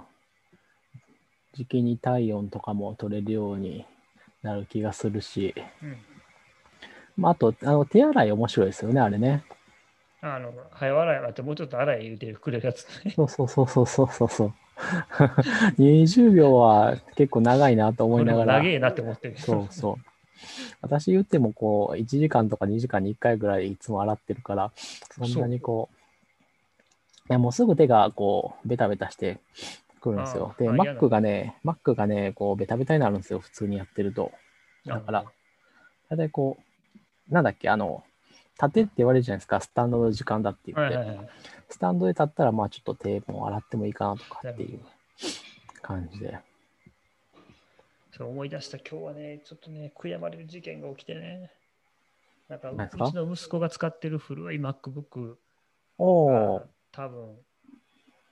[1.54, 3.86] 時期に体温とかも取れるように
[4.42, 5.54] なる気がするし、
[5.84, 5.98] うん
[7.18, 9.44] まあ、あと、あの手洗い面白いですよね、あれね。
[10.22, 13.12] あの、早洗いはってもうちょっと洗い言うてくれるやつね。
[13.14, 14.54] そうそうそうそうそうそうそう。
[15.78, 18.60] 20秒は結構長いなと思いながら。
[18.60, 19.38] 長えなって思ってる。
[19.38, 19.96] そうそう。
[20.80, 25.99] 私言ってもこう、1時間とか2時間に1回ぐらいいつも洗ってるから、そんなにこう、い
[27.34, 29.40] やもうすぐ手がこう、ベタベタして
[30.02, 30.56] くるんですよ。
[30.58, 34.32] で、Mac がね、Mac がね、こう、ベタベタになるんですよ、普通にやってると。
[34.86, 35.24] だから、
[36.10, 36.58] だいたいこ
[37.30, 38.04] う、なんだっけ、あの、
[38.62, 41.30] 立てって言われるじゃないですか、スタンドの時間だって言って。
[41.70, 44.80] スタンドで立ったら、まあちょっと手も洗ってもいいかなとかっていう
[45.82, 46.40] 感じで。
[48.12, 51.52] そう思い出した今日はね、ちょっとね、悔やまれる事件が起きてね。
[52.50, 52.76] なんか、う
[53.12, 55.36] ちの息子が使ってる古い MacBook
[56.00, 57.38] おがお、多分、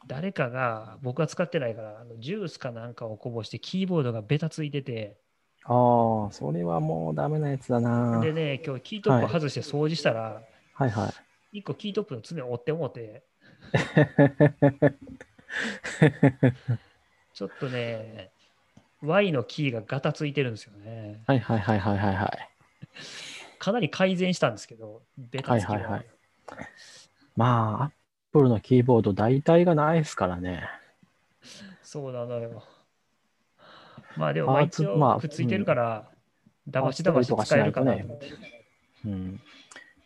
[0.08, 5.18] 誰かが、僕は使ってないから、あのジュースかなんかをこぼして、キーボードがベタついてて、
[5.64, 8.22] ああ、それはもうダメなやつだな。
[8.22, 10.42] でね、今日キートップ外して掃除したら、
[10.74, 11.08] はいは
[11.54, 11.58] い。
[11.60, 13.24] 一個キートップの爪を折ってもうて、
[17.34, 18.32] ちょっとね、
[19.02, 21.22] Y のキーがガタついてるんですよね。
[21.28, 22.50] はいはいはいはいはいはい。
[23.60, 25.74] かなり改善したんですけど、ベタつきは。
[25.74, 26.06] はいはいはい
[27.36, 27.92] まあ、アッ
[28.32, 30.68] プルのキーボード大体がないですからね。
[31.82, 32.64] そうなのよ。
[34.18, 34.54] まあでも、
[34.98, 36.10] まあくっついてるから、
[36.68, 38.34] だましだまし使えるかなと思って。
[39.06, 39.41] うん。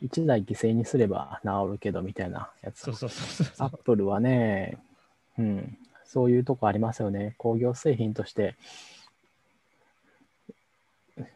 [0.01, 2.95] 一台犠牲にすれば治るけどみたいなやつそう。
[2.95, 4.77] そうそうそうアップルはね、
[5.37, 7.35] うん、そういうとこありますよね。
[7.37, 8.55] 工業製品として。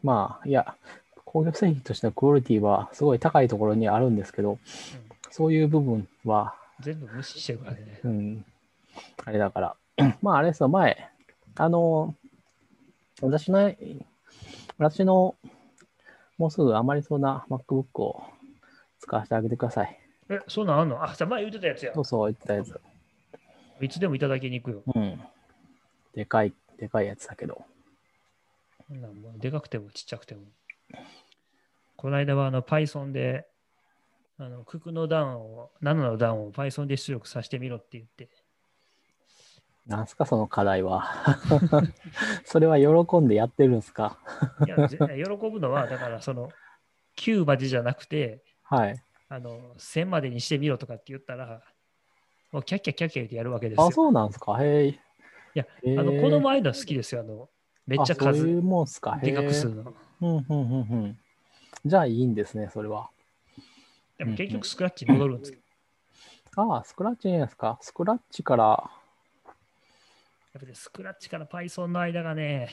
[0.04, 0.76] まあ、いや、
[1.24, 4.58] 工業製品としてのクオリティはすごい高いところにあるんですけど、
[5.32, 8.00] そういう部分は、全部無視してるからね。
[8.04, 8.46] うん、
[9.26, 9.76] あれだから。
[10.22, 11.10] まあ、あれですよ、前、
[11.56, 12.16] あの、
[13.22, 13.74] 私の、
[14.78, 15.36] 私の、
[16.38, 18.24] もうすぐあまりそうな MacBook を
[19.00, 20.00] 使わせてあげてください。
[20.30, 21.02] え、そんなんあんの？
[21.04, 22.02] あ、じゃあ前言ってたやつやそ。
[22.02, 22.80] うそう、言ってたやつ。
[23.80, 24.84] いつでもいただきに行くよ。
[24.94, 25.22] うん。
[26.14, 27.64] でかい、でかいやつだけど。
[28.90, 30.42] なんでかくてもちっちゃくても。
[31.96, 33.48] この間はあの Python で、
[34.38, 38.30] あの、九九の段を、7の段を Python で出力させてみろって言って、
[39.88, 41.06] なんすか、その課題は。
[42.44, 44.18] それは喜んでやってるんですか？
[44.66, 46.50] いや、ぜ喜ぶのは、だからその、
[47.16, 49.00] 9までじゃなくて、はい。
[49.30, 51.62] あの、1000までにしてみろとかって言ったら、
[52.52, 53.86] もうキャッキャッキャッキャ言ってやるわけですよ。
[53.88, 54.58] あ、そうなんですか。
[54.64, 54.90] へえ。
[54.90, 55.00] い
[55.54, 55.66] や、
[55.98, 57.22] あの子供ああいうの好きですよ。
[57.22, 57.50] あの、
[57.86, 59.20] めっちゃ数うもんっすか。
[59.22, 59.70] へでかくすえ。
[59.70, 59.94] るの。
[60.22, 61.18] うん、うん、うん、うん。
[61.86, 63.10] じゃあいいんですね、それは。
[64.18, 65.58] でも結局スクラッチに戻るんですけ
[66.56, 67.78] ど、ああ、スクラッチいいんですか。
[67.82, 68.64] スクラッチから、
[70.54, 72.70] やっぱりスクラッチから Python の間がね、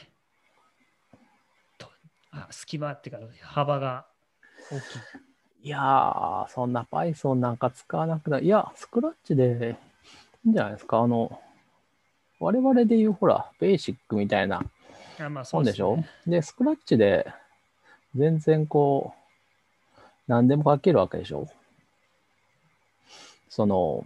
[1.79, 1.89] と
[2.31, 4.07] あ隙間っていうか幅が
[4.71, 4.97] 大き
[5.65, 5.67] い。
[5.67, 8.45] いやー、そんな Python なんか使わなくない。
[8.45, 9.77] いや、スクラッチで
[10.45, 10.99] いいんじゃないですか。
[10.99, 11.41] あの、
[12.39, 14.65] 我々で言う、ほら、ベーシックみたいな
[15.21, 15.97] あまあそそううでしょ？
[15.97, 17.27] ねで、スクラッチで
[18.15, 19.22] 全然こう、
[20.29, 21.49] 何でも書けるわけでしょ
[23.49, 24.05] その、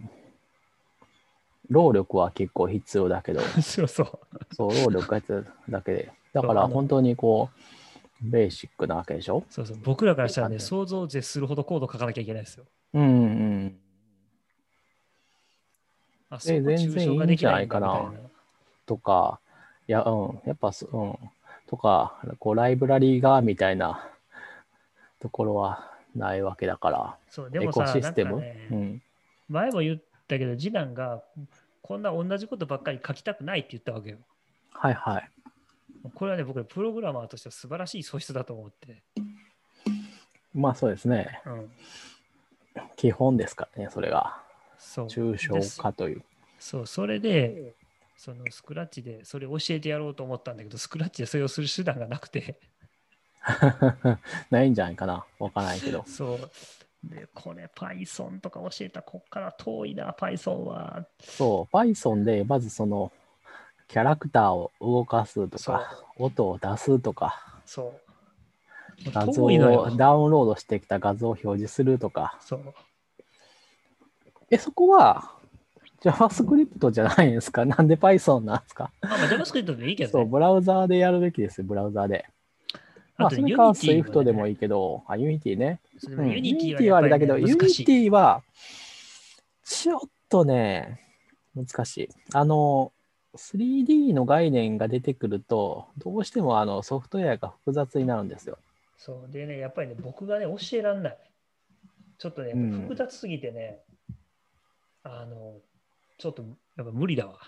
[1.69, 4.55] 労力は結構必要だけど、 そうそう。
[4.55, 6.11] そう、労力が必要だけで。
[6.33, 9.77] だから本当にこう、ベーシックなわけでしょそうそう。
[9.83, 12.65] 僕らからしたらね、あ想像を絶するほどコード書かなきゃいけないですよ。
[12.93, 13.79] うんうん。
[16.29, 18.11] あ、え全然いいんじゃないかな
[18.85, 19.39] とか、
[19.87, 21.29] いや、うん、やっぱそ、うん、
[21.67, 24.09] とか、こう、ライブラリーがみたいな
[25.19, 29.01] ところはないわけだから、そう、でエコもさ、システム、なんかねうん。
[29.49, 31.23] 前も言ったけど、次男が
[31.81, 34.17] こんな同じことばっかり書きたくないって言ったわけよ。
[34.71, 35.29] はいはい。
[36.13, 39.03] これはね、僕、プログラマーとしては素晴らしい素質だと思って。
[40.53, 41.41] まあそうですね。
[41.45, 41.71] うん。
[42.95, 44.41] 基本ですからね、それが。
[44.77, 45.07] そう。
[45.07, 46.23] 抽象化という。
[46.59, 47.73] そう、それで、
[48.17, 52.59] そのスクラッチでそれを教えてやろうと思ったんだけど、スクラッチでそれをする手段がなくて、
[54.51, 55.25] ないんじゃないかな。
[55.39, 56.03] わからないけど。
[56.07, 56.49] そう。
[57.03, 61.05] で、これ Python とか教えたらこっから遠いな、Python は。
[61.21, 63.11] そう、Python でまずその、
[63.87, 67.93] キャラクターを動かすとそうか、音を出すとか、そ
[69.05, 69.11] う。
[69.13, 72.37] 画像をダウンロードしてきた画像を表示するとか。
[72.41, 72.73] そう。
[74.49, 75.31] え、そこは
[76.01, 77.63] JavaScript じゃないんですか？
[77.63, 78.91] なんで Python なんですか？
[79.01, 80.31] まあ、まあ JavaScript でいいけそう、どね。
[80.31, 82.25] ブラウザーでやるべきですよ、ブラウザーで。
[83.17, 85.79] まあ、それか Swift でもねいいけど、あ、Unity ね。
[85.97, 87.85] そううん、 Unity Unity はあれだけど、ね難しい。
[87.85, 88.43] Unity は、
[89.63, 89.99] ちょっ
[90.29, 91.01] とね、
[91.55, 92.09] 難しい。
[92.33, 92.91] あの、
[93.35, 98.57] 3D の概念が出てくると、どうしてもあのソフトウェアが複雑になるんですよ。
[98.97, 99.31] そう。
[99.31, 101.17] でね、やっぱりね、僕がね、教えらんない。
[102.17, 103.79] ちょっとね、複雑すぎてね、
[105.03, 105.55] あの、
[106.17, 106.43] ちょっと、
[106.75, 107.39] やっぱ無理だわ。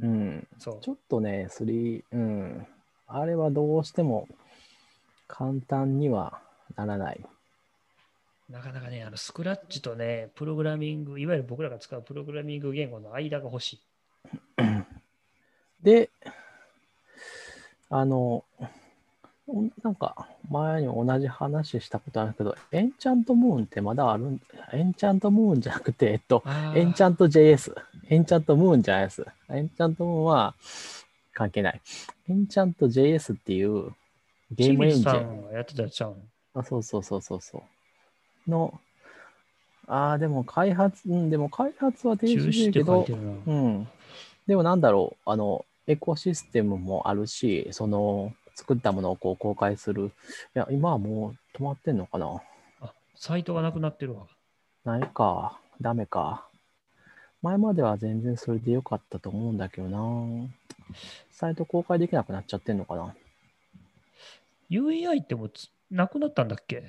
[0.00, 0.48] うん。
[0.58, 0.78] そう。
[0.80, 2.66] ちょっとね、3、うん。
[3.06, 4.26] あれはどうしても
[5.32, 6.40] 簡単には
[6.76, 7.24] ならない。
[8.50, 13.80] なかなかね、あのスクラッチとね、プログラミング、いわゆる僕らが使うプログラミング言語の間が欲しい。
[15.82, 16.10] で、
[17.88, 18.44] あの、
[19.82, 24.40] なんか前に同じ話したことあるけど、エンチャントムーンってまだあるん
[24.74, 26.44] エンチャントムーンじゃなくて、えっと、
[26.74, 27.74] エンチャント JS。
[28.10, 29.24] エンチャントムーンじゃないです。
[29.48, 30.54] エンチャントムーンは
[31.32, 31.80] 関係ない。
[32.28, 33.94] エンチャント JS っていう
[34.52, 35.02] ゲームエンジン。
[35.02, 36.14] さんがやってたじゃん。
[36.54, 37.62] あ、そうそうそうそうそ
[38.46, 38.50] う。
[38.50, 38.78] の、
[39.86, 43.06] ああ、でも開発、うん、でも開発は停止してるけど。
[43.08, 43.88] うん。
[44.46, 50.06] でもなんだろう、あの、エコシステムもあるし、その、作ったものをこう公開する。
[50.06, 50.10] い
[50.58, 52.42] や、今はもう止まってんのかな？
[52.82, 54.26] あ、サイトがなくなってるわ。
[54.84, 55.58] ないか。
[55.80, 56.46] ダメか。
[57.40, 60.48] 前までは全然それでよかったと思うんだけどな。
[61.30, 63.14] サイト公開できなくなっちゃってんのかな？
[64.72, 66.82] UAI ってもうつなくなったんだっけ？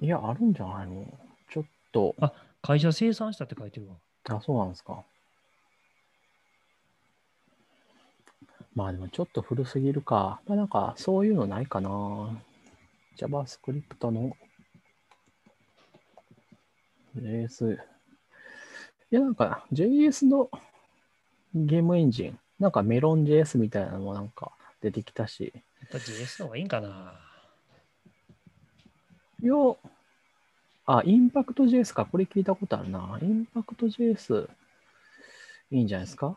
[0.00, 1.06] いや、あるんじゃないの？
[1.48, 2.16] ちょっと、
[2.60, 3.94] 会社生産したって書いてるわ。
[4.28, 5.04] あ、そうなんですか。
[8.74, 10.40] まあでもちょっと古すぎるか。
[10.46, 11.90] まあなんかそういうのないかな。
[13.18, 14.32] JavaScript の
[17.16, 17.74] JS。
[17.74, 17.78] い
[19.10, 20.50] やなんか JS の
[21.54, 22.38] ゲームエンジン。
[22.58, 25.52] なんかメロン JS みたいなのもなんか出てきたし。
[25.82, 27.14] やっぱ JS の方がいいんかな。
[29.42, 29.54] いや、
[30.86, 32.06] あ、インパクト JS か。
[32.06, 33.18] これ聞いたことあるな。
[33.22, 34.48] インパクト JS
[35.70, 36.36] いいんじゃないですか？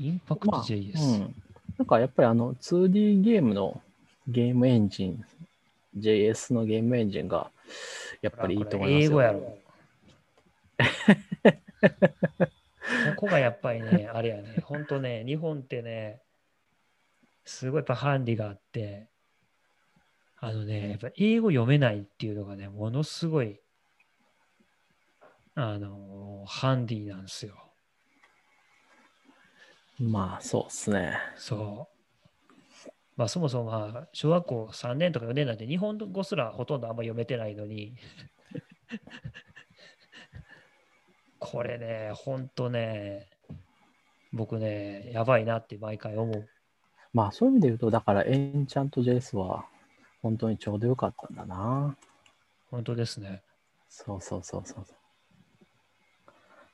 [0.00, 0.98] インパクトまあ JS。
[0.98, 1.34] うん。
[1.78, 3.82] なんかやっぱりあの 2D ゲームの
[4.28, 5.24] ゲームエンジン、
[5.98, 7.50] JS のゲームエンジンが
[8.22, 9.10] やっぱりいいと思いますよ。
[9.10, 9.58] 英語やろ。
[13.16, 16.20] ここがやっぱりね、あれやね、本当ね、日本ってね、
[17.44, 19.08] すごいやっぱハンディがあって、
[20.38, 23.60] あのね、やっぱ英語読めないっていうのがね、ものすごい、
[25.54, 27.54] あの、ハンディなんですよ。
[29.98, 31.18] まあそうですね。
[31.36, 31.94] そう。
[33.16, 37.94] まあそもそもまあ小学校3年とか4年なんて日本語すらほとんどあんま読めてないのに、
[41.38, 43.28] これね、ほんとね、
[44.32, 46.48] 僕ね、やばいなって毎回思う。
[47.14, 49.64] まあそういう意味で言うと、だからエンチャント JS は
[50.20, 51.96] 本当にちょうどよかったんだな。
[52.70, 53.42] 本当ですね。
[53.88, 54.96] そうそうそうそうそう。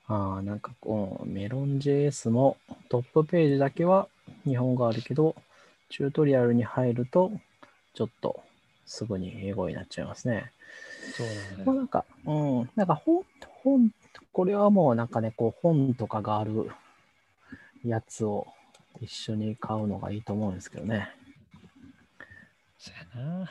[0.06, 2.56] ああ、なんかこう、メロン JS も
[2.88, 4.08] トップページだけは
[4.44, 5.36] 日本語あるけど、
[5.90, 7.30] チュートリアルに入ると、
[7.94, 8.40] ちょっと
[8.86, 10.52] すぐに英語になっちゃいますね。
[11.16, 11.64] そうなのね。
[11.66, 13.24] まあなんか、うん、なんか本、
[13.62, 13.90] 本、
[14.32, 16.70] これはもうなんかね、こう本とかがある
[17.84, 18.46] やつを
[19.00, 21.10] 一緒に買うのがいいと思うんですけどね。
[22.78, 23.50] そうやな。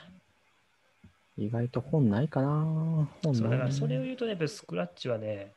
[1.37, 3.07] 意外と本ないかな。
[3.23, 5.53] 本そうだないからそれを言うとね、やっぱりスクラッチはね、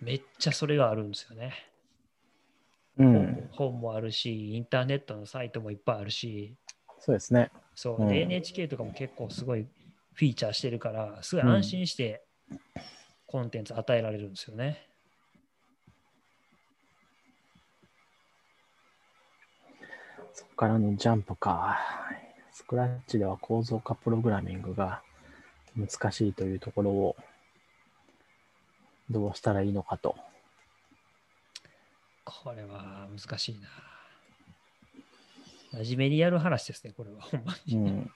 [0.00, 1.54] めっちゃそれがあるんですよね。
[2.96, 6.54] うん、本もあるし、インターネットのサイトもいっぱいあるし、
[7.00, 7.50] そうですね。
[7.74, 9.66] そう、うんで NHK とかも結構すごい
[10.12, 12.22] フィーチャーしてるから、すごい安心して
[13.26, 14.86] コンテンツ与えられるんですよね。
[20.34, 21.78] そこからのジャンプか。
[22.52, 25.02] スクラッチでは構造化プログラミングが
[25.76, 27.16] 難しいというところを
[29.10, 30.16] どうしたらいいのかと。
[32.24, 33.68] これは難しいな。
[35.84, 37.20] 真面目にやる話ですね、これは。
[37.20, 37.76] ほんまに。
[37.76, 38.10] うん、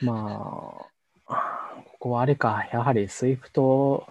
[0.00, 0.88] ま
[1.26, 4.04] あ、ここはあれか、やはり Swift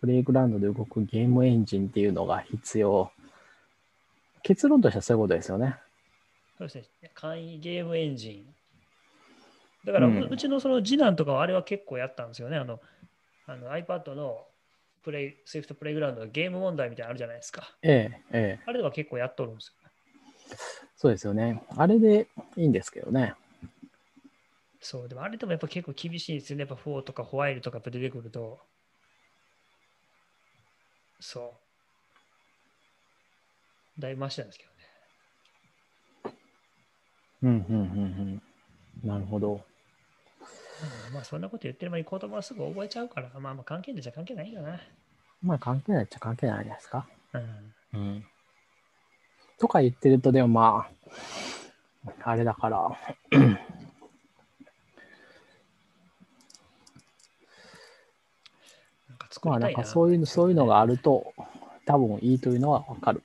[0.00, 3.10] プレイグラウンドで動くゲームエンジンっていうのが必要。
[4.42, 5.76] 結論としてはそういうことですよね。
[6.68, 7.10] そうですね。
[7.14, 8.54] 簡易ゲームエンジン。
[9.84, 12.56] だから、ううんうちのその次男とかはあれは結構やったんですよね。
[12.56, 12.80] あの、
[13.46, 14.46] あの iPad の
[15.02, 17.76] プレイ、Swift プレイグラウンドのゲーム問題みたいなのあるじゃないですか。
[17.82, 18.62] ええ、ええ。
[18.64, 19.90] あれとか結構やっとるんですよ。
[20.96, 21.62] そうですよね。
[21.76, 23.34] あれでいいんですけどね。
[24.80, 26.66] そう、でもあれでもやっぱ結構厳しいですよね。
[26.68, 28.60] やっぱ4とかホワイルとかやっぱ出てくると。
[31.18, 31.60] そ
[33.98, 34.00] う。
[34.00, 34.71] だいぶマシなんですけどね。
[37.42, 38.42] うん、うん、うん、
[39.02, 39.08] うん。
[39.08, 39.52] なるほど。
[39.54, 44.80] うんまあそんなこと言ってる間に言葉はすぐ覚えちゃうから、まあまあ関係ないじゃ関係ないよな。
[45.42, 47.06] まあ関係ないっちゃ関係ないじゃないですか。
[47.32, 47.74] うん。
[47.94, 48.24] うん。
[49.58, 50.88] とか言ってると、でもま
[52.04, 52.78] あ、あれだから、
[59.08, 59.70] なんか作まありたな。
[59.70, 61.32] んかそういう、そういうのがあると、
[61.86, 63.22] 多分いいというのはわかる。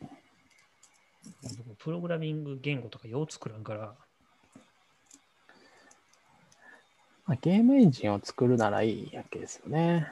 [1.44, 3.96] 僕プログラミング言語とかよう作らんから、
[7.28, 10.08] まあ、ゲームエンジンを作るならいいわけですよね。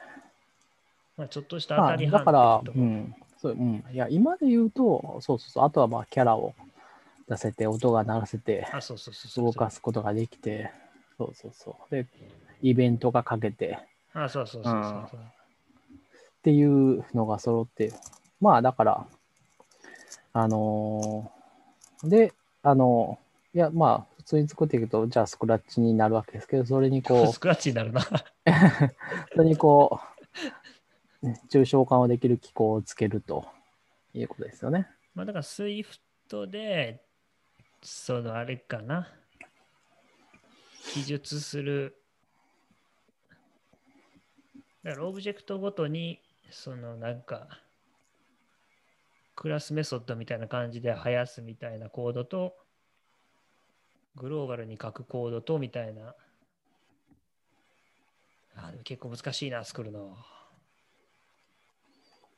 [1.18, 3.16] まあ、ちょっとした当まあ、たり判だから、うん。
[3.38, 3.84] そう、うん。
[3.92, 5.64] いや、今で言うと、そうそうそう。
[5.64, 6.54] あとはまあ、キャラを
[7.30, 9.46] 出せて、音が鳴らせて、あ、そうそうそうそう。
[9.46, 10.72] 動かすことができて、
[11.18, 11.96] そうそうそう。
[11.96, 12.06] で、
[12.62, 13.80] イベントがかけて、
[14.14, 15.20] あ、そうそうそうそう。
[15.20, 15.22] っ
[16.44, 17.94] ていうのが揃って、
[18.42, 19.08] まあだから、
[20.34, 28.02] あのーで、あのーいや、まあ、普通に作っていくと、じゃあスクラッチになるわけですけど、それにこ スクラッチになるな。
[28.02, 28.06] う、
[29.36, 30.00] それにこ
[31.24, 33.48] う、抽象化をできる機構をつけると
[34.14, 34.90] いうことですよね。
[35.14, 36.00] まあだから Swift
[36.50, 37.04] で、
[37.82, 39.14] そのあれかな。
[40.92, 41.96] 記述する。
[44.84, 46.20] だからオブジェクトごとに、
[46.50, 47.62] そのなんか、
[49.36, 52.56] クラスメソッドみたいな感じで生やすみたいなコードと、
[54.16, 56.16] グローバルに書くコードとみたいな。
[58.58, 60.16] あでも結構難しいな、作るの。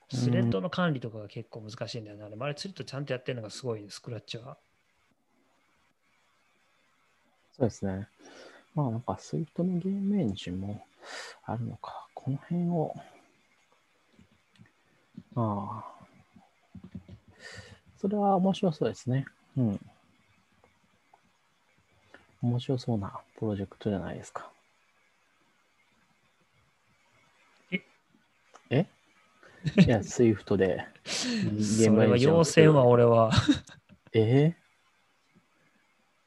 [0.10, 2.30] スレッドの管理とかが結構難しいんだよな。
[2.30, 4.58] でもあれ、スレッドちゃんとやってるのがすごいね、スクラッチは。
[7.58, 8.08] そうですね。
[8.74, 10.86] まあなんか、スイートのゲームエンジンも
[11.44, 12.08] あるのか。
[12.14, 12.94] この辺を、
[15.36, 15.98] ああ。
[18.00, 19.26] それは面白そうですね。
[19.58, 19.80] うん。
[22.42, 24.52] 面白そうなプロジェクトじゃないですか。
[27.72, 27.82] え？
[28.70, 28.86] え？
[29.78, 33.32] いや、 スイフトでゲそれは要請は俺は。
[34.14, 34.56] え？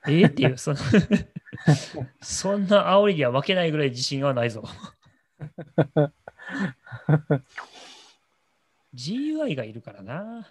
[0.06, 0.10] え？
[0.10, 0.78] ーっていう、その
[2.20, 4.64] そんな煽りには負けないぐらい自信はないぞ。
[8.94, 10.48] GUI がいるからな。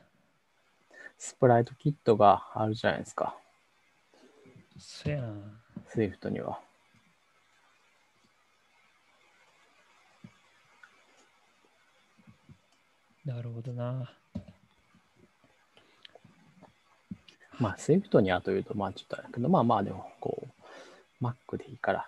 [1.18, 3.36] スプライトキットがあるじゃないですか。
[4.80, 5.60] そやん。
[5.88, 6.60] スイフトには。
[13.26, 14.10] なるほどな。
[17.60, 20.47] まあ、 Swift にはというと、まあちょっとあれだけど、まあまあでも、こ
[21.22, 22.07] う、Mac でいいから。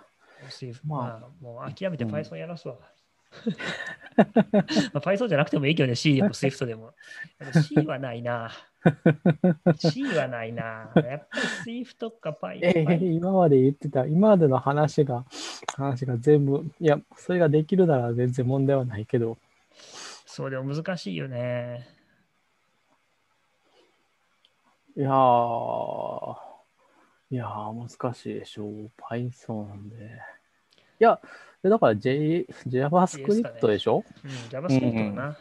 [0.85, 2.75] まあまあ、もう諦めて Python やらすわ。
[4.93, 6.93] まあ Python じゃなくてもいいけどね、C でも Swift でも。
[7.37, 8.51] でも C はないな。
[9.77, 10.91] C はないな。
[10.95, 12.59] やっぱり Swift か Python。
[12.61, 15.25] えー今まで言ってた、今までの話が、
[15.75, 19.37] 話が全部、いや、それができるなら全然問題はないけど、
[20.25, 21.87] そうでも難しいよね。
[24.95, 26.35] いやー、
[27.31, 28.91] いやー、難しいでしょう。
[28.97, 30.21] Python で。
[30.99, 31.19] いや、
[31.63, 35.31] だから J、JavaScript でしょ、うん、JavaScript かな。
[35.31, 35.35] でも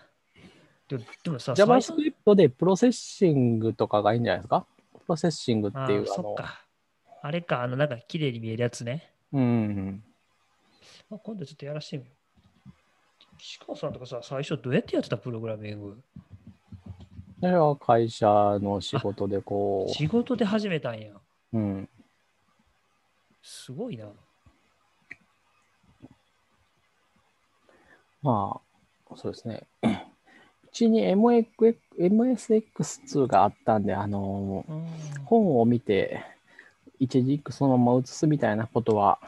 [1.23, 4.67] でもさ、?JavaScript で Processing とかがいいんじゃないですか？
[4.93, 6.65] Processing っていう、あそっか。
[7.23, 9.13] あれか、あの、なんか綺麗に見えるやつね。
[9.33, 10.03] うん。
[11.13, 12.15] あ今度ちょっとやらしてみよう。
[13.39, 16.03] 岸川さんとかさ、最初どうやってやってたプログラミング？
[17.41, 18.27] それは会社
[18.61, 21.13] の仕事でこ仕事で始めたんや。
[21.13, 21.21] う、
[21.55, 21.89] うん。
[23.43, 24.07] すごいな。
[28.23, 28.61] ま
[29.11, 29.63] あ、そうですね。
[30.71, 34.87] うちに MX MSX2 があったんで、あのうん
[35.25, 36.25] 本を見て、
[36.99, 39.19] 一軸そのまま写すみたいなことは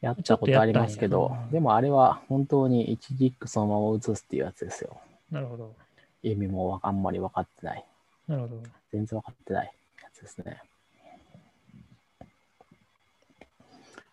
[0.00, 4.96] やったことありますけどでもあれは本当に一軸そのまま写すっていうやつですよ。
[5.30, 5.74] なるほど。
[6.22, 7.84] 意味もわあんまり分かってない。
[8.28, 8.62] なるほど。
[8.92, 9.72] 全然分かってない
[10.02, 10.62] やつですね。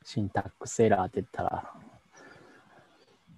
[0.03, 1.71] シンタックスエラーって言ったら、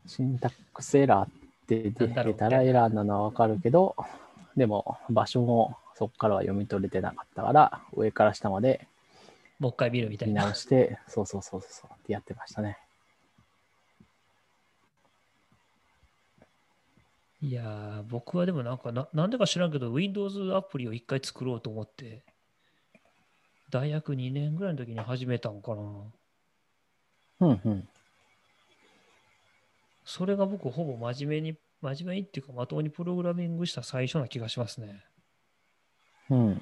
[0.06, 1.41] シンタックスエラーって
[1.80, 3.96] 出てたらエラーなのは分かるけど、
[4.56, 8.88] でも場所もそこからは読み取れてなかったから、上から下まで
[9.62, 10.46] もう一回見るみたい見な。
[10.46, 12.80] 直して、そうそうそうそうってやってましたね。
[17.44, 22.24] いやー、僕はでもなんかな、なんでか知らんけど、Windows アプリを一回作ろうと思って、
[23.70, 25.82] 大学2年ぐらいの時に始めたんかな。
[27.42, 27.88] うんうん。
[30.14, 35.06] それが僕、ほぼ真面目に、真面目にっていうか、まともにプログラミングした最初な気がしますね。
[36.30, 36.62] うん。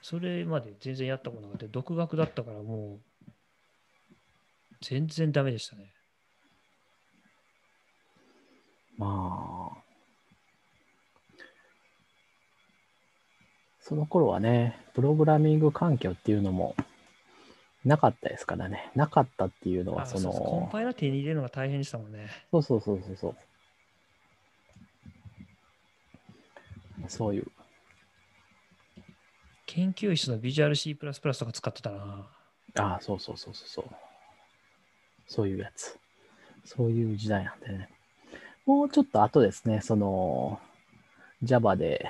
[0.00, 3.26] それまで全然やったことなくて、独学だったからもう、
[4.80, 5.92] 全然ダメでしたね。
[8.96, 9.82] まあ。
[13.78, 16.74] その頃はね、プログラミング環境っていうのも
[17.84, 18.90] なかったですからね。
[18.94, 22.28] なかったっていうのは、あそそうそうコンの、パイラー手に入れるのが大変でしたもんね。
[22.50, 23.36] そうそうそうそうそう。
[27.08, 27.46] そういう。
[29.66, 31.12] 研究室のビジュアル C++ とか
[31.52, 32.28] 使ってたな。
[32.76, 33.84] ああ、そうそうそうそうそう。
[35.26, 35.98] そういうやつ。
[36.64, 37.88] そういう時代なんでね。
[38.66, 40.60] もうちょっと後ですね、その、
[41.42, 42.06] Java で、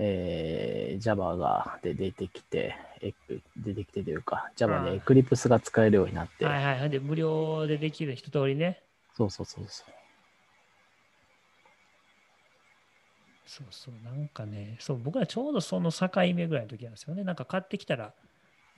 [0.00, 3.12] えー、Java がで出てきて、え
[3.56, 6.90] 出てきてというか、Java で Eclipse が使えるようになって、はいはい。
[6.90, 8.80] で、無料でできる一通りね。
[9.16, 9.94] そうそうそうそう。
[13.44, 17.24] そうそう、なんかね、そう、僕らちょうどその境目ぐらいの時なんですよね。
[17.24, 18.14] なんか買ってきたら、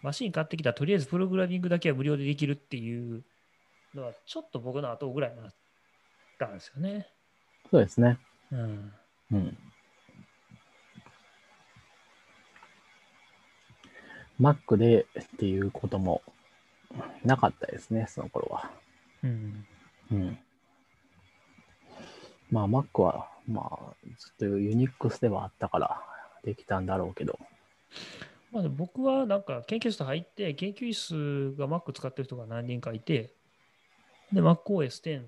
[0.00, 3.22] マシン買ってきたら、とりあえずプログラミングだけは無料でできるっていう
[3.94, 5.54] のは、ちょっと僕の後ぐらいになっ
[6.38, 7.08] たんですよね。
[7.70, 8.18] そうですね。
[8.52, 8.92] うん。
[9.32, 9.58] うん。
[14.40, 16.22] Mac でっていうことも
[17.24, 18.70] なかったですね、その頃は。
[19.22, 19.66] うん。
[20.10, 20.38] うん。
[22.50, 26.02] まあ Mac は、まあずっと Unix ではあったから
[26.42, 27.38] できたんだろうけど。
[28.50, 33.34] まあ、僕はなんか研究室入って、研究室が Mac 使ってる人が何人かいて、
[34.32, 35.26] で、MacOS10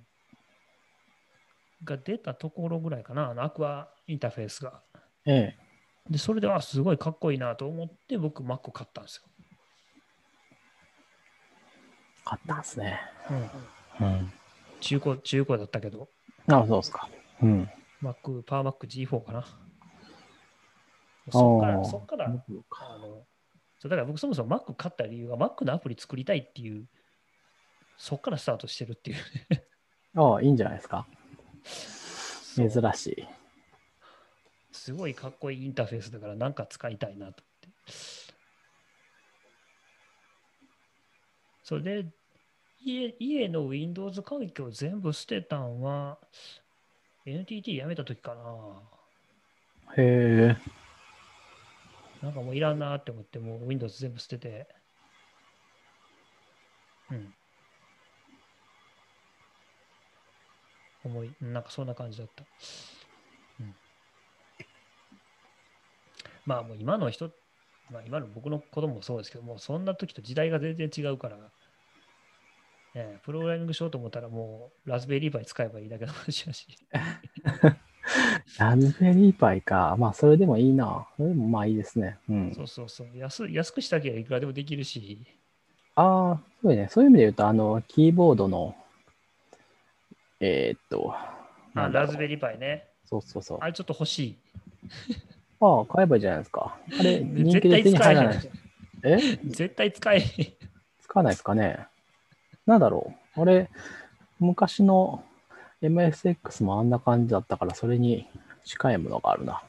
[1.84, 4.82] が出たところぐらいかな、あのアクアインターフェースが。
[5.26, 5.61] ええ。
[6.10, 9.22] で、それで、あ、すごいかっこいいなと思って、僕 Mac を買ったんです
[12.24, 13.00] 買ったんですね。
[13.30, 13.36] よ。
[14.00, 14.06] うん。
[14.06, 14.32] うん。
[14.80, 16.08] 中古、中古だったけど、
[16.48, 17.08] ああ、そうですか。
[17.42, 17.70] うん。
[18.02, 19.44] Mac、パワー Mac G4 かな。
[21.30, 23.24] そっから、そっから、あの、
[23.78, 26.86] そうだから僕そもそも Mac 買った理由が Mac のアプリ作りたいっていう、
[27.96, 29.16] そっからスタートしてるっていう。
[30.20, 31.06] ああ、いいんじゃないですか。
[32.56, 33.28] 珍しい。
[34.72, 37.92] すごいかっこいいインターフェースだからなんか使いたいなと思って。
[41.62, 42.10] それで、
[42.80, 46.18] 家家の Windows 環境全部捨てたんは、
[47.24, 48.82] NTT 辞めた時かな。
[49.96, 50.56] へえ。
[52.22, 54.66] なんかもういらんなって思って、もう Windows 全部捨てて。
[57.10, 57.32] うん。
[61.04, 62.44] 思い、なんかそんな感じだった。
[63.60, 63.74] うん。
[66.44, 67.30] まあもう今の人、
[67.90, 71.50] まあ今の僕の子供もそうですけども、そんな時と時代が全然違うから、ね
[72.94, 76.66] え、プログラミングしようと思ったらもうラズベリーパイ使えばいいだけの話だし。
[78.58, 79.96] ラズベリーパイか。
[79.98, 81.06] まあ、それでもいいな。
[81.16, 82.18] それでもまあいいですね。
[82.28, 82.64] うんそ。
[82.64, 83.16] うそうそう。
[83.16, 85.26] 安安くしたければいくらでもできるし、
[85.94, 86.88] ああ、そうね。
[86.90, 88.74] そういう意味で言うと、あの、キーボードの、
[90.40, 91.14] えーっと、
[91.74, 92.88] あラズベリーパイね。
[93.04, 93.58] そうそうそう。
[93.60, 94.36] あれちょっと欲しい。
[95.64, 96.76] ああ、買えばいいじゃないですか。
[96.98, 98.40] あれ、人絶気で手に入らない。。
[99.04, 99.18] え？
[99.44, 100.20] 絶対使え。
[101.00, 101.86] 使わないですかね。
[102.66, 103.40] なんだろう。
[103.40, 103.70] あれ、
[104.40, 105.22] 昔の
[105.80, 108.26] MSX もあんな感じだったから、それに
[108.64, 109.62] 近いものがあるな。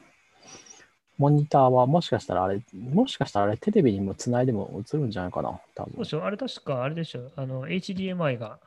[1.16, 6.10] モニターはもしかしたらあれ、もしかしたらあれテレビにもつないでも映るんじゃないかな、多分そうで。
[6.10, 8.58] しょあれ確かあれでしょあの、HDMI が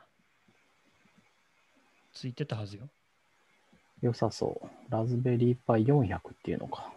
[2.14, 2.88] ついてたはずよ。
[4.00, 4.68] 良さそう。
[4.90, 6.90] ラズベリーパイ400っていうのか。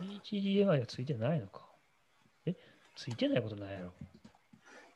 [0.00, 1.66] HDMI がついてないのか。
[2.44, 2.54] え？
[2.94, 3.92] ついてないことないやろ。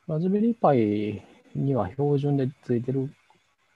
[0.09, 1.22] ラズベリーパイ
[1.55, 3.10] には標準でついてる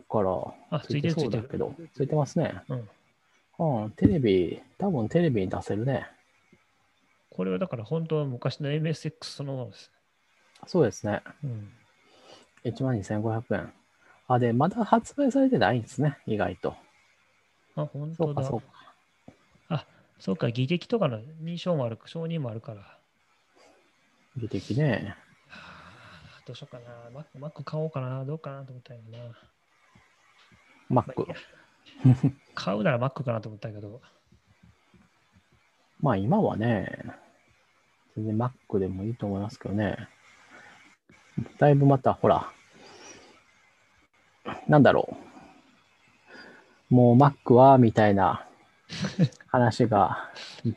[0.08, 0.30] から、
[0.70, 1.10] あ、ついて。
[1.10, 2.62] そうだけど、ついてますね。
[2.68, 2.88] うん。
[3.84, 6.06] うん、テレビ、多分テレビに出せるね。
[7.30, 9.92] これはだから本当は昔の MSX そのものです。
[10.66, 11.22] そうですね。
[11.42, 11.72] うん。
[12.64, 13.72] 12,500円。
[14.26, 16.74] あ、で、まだ発売されてないんですね、意外と。
[17.76, 18.16] あ、本当だ。
[18.16, 18.66] そうか、そうか。
[20.24, 22.98] あ、そうか、技歴とかの認証もある、承認もあるから。
[24.36, 25.16] 美的ね。
[25.48, 25.58] は
[26.38, 27.10] あどうしようかな。
[27.10, 28.24] マック、マック買おうかな。
[28.24, 29.38] どうかなと思ったんやな。
[30.88, 31.28] まあい Mac い。
[31.28, 31.36] や
[32.54, 34.00] 買うなら Mac かなと思ったけど。
[36.00, 37.04] まあ今はね、
[38.16, 40.08] 全然 Mac でもいいと思いますけどね。
[41.58, 42.52] だいぶまた、ほら、
[44.68, 45.16] なんだろ
[46.90, 46.94] う。
[46.94, 48.46] もう Mac は、みたいな
[49.46, 50.30] 話が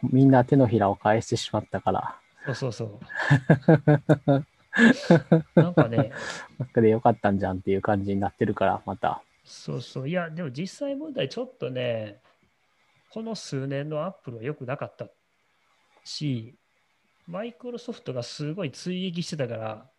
[0.03, 4.45] みんな手のひらを返してしまったから、そうそうそう。
[5.55, 6.11] なんかね、
[6.59, 9.23] なんかでよかったんじゃんっていう感じになってるから、また。
[9.43, 10.09] そうそう。
[10.09, 12.21] いや、でも実際問題、ちょっとね、
[13.09, 15.07] この数年のアップルは良くなかった
[16.03, 16.55] し、
[17.27, 19.89] マイクロソフトがすごい追撃してたから、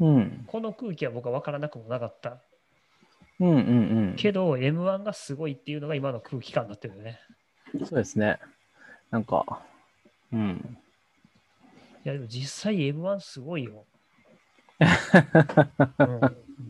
[0.00, 0.44] うん。
[0.46, 2.42] この空気は僕は分からなくもなかった。
[3.38, 3.60] うんうんう
[4.12, 4.14] ん。
[4.16, 7.20] けど、M1 がすごいっていうのが今の空気感になってるよね。
[7.78, 8.38] そうですね。
[9.10, 9.62] なんか、
[10.32, 10.78] うん。
[12.04, 13.84] いや、でも実際 M1 すごいよ。
[15.98, 16.20] うん、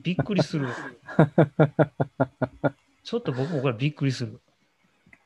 [0.03, 0.69] びっくりする。
[3.05, 4.41] ちょっと僕もこれびっくりする。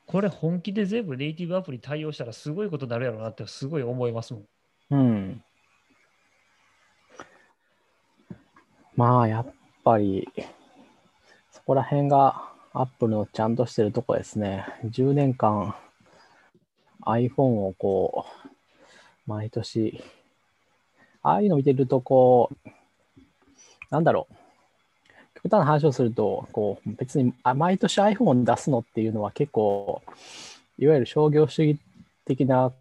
[0.05, 4.45] これ本気で全部ネイティブアプリ対応したらすごいことになるやろうなってすごい思いますもん。
[4.91, 5.43] うん。
[8.95, 9.53] まあ、やっ
[9.83, 10.29] ぱり、
[11.51, 14.65] そこら辺がアップルのちゃんとしてるとこですね。
[14.83, 15.73] 10年間
[17.05, 18.49] iPhone をこう、
[19.27, 20.03] 毎年、
[21.23, 22.69] ああいうの見てるとこう、
[23.89, 24.35] なんだろう。
[25.35, 30.01] 極端な話をすると、こう、別にあ毎年 iPhone を出すのっていうのは結構、
[30.77, 31.79] いわゆる商業主義
[32.25, 32.73] 的な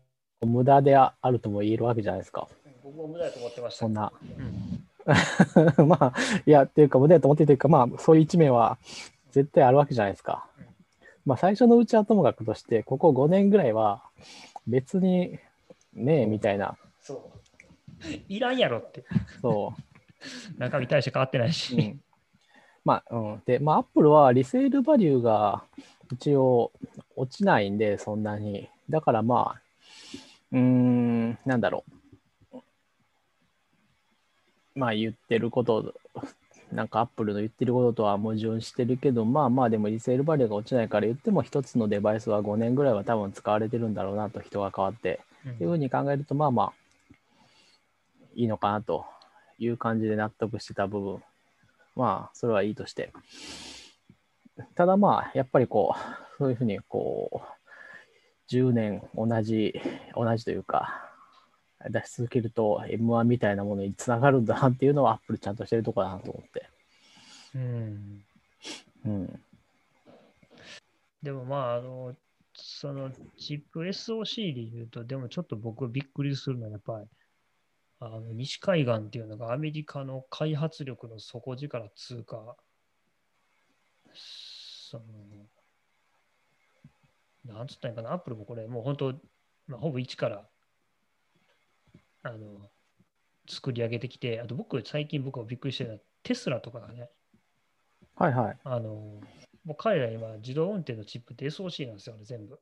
[0.45, 2.49] 無駄であるとも言えるわけじゃないですか。
[2.83, 3.79] 僕も無駄だと思ってました。
[3.79, 4.12] そんな。
[5.79, 6.15] うん、 まあ、
[6.45, 8.77] いや、っていうか、無駄だと思ってるというか、まあ、そういう一面は
[9.35, 10.47] 絶対あるわけじゃないですか。
[11.27, 14.05] まあ、最初のうちはともかくとして、ここ5年ぐらいは、
[14.69, 15.40] 別に、
[15.93, 18.09] ねえ、みたいな、そう。
[18.28, 19.05] いらんやろって。
[19.40, 19.73] そ
[20.56, 21.74] 中身大して変わってないし。
[21.74, 21.81] う。
[21.81, 22.02] うん、
[22.85, 23.43] まあ、うん。
[23.44, 25.65] で、まあ、アップルはリセールバリューが
[26.12, 26.70] 一応
[27.16, 28.69] 落ちないんで、そんなに。
[28.89, 29.61] だからまあ、
[30.52, 31.85] うーん、なんだろ
[32.52, 32.59] う。
[34.77, 35.94] まあ言ってること、
[36.73, 45.20] なんかアップルの言ってることとは矛盾してるけど、まあまあでもリセールバリューが落ちないから言っても一つのデバイスは5年ぐらいは多分使われてるんだろうなと人が変わって。
[45.28, 46.73] うんっていうふうに考えると、まあまあ、
[48.35, 49.05] いいのかなと
[49.59, 51.23] いう感じで納得してた部分。
[51.95, 53.12] まあ、それはいいとして。
[54.74, 59.74] ただまあ、やっぱりこう、そういうふうにこう、10年同じ、
[60.15, 61.14] 同じというか、
[61.90, 66.69] 出し続けると M1 みたいなものにつながるんだなっていうのはアップルちゃんとしてるところだなと思って。
[67.55, 68.24] うん
[69.06, 69.40] うん。
[71.23, 72.15] でもまあ、あの、
[72.55, 77.06] そのチップ SOC で言うと、でもちょっと僕びっくりするのはやっぱり、
[78.01, 82.56] あの西海岸っていうのがアメリカの開発力の底力通過、
[84.12, 85.05] その、
[87.55, 89.15] なんつったんやかな、アップルもこれもう本当、
[89.66, 90.47] まあ、ほぼ一から、
[92.24, 92.70] あの、
[93.48, 97.10] 作り上げてきて、あと僕、最近僕がびっくりしては、テスラとかがね、
[98.16, 98.56] はいはい。
[98.64, 99.20] あの、
[99.64, 102.59] もう彼ら今、自動運転のチップって SOC なんですよね、全部。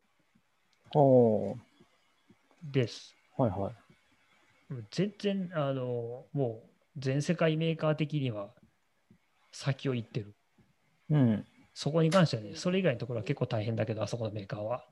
[0.94, 1.56] おー
[2.64, 3.14] です。
[3.36, 3.74] はいはい。
[4.90, 8.51] 全然、あの、もう全世界メーカー的には
[9.52, 10.34] 先を行ってる。
[11.10, 11.47] うん。
[11.74, 14.84] そこに関してはね、それ以外のところは結構大変だけど、あそこのメーカーは。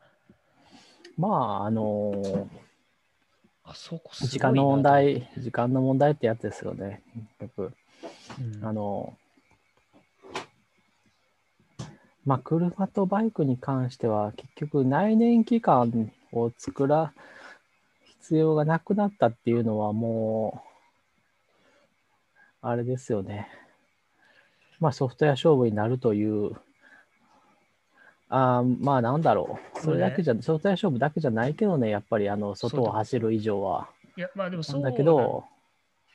[1.16, 2.69] まあ、あのー
[3.70, 7.02] あそこ時間の問題、時間の問題ってやつですよね。
[7.38, 7.72] 結局
[8.40, 9.16] うんあの、
[12.24, 17.12] まあ、車とバイクに関しては、結局、内燃機関を作ら、
[18.04, 20.64] 必要がなくなったっていうのは、も
[22.62, 23.48] う、あれですよね。
[24.80, 26.56] まあ、ソフトウェア勝負になるという、
[28.30, 29.80] あーまあ、なんだろう。
[29.80, 33.90] それだけじゃ、ソフトウェア勝負だけじゃないけどね、やっぱり、あの、外を走る以上は。
[34.16, 35.44] いや、まあでもそうなんけど、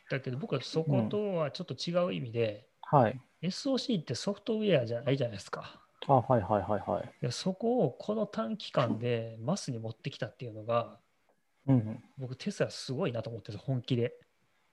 [0.09, 3.19] だけど、僕はそことはちょっと違う意味で、はい。
[3.41, 5.81] SOC ってソフトウェアじゃないじゃないですか。
[6.07, 7.03] あ、はいはいはいはい。
[7.21, 10.99] いやそこをこの短期間でマスに持ってきたっていうのが、
[11.67, 12.03] うんうん。
[12.17, 14.13] 僕、テスラすごいなと思ってる本気で。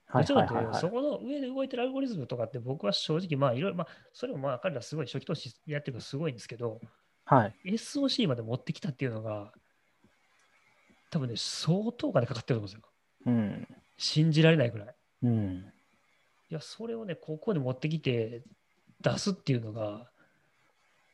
[0.05, 0.35] はいそ。
[0.35, 6.79] この上で動いてるアルゴリズムとかって僕は正直まあいろいろ、まあそれもまあ彼らすごい初期投資やってるのすごいんですけど、
[7.25, 7.73] はい。
[7.73, 9.53] SOC まで持ってきたっていうのが、
[11.09, 12.81] 多分ね、相当お金かかってると思うんですよ。
[13.27, 13.67] うん。
[13.97, 14.95] 信じられないぐらい。
[15.23, 15.73] うん。
[16.49, 18.43] いや、それをね、ここで持ってきて
[19.01, 20.09] 出すっていうのが、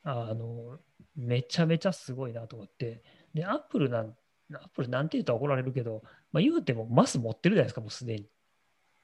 [0.03, 0.79] あの、
[1.15, 3.03] めちゃめちゃすごいなと思って。
[3.33, 4.15] で、アップルなん、
[4.53, 8.29] アップルなんて言ったら怒られるけど、まあ、言うてもマス持ってるじゃないですか、もうすでに。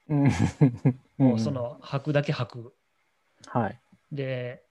[0.10, 0.32] うん。
[1.18, 2.74] もうその、履くだけ履く。
[3.48, 3.80] はい。
[4.12, 4.64] で、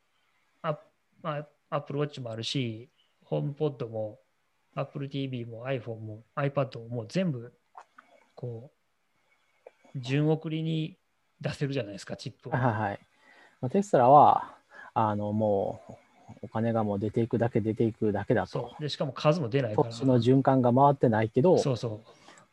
[0.62, 0.78] ア
[1.22, 2.88] まあ、Apple Watch もあるし、
[3.24, 4.18] ホームポッドも、
[4.74, 7.52] Apple TV も iPhone も iPad ももう全部、
[8.34, 8.70] こ
[9.94, 10.96] う、順送りに
[11.40, 12.52] 出せるじゃないですか、チップを。
[12.52, 13.00] はいはい。
[13.60, 14.56] まあテスラは、
[14.94, 15.92] あの、もう、
[16.42, 18.74] お金がもう出ていくだけ出ていくだけだと。
[18.80, 19.88] でしかも数も出ないから。
[19.88, 22.02] 投資の循環が回ってないけど、そうそ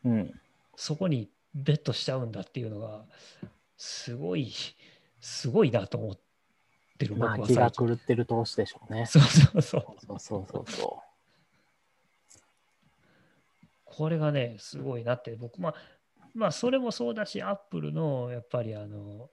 [0.04, 0.10] う。
[0.10, 0.40] うん、
[0.76, 3.06] そこにベットしちゃうんだっていうのが
[3.78, 4.52] すごい
[5.20, 6.22] すごいなと思って
[7.06, 9.06] る僕まあ気が狂ってる投資でしょうね。
[9.08, 10.20] そうそうそうそう。
[10.20, 11.04] そうそうそ
[13.86, 15.36] これがねすごいなって。
[15.36, 15.76] 僕まあ
[16.34, 19.30] まあそれもそうだしアップルのやっぱりあの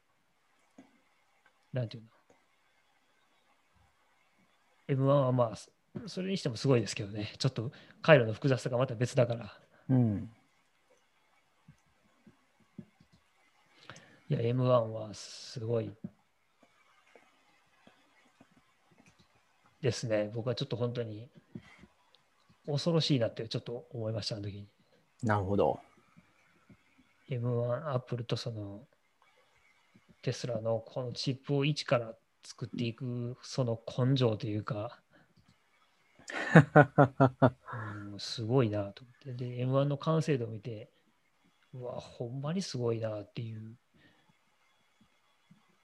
[1.73, 2.09] なんていうの。
[4.89, 7.33] M1 はまあそれにしてもすごいですけどね。
[7.39, 7.73] ちょっと
[8.03, 9.53] 回路の複雑さがまた別だから。
[9.89, 9.95] う。
[9.95, 10.31] うん。
[14.31, 15.91] いや M1 はすごい
[19.81, 20.31] ですね。
[20.35, 21.29] 僕はちょっと本当に
[22.67, 24.67] 恐ろしいなってちょっと思いましたあの時に。
[25.23, 25.81] なるほど。
[27.31, 28.81] M1 アップルとその
[30.23, 35.01] テスラのこのチップを一から作っていくその根性というか、
[38.13, 39.45] うん、すごいなと思って。
[39.45, 40.91] で M1 の完成度を見て
[41.75, 43.77] うわほんまにすごいなっていう、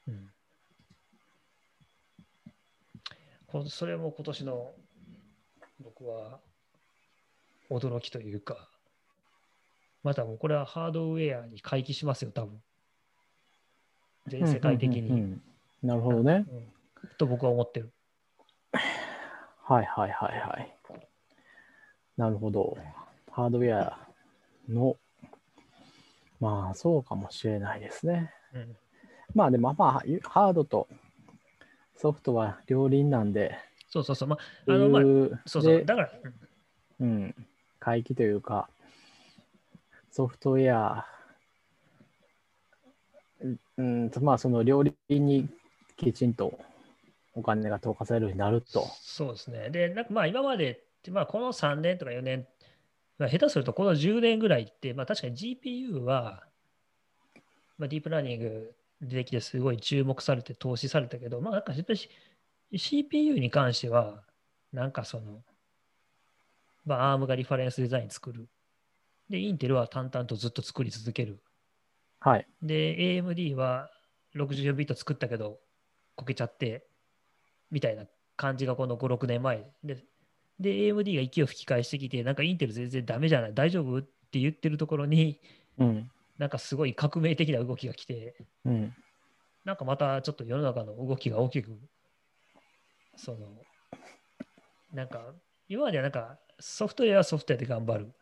[0.09, 0.31] うん、
[2.47, 4.72] こそれも今年の
[5.81, 6.40] 僕は
[7.70, 8.68] 驚きというか
[10.05, 12.60] またもうこれはハードウェアに回帰しますよ、多分。
[14.26, 15.01] 全世界的に。
[15.01, 15.43] うんうんうん
[15.82, 16.47] なるほどね。
[16.51, 16.74] うん
[17.18, 17.93] と僕は思ってる。
[18.72, 20.74] はいはいはいはい。
[22.16, 22.78] なるほど。
[23.31, 23.98] ハードウェア
[24.66, 24.97] の、
[26.40, 28.32] まあそうかもしれないですね。
[28.55, 28.76] うん、
[29.35, 30.89] まあでもまあハードと
[31.97, 33.57] ソフトは両輪なんで、
[33.95, 34.29] そうそうそう。
[34.29, 35.03] まあ、あの、まあ、
[35.47, 35.79] そうそう。
[35.79, 36.11] でだから、
[37.01, 37.35] うんうん、
[37.79, 38.69] 回帰というか、
[40.11, 41.07] ソフトウェア、
[43.77, 45.49] うんまあその両輪に
[45.97, 46.59] きちんと
[47.35, 48.89] お金が投下されるようになると。
[49.01, 49.71] そうですね。
[49.71, 52.47] で、なんかまあ今までって、まあこの3年とか4年、
[53.19, 56.45] まあ、下手するとこの10年ぐらいって、まあ確かに GPU は、
[57.79, 64.22] まあ、ディープラーニング出てきてすごい注目されて投資されたけど、まあなんかやっぱり CPU に関しては、
[64.72, 65.43] なんかその、
[66.85, 68.48] まあ ARM がリファレンスデザイン作る。
[69.28, 71.40] で、インテルは淡々とずっと作り続ける。
[72.20, 72.47] はい。
[72.62, 73.90] で、AMD は
[74.35, 75.60] 64ビット作ったけど、
[76.14, 76.86] こけちゃって、
[77.70, 78.05] みたいな
[78.36, 80.05] 感じがこの5、6年前で。
[80.59, 83.98] で、AMD が息を吹き返してきて、なんかインテル全然ダメじゃない、大丈夫？
[83.98, 85.40] って言ってるところに、
[85.78, 86.10] うん。
[86.39, 88.35] なんかすごい革命的な動きが来て、
[88.65, 88.94] うん。
[89.65, 91.78] なんかまたちょっと世の中の動きが大きく、
[93.16, 93.62] その、
[94.93, 95.35] なんか、
[95.69, 98.12] 今まではなんかソフトウェアはソフトウェアで頑張る。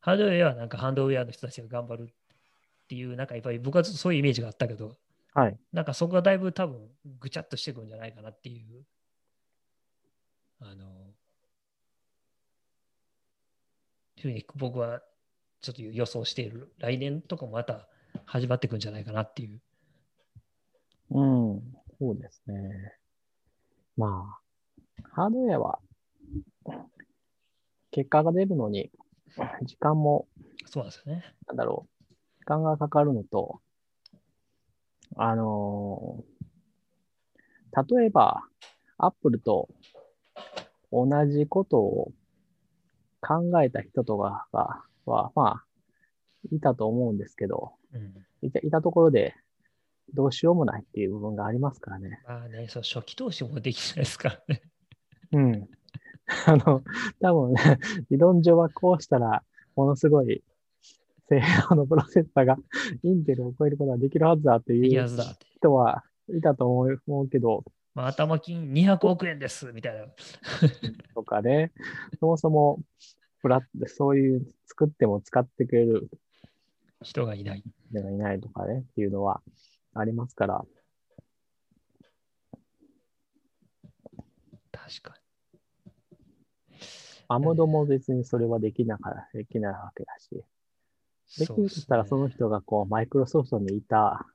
[0.00, 4.96] ハードウェアはなんかハンドウェアの人たちが頑張るっていう、なんかやっぱり僕はそういうイメージがあったけど、
[5.34, 5.56] はい。
[5.72, 8.84] なんかそこがだいぶ多分ぐちゃっとしてくるんじゃないかなっていう、
[10.60, 11.12] あの、
[14.20, 15.00] ふうに僕は
[15.62, 16.72] ちょっと予想している。
[16.78, 17.88] 来年とかもまた
[18.26, 19.60] 始まってくるんじゃないかなっていう。
[21.10, 21.62] うん。
[22.00, 22.98] そうですね。
[23.96, 24.40] ま
[24.98, 25.78] あ、ハードウェアは、
[27.92, 28.90] 結果が出るのに、
[29.62, 30.26] 時間も、
[30.66, 31.24] そうなんですよね。
[31.46, 33.60] なんだろう、時間がかかるのと、
[35.16, 36.32] あのー
[37.96, 38.42] 例えば、
[38.98, 39.70] アップルと
[40.90, 42.12] 同じことを
[43.22, 45.64] 考えた人とかがは、まあ、
[46.50, 48.14] いたと思うんですけど、うん。
[48.46, 49.34] いたいたところで、
[50.14, 52.20] どうしようもないっていう部分がありますからね。
[52.26, 54.62] まあね、そう初期投資もできないですからね。
[55.32, 55.68] うん。
[56.46, 56.82] あの、
[57.20, 57.78] 多分ね、
[58.10, 59.42] 理論上はこうしたら、
[59.76, 60.42] ものすごい
[61.28, 62.56] 性能のプロセッサーが
[63.02, 65.08] インテルを超えることができるはずだっていう。
[65.62, 67.64] 人はいたと思う思うけど、
[67.94, 70.06] まあ、頭金200億円ですみたいな。
[71.14, 71.72] とかね、
[72.18, 72.80] そもそも
[73.42, 76.08] プラそういう作っても使ってくれる
[77.02, 77.64] 人がいない。
[77.90, 79.42] 人がいないとかね、っていうのは
[79.94, 80.64] ありますから、
[84.70, 85.14] 確か
[87.28, 90.42] アムドも別にそれはできなかできないわけだし、に。
[91.38, 94.26] できるとしたらその人がこう、マイクロソフトにいた、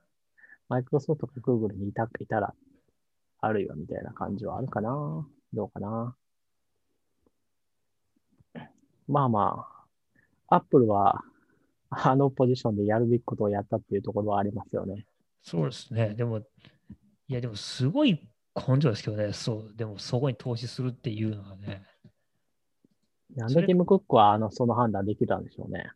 [0.67, 2.53] マイクロソフトかグーグルにいたいたら、
[3.39, 5.27] あるいはみたいな感じはあるかな。
[5.53, 6.15] どうかな
[9.07, 9.67] まあま
[10.49, 11.23] あ、アップルは、
[11.89, 15.05] あのポジションでやるべきことをやったっていうところはありますよね。
[15.41, 16.13] そうですね。
[16.15, 16.43] でも、い
[17.33, 19.31] や、でもすごい根性ですけどね。
[19.31, 19.73] そう。
[19.75, 21.83] でもそこに投資するっていうのはね。
[23.35, 25.91] なんでティム・クックはあのその判断できたんでしょうね。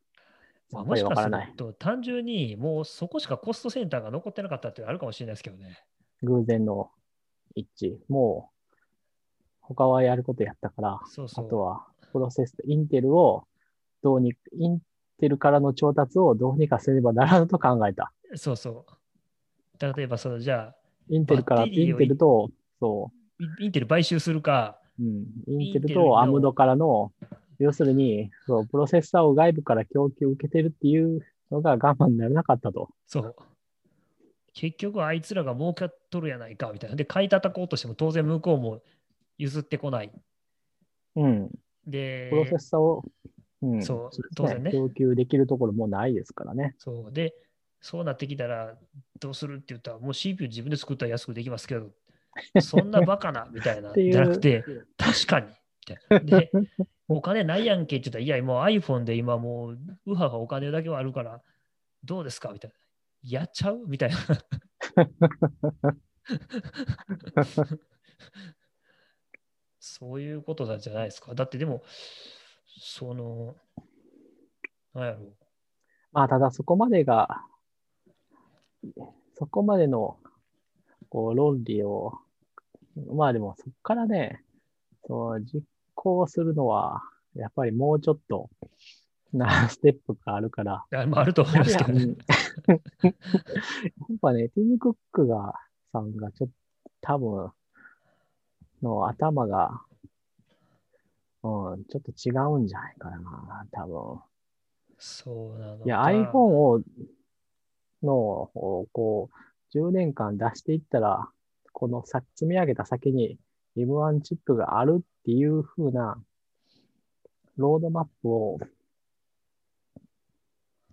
[0.72, 1.48] まあ、もしかすわからない。
[1.48, 5.84] ると、単純にもうそこしかコストセンターが残ってなかったっていうのはあるかもしれないですけどね。
[6.24, 6.92] 偶然の
[7.56, 7.98] 一致。
[8.08, 8.52] も
[9.60, 11.46] 他はやることやったから、そうそう。
[11.46, 13.46] あとはプロセス、インテルを
[14.04, 14.80] どうに、イン
[15.20, 18.12] テルからの調達をどうにかせねばならぬと考えた。
[18.36, 19.96] そうそう。
[19.96, 20.76] 例えば、そのじゃあ、
[21.10, 23.12] インテルから、インテルと、そ
[23.60, 27.12] イインテル買収するか、う、うん、インテルとアのムドからの、
[27.60, 31.22] 要するに、そう、プロセッサーを外部から供給受けてるっていう
[31.52, 32.90] のが我慢にならなかったと。
[33.08, 33.36] そう。
[34.54, 36.96] 結局、あいつらが儲かっとるやないかみたいな。
[36.96, 38.82] で、買い叩こうとしても当然向こうも
[39.38, 40.12] 譲ってこない。
[41.16, 41.52] うん。
[41.88, 43.04] でプ、ロセッサーを、
[43.62, 46.76] うん、そう当然ね供給できるところもないですからね。
[46.78, 47.12] そう。
[47.12, 47.34] で、
[47.80, 48.78] そうなってきたら、
[49.20, 51.90] どうするって言ったら、もう CPU 自分で作ったら安くできますけど、
[52.62, 53.94] そんなバカな みたいな。
[53.94, 54.64] じゃなくて、
[54.98, 55.48] 確かに。
[55.48, 55.54] み
[55.88, 55.98] たい
[56.32, 56.52] なで、
[57.08, 61.42] お金ないやんけって言ったら、いや、もう iPhone で今もう、ウハウハお金だけはあるから、
[62.04, 62.52] どうですか？
[62.54, 62.76] みたいな。
[63.30, 63.86] やっちゃう？
[63.88, 64.18] みたいな。
[69.82, 71.34] そういうことなんじゃないですか？
[71.34, 71.82] だってでも、
[72.80, 73.56] その、
[74.94, 75.18] なんやろ？
[75.26, 75.36] う。
[76.14, 77.44] まあ、ただそこまでが、
[79.36, 80.18] そこまでの、
[81.10, 82.14] こう、論理を、
[83.14, 84.44] まあでもそこからね、
[85.08, 85.64] その実
[85.96, 87.02] 行するのは、
[87.36, 88.50] やっぱりもうちょっと、
[89.34, 92.04] な、ステップがあるから、あまあ、あると思いますけどね。
[92.04, 92.18] うん
[92.70, 95.54] やっぱね、ティム・クックが、
[95.94, 96.54] さんがちょっと、
[97.02, 97.52] 多分、
[98.82, 99.82] の頭が、
[101.44, 104.20] うん、ちょっと違うんじゃないかな、多分。
[105.00, 105.84] そうなのか。
[105.86, 106.82] いや、iPhone を、
[108.04, 109.30] の、をこ
[109.74, 111.30] う、10年間出していったら、
[111.74, 113.38] このさ積み上げた先に
[113.78, 116.22] M1 チップがあるっていう風な、
[117.58, 118.60] ロードマップを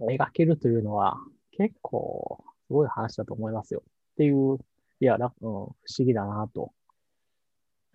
[0.01, 1.19] 描けるというのは、
[1.53, 3.83] 結構、すごい話だと思いますよ。
[4.13, 4.59] っていう、
[5.01, 6.73] いや、らうん、不思議だなと。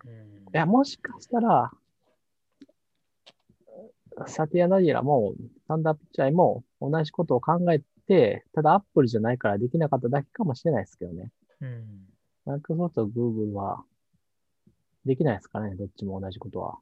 [0.04, 0.10] うん
[0.54, 1.72] いや、もしかしたら、
[4.26, 5.34] サティア・ナディラも、
[5.66, 11.32] サンダーピッチャイも同じことを考えて、ただアップルじゃないからできなかっただけかもしれないですけどね。
[11.60, 12.06] うん。
[12.44, 13.84] マイクロソフトとグーグルは、
[15.04, 16.78] できないですからね、どっちも同じことは。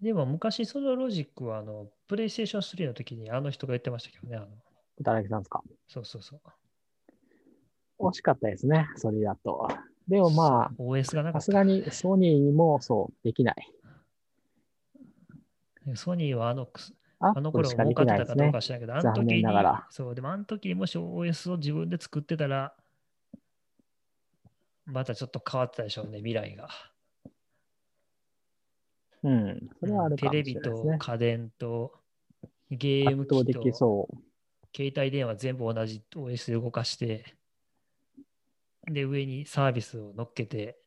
[0.00, 4.36] でも昔そのロジックはあの、プレイステーション3の時にあの人が言ってましたけどね。
[4.36, 4.48] あの
[4.98, 5.62] 働きさんですか？
[5.88, 6.40] そうそうそう。
[7.98, 9.68] 惜しかったですね、それだと。
[10.08, 11.40] でもまそう OS がなあ、か。
[11.40, 13.72] さすがにソニーにもそう、できない。
[15.94, 16.68] ソニーはあの
[17.18, 18.52] あの頃儲かってたかどう。
[18.52, 19.44] か知らんけど、あの残時に
[19.90, 22.74] そう、でもあの時にもし OS を自分で作ってたら、
[24.84, 26.68] またちょっと変わってたでしょうね、未来が。
[29.22, 30.98] うん、それはあるかもテレビしれないですね。
[30.98, 31.92] と家電と
[32.70, 34.08] ゲーム機と。
[34.74, 37.35] 携帯電話全部同じ OS で動かして、
[38.88, 40.78] で、上にサービスを乗っけて、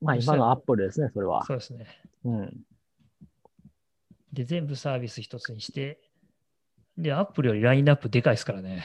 [0.00, 1.44] まあ今のアップルですね、それは。
[1.44, 1.86] そうですね。
[2.24, 2.66] うん。
[4.32, 6.00] で、全部サービス一つにして、
[6.96, 8.84] で、アップルよりラインナップでかいですからね。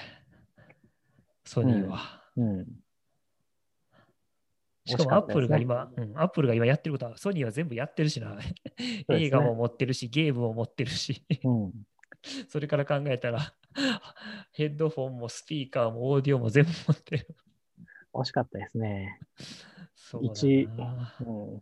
[1.45, 2.21] ソニーは。
[2.37, 2.65] うん。
[4.85, 8.35] しかもアップルが今、うん、アップルが今やってることは、ソニーは全部やってるしな。
[8.35, 8.55] ね
[9.09, 11.71] 映画も持ってるし、ゲームも持ってるし、うん。
[12.49, 13.53] それから考えたら、
[14.51, 17.27] ヘッドフォンもスピーカーもオーディオも全部持ってる。
[18.13, 19.19] 惜しかったですね。
[19.95, 21.15] そうだ一な。
[21.21, 21.61] うん。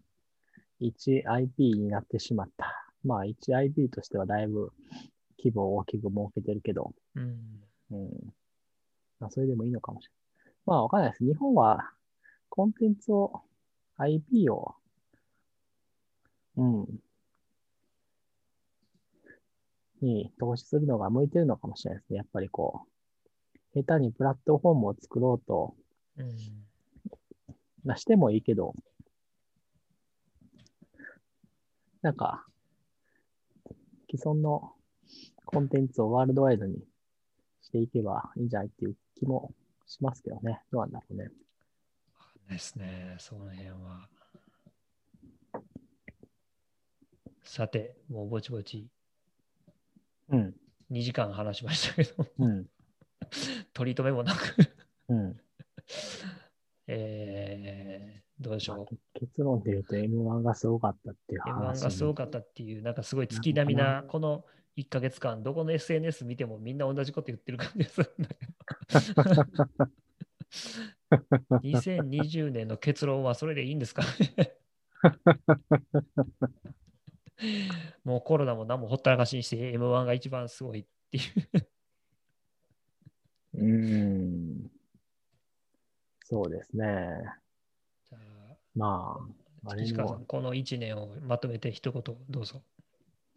[0.82, 2.92] 1IP になってしまった。
[3.04, 4.72] まあ 1IP としてはだいぶ
[5.38, 7.64] 規模を大きく設けてるけど、うん。
[7.92, 8.34] うん。
[9.20, 10.12] まあそれでもいいのかもしれ
[10.46, 10.56] ない。
[10.66, 11.26] まあわかんないです。
[11.26, 11.92] 日本は
[12.50, 13.42] コンテンツを、
[13.98, 14.76] IP を、
[16.58, 17.02] うん。
[20.02, 22.18] に投資するのが向いてるのかもしれないですね。
[22.18, 22.86] やっぱりこ
[23.76, 25.76] う、下手にプラットフォームを作ろうと、
[26.18, 27.98] うん。
[27.98, 28.76] してもいいけど、
[32.02, 32.46] なんか、
[34.10, 34.74] 既存の
[35.46, 36.84] コンテンツをワールドワイドに
[37.62, 39.54] していけばいいんじゃないっていう気も
[39.86, 40.62] しますけどね。
[40.72, 41.30] どうなんだろうね。
[42.50, 44.08] ですね、その辺は。
[47.44, 48.88] さて、もうぼちぼち
[50.32, 50.56] うん。
[50.92, 52.66] 2時間話しましたけど、うん。
[53.74, 54.56] 取り留めもなく、
[55.10, 55.40] うん。
[56.88, 58.96] えー、どうでしょう。
[59.14, 61.84] 結論で言うと M1 がすごかったっていう M1 話。
[61.84, 64.46] がすごかったっていう、なんかすごい月並みな、この
[64.78, 69.92] 1ヶ月間、どこの SNS 見てもみんな同じこと言ってる感じでするんだけど。
[71.64, 74.54] 2020年の結論はそれでいいんですかね
[78.04, 81.68] もうコロナも何もほったらかしにして M1 が一番すごいっていう。
[83.54, 84.72] うーん。
[86.26, 86.86] そうですね。
[88.10, 89.18] じゃあま
[89.66, 92.62] あ、岸川さん、この1年をまとめて一言どうぞ。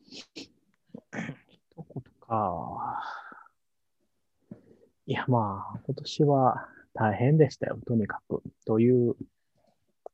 [0.07, 0.51] 一
[1.77, 3.03] 言か。
[5.07, 8.43] いや、まあ、今年は大変でしたよ、とにかく。
[8.65, 9.17] という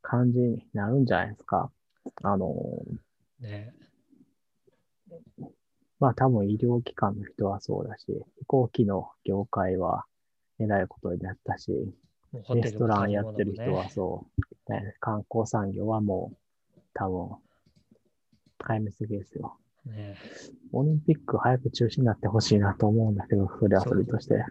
[0.01, 1.71] 感じになるんじゃないですか。
[2.23, 2.55] あの、
[3.39, 3.73] ね
[6.01, 8.05] まあ多分医療機関の人はそうだし、
[8.39, 10.05] 飛行機の業界は
[10.59, 11.71] えらいことになったし、
[12.53, 14.25] レストランやもってる人はそ
[14.67, 17.29] う、ね、観光産業はもう多分、
[18.59, 19.57] 壊滅的ですよ。
[19.85, 20.15] ね。
[20.71, 24.43] オリンピック早く中止になってほしいなと思うんだけど、それはそれとして。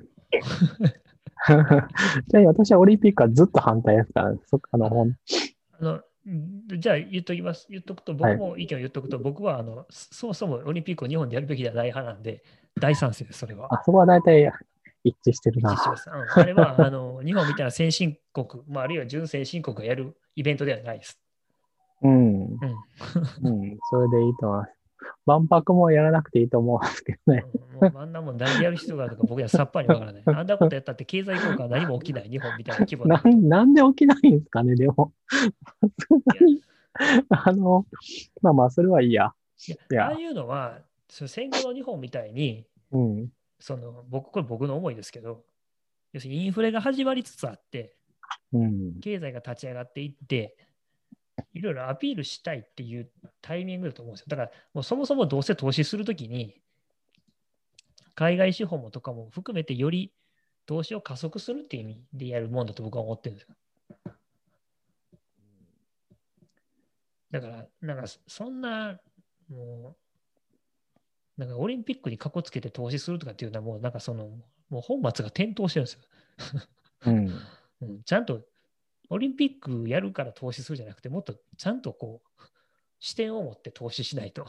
[2.28, 4.12] ちなみに私はオリンピックはずっと反対です。
[4.12, 5.16] から、ね、そあのほん
[5.80, 7.66] あのじゃあ言っときます。
[7.70, 12.42] 言っとくと、僕も意見を言っとくと、僕はあのそもそもオリンピックを日本でやるべきではない派なんで、
[12.78, 13.72] 大賛成です、それは。
[13.72, 14.50] あそこは大体
[15.02, 15.72] 一致してるな。
[15.72, 21.18] 一致しますうんあれはあの 日本みたいな先進国、まあ、あるいは準先進国がやるイベントではないです。
[22.02, 22.58] うん、うん
[23.42, 24.79] うん、それでいいと思います。
[25.26, 27.44] 万博もやらなくていいと思うんですけどね。
[27.80, 30.22] うんあんなもん何でやる必要があるのか僕にはさっぱりわからない。
[30.26, 35.12] あんなことやったって経済効果は何も起きない日本みたいな規模ななんで起きないんですかね、でも。
[37.28, 37.86] あの、
[38.42, 39.32] まあまあ、それはいいや。
[39.68, 40.78] いやああいうのは
[41.08, 43.32] その戦後の日本みたいにうん。
[43.58, 45.44] その僕これ僕の思いですけど
[46.12, 47.96] 要するにインフレが始まりつつあって
[48.52, 49.00] うん。
[49.00, 50.56] 経済が立ち上がっていって
[51.52, 53.10] いろいろアピールしたいっていう
[53.40, 54.26] タイミングだと思うんですよ。
[54.28, 56.60] だからもうそもそもどうせ投資するときに
[58.14, 60.12] 海外資本もとかも含めてより
[60.66, 63.54] 投資を加速するっていう意味でやるもんだと僕は思ってるんですよ。
[67.30, 68.98] だからなんかそんな
[69.48, 69.96] も
[71.38, 74.28] うなんかオリンピックにかこつけて投資するとかっていうのはもうなんかその
[74.68, 76.00] もう本末が転倒してるんですよ。
[77.06, 77.30] うん。
[77.82, 78.44] うん、ちゃんと
[79.10, 82.42] オリンピックやるから投資するじゃなくて、もっとちゃんとこう
[83.00, 84.46] 視点を持って投資しないと。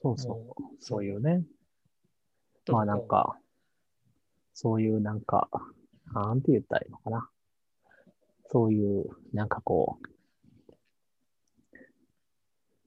[0.00, 0.62] そうそもう。
[0.78, 1.44] そういうね。
[2.68, 3.36] まあなんか、
[4.54, 5.48] そういうなんか、
[6.12, 7.28] なんて言ったらいいのかな。
[8.52, 9.98] そういう、なんかこ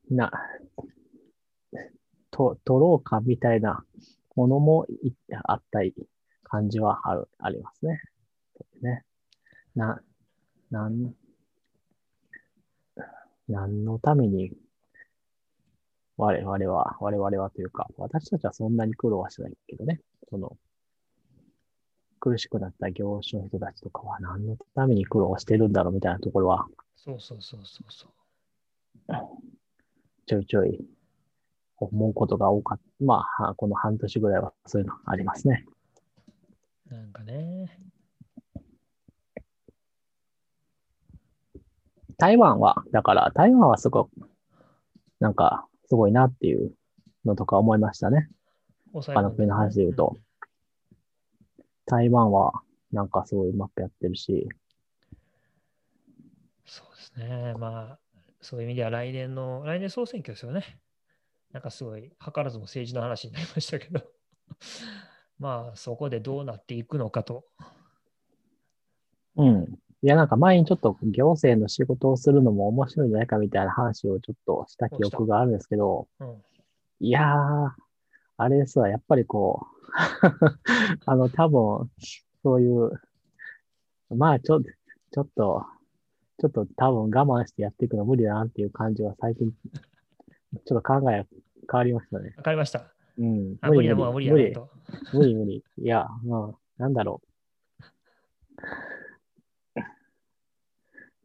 [0.09, 0.31] う、な、
[2.31, 3.83] と、取ろうかみたいな
[4.35, 5.11] ものもい
[5.43, 5.93] あったり、
[6.43, 8.01] 感じはある、ありますね。
[8.81, 9.03] ね。
[9.75, 10.01] な、
[10.71, 11.13] なん、
[13.47, 14.51] 何のために
[16.17, 20.57] 我々は、我々はというか、私たちはそんなに苦労はしないけどね、その、
[22.19, 28.13] 苦しくなった業種の人たちとかは何のために苦労してるんだろうみたいなところは、そうそうそうそうそう。
[30.25, 30.79] ちょいちょい
[31.77, 32.83] 思うことが多かった。
[33.03, 35.65] まあ、はこの半年ぐらいはそういうのありますね。
[36.89, 37.77] なんかね。
[42.17, 44.11] 台湾は、だから台湾はすごく、
[45.19, 46.73] なんか、すごいなっていう
[47.25, 48.29] のとか思いましたね。
[48.93, 50.17] 他他の国の話で言うと。
[51.85, 52.61] 台湾は、
[52.91, 54.47] なんかすごいうまくやってるし、
[56.65, 57.53] そうですね。
[57.57, 57.99] まあ、
[58.41, 60.79] そういう意味では来年の、来年総選挙ですよね。
[61.51, 64.01] なんかすごい、図らずも政治の話になりましたけど、
[65.39, 67.45] まあ、そこでどうなっていくのかと。
[69.35, 69.79] うん。
[70.03, 76.35] いや、なんか前にちょっと行政の仕事をするのも面白いんじゃないかみたいな話をちょっとした記憶があるんですけど、うん、
[76.99, 77.69] いやー、
[78.35, 79.83] あれですわ、やっぱりこう、
[81.05, 81.89] あの、多分、
[82.43, 82.91] そういう、
[84.09, 85.65] まあ、ちょ、ちょっと、
[86.39, 89.53] ちょっと多分我慢してやっていくの無理だなっていう感じは最近、
[90.65, 91.25] ちょっと考え
[91.71, 92.33] 変わりましたね。
[92.35, 92.93] わかりました。
[93.17, 93.55] うん。
[93.61, 94.69] あ無理無理だ無理、なと。
[95.13, 95.63] 無理、無理。
[95.77, 97.33] いや、まあ、なんだろう。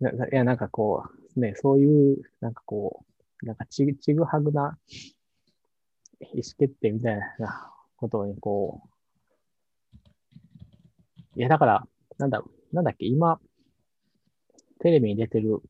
[0.01, 1.05] ないや、なんかこ
[1.37, 3.05] う、ね、そういう、なんかこ
[3.43, 4.79] う、なんかち、ちぐはぐな
[6.21, 8.89] 意思決定みたいなことに、こう、
[11.39, 11.87] いや、だから、
[12.19, 12.43] なんだ、
[12.73, 13.41] なんだっけ、今、
[14.81, 15.61] テレビに出てる、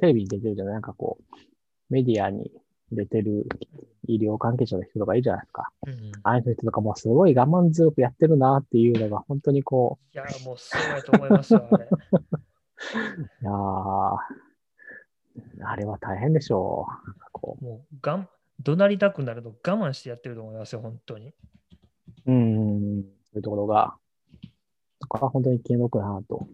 [0.00, 1.24] テレビに出てるじゃない、なんかこう、
[1.88, 2.50] メディアに
[2.92, 3.46] 出てる
[4.06, 5.70] 医療関係者の人とかいるじゃないですか。
[5.86, 11.84] うんああいう人とかもすごい我慢強くやってるなっていうのが本当にこや、もうそうやと思いますよ、あれ。
[11.84, 11.88] う、
[13.42, 14.16] いやー
[15.64, 17.08] あれは大変でしょう。
[17.08, 18.28] なんかこもうがん、
[18.62, 21.28] 怒鳴りたくなると我慢してやってると思いますよ、本当に。
[22.26, 23.96] う、うん、そういうところが、
[25.00, 26.48] そこは本当に気の毒だなと。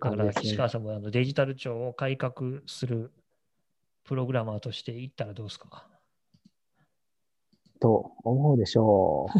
[0.00, 3.10] だから、岸川さんもあのデジタル庁を改革する
[4.08, 5.86] プログラマーとして行ったらどうですか？
[7.78, 9.30] と思うでしょう。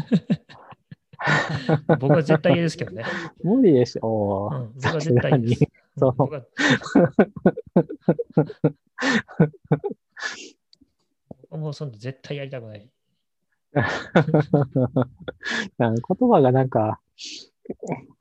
[1.99, 3.03] 僕は絶対嫌ですけどね。
[3.43, 4.71] 無理でしょうん、う。
[4.75, 5.65] 僕は絶対嫌です。
[5.97, 6.09] そ
[11.51, 12.87] うもうそんな 絶対やりたくない。
[15.79, 17.01] な言葉がなんか、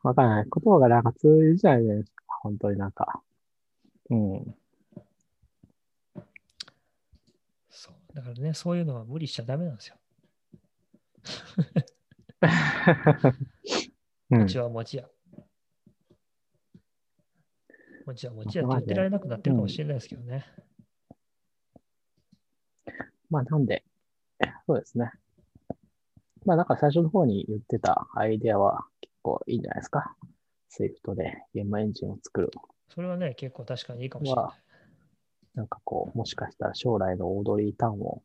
[0.02, 0.44] わからない。
[0.44, 2.24] 言葉がなんか通じないじゃないですか。
[2.40, 3.22] 本当になんか。
[4.10, 4.54] うん。
[7.70, 7.94] そう。
[8.18, 9.96] だからね、そういうのは無理しちゃダメなんですよ。
[14.30, 15.08] うん 餅は餅や。
[18.06, 20.44] 餅は餅やって言ってられなくなってるかもしれないですけどね。
[23.30, 23.84] まあ、なんで、
[24.66, 25.12] そうですね。
[26.44, 30.16] まあ、なんか最初の方に言ってたアイデアは結構いいんじゃないですか。
[30.70, 32.50] Swift でゲームエンジンを作る
[32.88, 34.56] それはね、結構確かにいいかもしれないは。
[35.58, 38.22] なんかこう、もしかしたら将来のオードリー・タウンを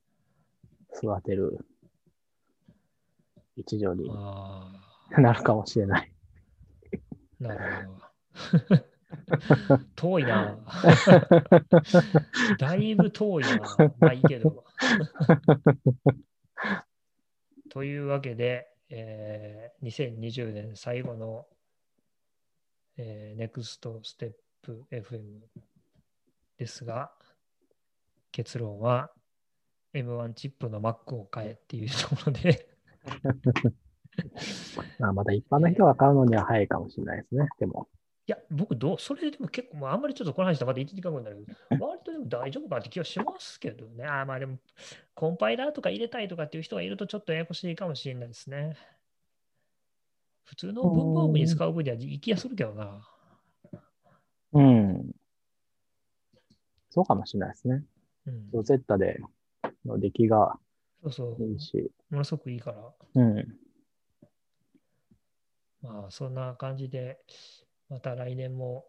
[0.96, 1.66] 育てる
[3.56, 4.72] 一助にあ
[5.18, 6.14] なるかもしれない。
[7.42, 7.94] あ、なるほ
[8.76, 8.86] ど。
[9.96, 10.60] 遠いな。
[12.60, 13.58] だいぶ遠いな。
[14.00, 14.64] まあいいけど。
[17.72, 21.48] というわけで、えー2020年最後の、
[22.98, 24.36] えー、NEXT STEP
[24.92, 25.42] FM
[26.60, 27.12] ですが、
[28.34, 29.12] 結論は
[29.94, 32.68] M1 チップの Mac を買えっていうところで、
[35.00, 37.48] まあ、また一般の人が買うのには早いかもしれないですね。
[37.60, 37.88] でも。
[38.26, 44.06] いや、僕どう、それでも結構、まあ、あんまりちょっとこの話とまた1時間後になるけど、割とでも大丈夫かなって気はしますけどね。
[44.06, 44.58] あーまあでも、
[45.14, 48.78] コンパイラーとか入れたいとかっていう人がいるとちょっとややこしいかもしれないですね。
[50.46, 53.08] 普通の文房具に使う分には行きやするけどな。
[54.54, 55.12] うん。
[56.90, 57.84] そうかもしれないですね。
[58.26, 59.20] うん、 Rosetta で
[59.86, 60.58] の出来が
[61.04, 61.92] そうそう、いいし。
[62.10, 62.94] ものすごくいいから。
[63.16, 63.58] うん。
[65.82, 67.20] まあ、そんな感じで、
[67.90, 68.86] また来年も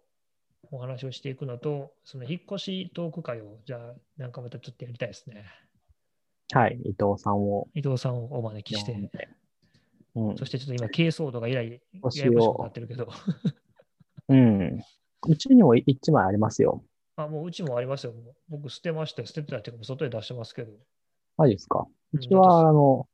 [0.71, 5.45] お話をしていくのと、その引っ越しトーク会を、じゃあ、なんかまたちょっとやりたいですね。
[6.53, 6.79] はい。
[6.85, 9.11] 伊藤さんを伊藤さんをお招きして。
[10.15, 10.45] うんそ。
[10.45, 13.09] してちょっと今、軽装度が以来、ややこしくなってるけど。
[14.29, 14.81] うん。
[15.27, 16.85] うちにも一枚ありますよ。
[17.17, 18.13] あ、もううちもありますよ。
[18.49, 20.73] 僕捨てまして、捨ててたっていうか、外へ出してますけど。
[21.37, 21.87] マジですかう
[22.17, 23.09] うんちは、あの、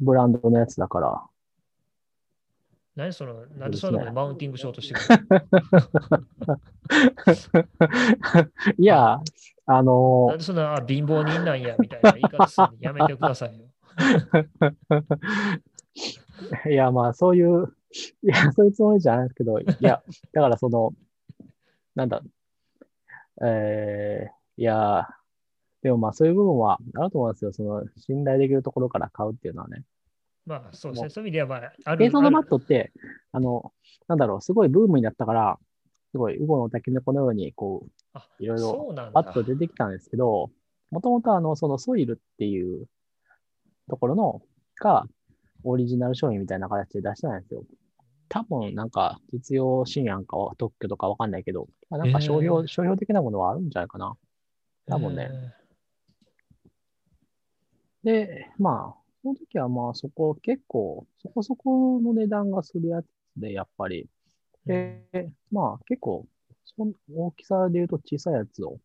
[0.00, 1.22] ブランドのやつだから。
[2.94, 5.00] 何その、なんでそですねそうのとこでマウンティングしようとしてる
[8.78, 9.20] いや、
[9.66, 13.66] あのなんでそんなあ貧乏人なんやみたいな言い方するのやめてくださいよ。
[16.70, 17.74] いや、まあ、そういう、
[18.22, 20.92] いや、そういうつもりじゃないですけど、いや、だからその、
[21.94, 22.22] なんだ、
[23.42, 25.08] えー、いや、
[25.82, 27.52] でもまあ、そういう部分はあると思いますよ。
[27.52, 29.84] その、信頼できるところから買うっていうのはね。
[30.44, 31.10] まあ、そうですね。
[31.10, 32.92] そういう意味では、まあ、ある計算のマットって、
[33.32, 33.72] あの、
[34.08, 35.58] なんだろう、すごいブームになったから、
[36.10, 39.42] すごい、ウゴの滝のこのように、こう、あいろいろパッと。
[39.42, 40.50] 出てきたんですけど、
[40.90, 42.86] もともとあの、そのソイルっていう
[43.88, 44.42] ところの、
[44.80, 45.06] が、
[45.64, 47.64] オリジナル商品みたいな形で出してないんですよ。
[48.28, 54.16] 多分、なんか、実用新案か特許とかわかんないけど、まあ、なんか商標、へー商標的なものはあるんじゃないかな。
[54.86, 55.30] 多分ね。
[55.32, 55.58] え
[58.04, 63.06] で、まあ、その時はまあ、そこ結構、そこそこの値段がするやつ
[63.36, 64.08] で、やっぱり。
[64.66, 66.26] ーで、まあ、結構、
[66.64, 68.78] その大きさで言うと小さいやつを、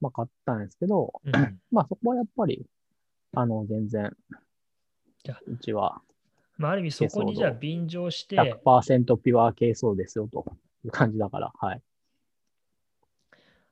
[0.00, 2.66] まあ、買ったんですけど、うんうん まあ、そこはやっぱり、
[3.34, 4.10] あの、全然
[5.24, 6.00] じゃあ、うちは
[6.56, 10.44] まあ、ある意味、そこにじゃあ便乗して、100%ピュア軽装ですよ、と
[10.84, 11.82] いう感じだから、はい。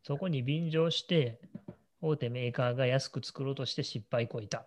[0.06, 1.40] そこに便乗して、
[2.00, 4.64] 大手メーカーが安く作ろうとして失敗こいた。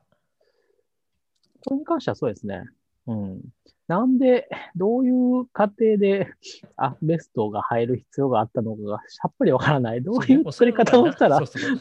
[1.63, 2.65] それに関してはそうですね。
[3.09, 3.41] うん。
[3.87, 6.31] なんで、どういう過程で
[6.77, 10.03] アベストが入る必要があったのかがさっぱりわからない。
[10.03, 11.71] どういう作り方をしたら、そうそう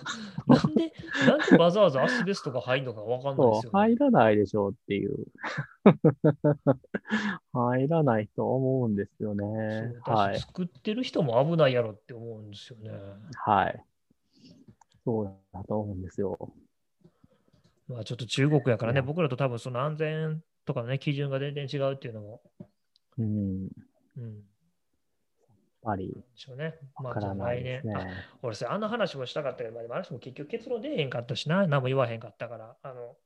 [0.46, 0.92] なんで、
[1.26, 3.78] なんでわざわざアスベストが入るのかわかんないですよ、ね。
[3.78, 5.26] 入らないでしょうっていう。
[7.52, 9.92] 入らないと思うんですよね。
[10.00, 10.40] はい。
[10.40, 12.90] 作ってる人も危ないやろって思うんですよね。
[13.34, 13.84] はい。
[15.04, 16.38] そうだと思うんですよ。
[17.86, 22.42] まあちょっと中国やからね、うん僕らと多分その安全とかね、基準が全然違うっていうのも、
[23.16, 23.68] うん。
[24.18, 24.44] うん、で
[25.82, 26.74] ぱり、しょうね。
[27.02, 27.82] まあじゃあ来年、
[28.42, 33.16] 俺さ、あんな話もしたかったけど、まあ、でもあの人も結局結論出えへんかったしな、何も言わへんかったから、あの、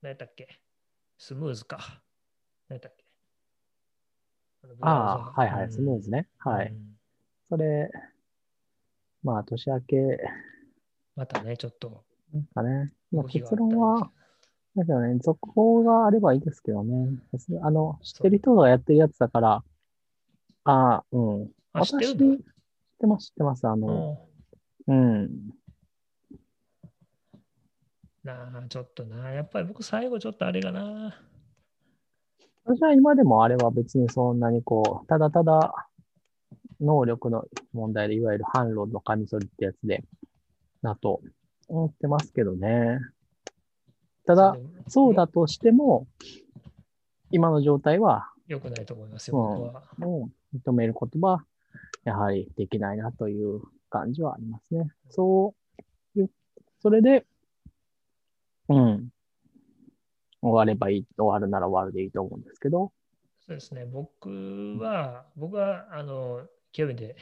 [0.00, 0.48] 何やったっけ？
[1.18, 2.00] スムーズか。
[2.70, 3.04] 何やったっけ？
[4.80, 5.72] ああ、はいはい、うん。
[5.72, 6.28] スムーズね。
[6.38, 6.68] はい。
[6.68, 6.96] うん。
[7.50, 7.90] それ、
[9.22, 10.18] まあ、年明け。
[11.14, 12.04] またね、ちょっと。
[12.54, 12.94] かね。
[13.12, 14.10] まあ、動きがあ結論は、
[14.78, 17.18] だけどね、続報があればいいですけどね。
[17.62, 19.64] あの、知ってる人がやってるやつだから、
[20.64, 21.50] ああ、うん。
[21.72, 22.44] あ、知って私、る知っ
[23.00, 23.66] てます、知ってます。
[23.66, 24.26] あの、
[24.86, 25.30] うん。
[28.22, 29.32] なあ、ちょっとな。
[29.32, 31.22] やっぱり僕最後ちょっとあれがな。
[32.64, 35.88] 私は今でもあれは別にそんなにこう、ただただ
[36.80, 40.04] 能力の問題で、いわゆる反論のカミソリってやつで、
[40.82, 41.20] だと
[41.68, 42.98] 思ってますけどね。
[44.28, 46.06] ただ、そうだとしても、
[47.30, 50.04] 今の状態はよくないと思いますよ、うん。
[50.04, 51.46] もう認めることは、
[52.04, 54.90] やはりできないなという感じはありますね。
[55.08, 55.54] そ
[56.14, 56.30] ういう、
[56.78, 57.24] それで、
[58.68, 59.08] うん。
[60.42, 62.92] 終わればいい、終わるなら終わるでいいと思うんですけど、
[63.46, 63.86] そうですね。
[63.86, 64.28] 僕
[64.78, 67.16] は、僕は、あの、ケビンで、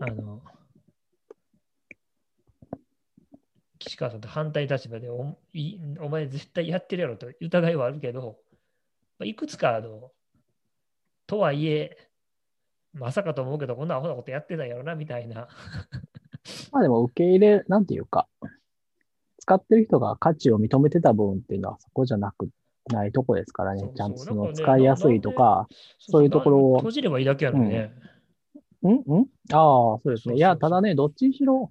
[0.00, 0.42] あの、
[3.84, 8.38] 岸川さんと反対立場でおい、お前絶対やってるやろと疑いはあるけど、
[9.18, 10.10] まあいくつかあの、
[11.26, 11.96] とはいえ、
[12.94, 15.48] まさかと思うけど、こんなアホなことやってないやろな、みたいな。
[16.72, 18.28] まあでも受け入れ、なんていうか、
[19.38, 22.48] 使ってる人が価値を認めてた部分っていうのはそこじゃなく、
[22.92, 23.88] ないとこですからねそう。
[23.88, 25.66] そうちゃんとその使いやすいとか、
[25.98, 27.92] そういうところを閉じればいいだけやのにね。
[28.82, 30.36] んんああ、そうですね。
[30.36, 31.70] いや、ただね、どっちにしろ、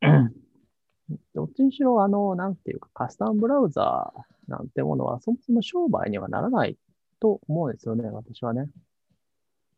[1.34, 6.76] どっちにしろ、あの、なんていうか、カスタムブラウザーなんてものは、そもそも商売にはならない
[7.20, 8.68] と思うんですよね、私はね。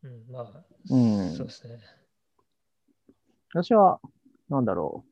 [0.03, 1.81] うん、まあ、うんそうですね。
[3.53, 4.01] 私は、
[4.49, 5.05] なんだろ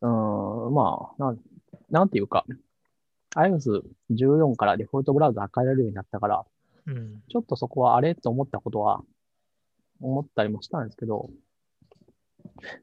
[0.00, 0.06] う。
[0.06, 1.40] うーん、まあ、なん、
[1.90, 2.44] なんていうか、
[3.34, 6.44] iOS14 からデフォルトブラウザ変えられるようになったから、
[6.86, 7.22] うん。
[7.28, 9.02] ちょっとそこはあれと思ったことは、
[10.00, 11.30] 思ったりもしたんですけど、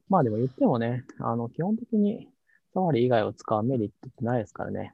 [0.09, 2.27] まあでも言ってもね、あの、基本的に
[2.73, 4.93] サファリ以外を使うメリットってないですからね。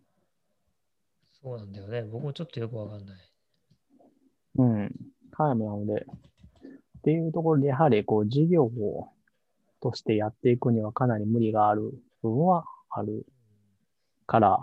[1.41, 2.03] そうなんだよね。
[2.03, 3.17] 僕もちょっとよくわかんない。
[4.57, 4.91] うん。
[5.31, 6.05] はい、なので、
[6.99, 9.09] っていうところで、やはりこう、事業を
[9.79, 11.93] としてやっていくにはかなり無理がある
[12.23, 13.25] 部分はある
[14.25, 14.59] から、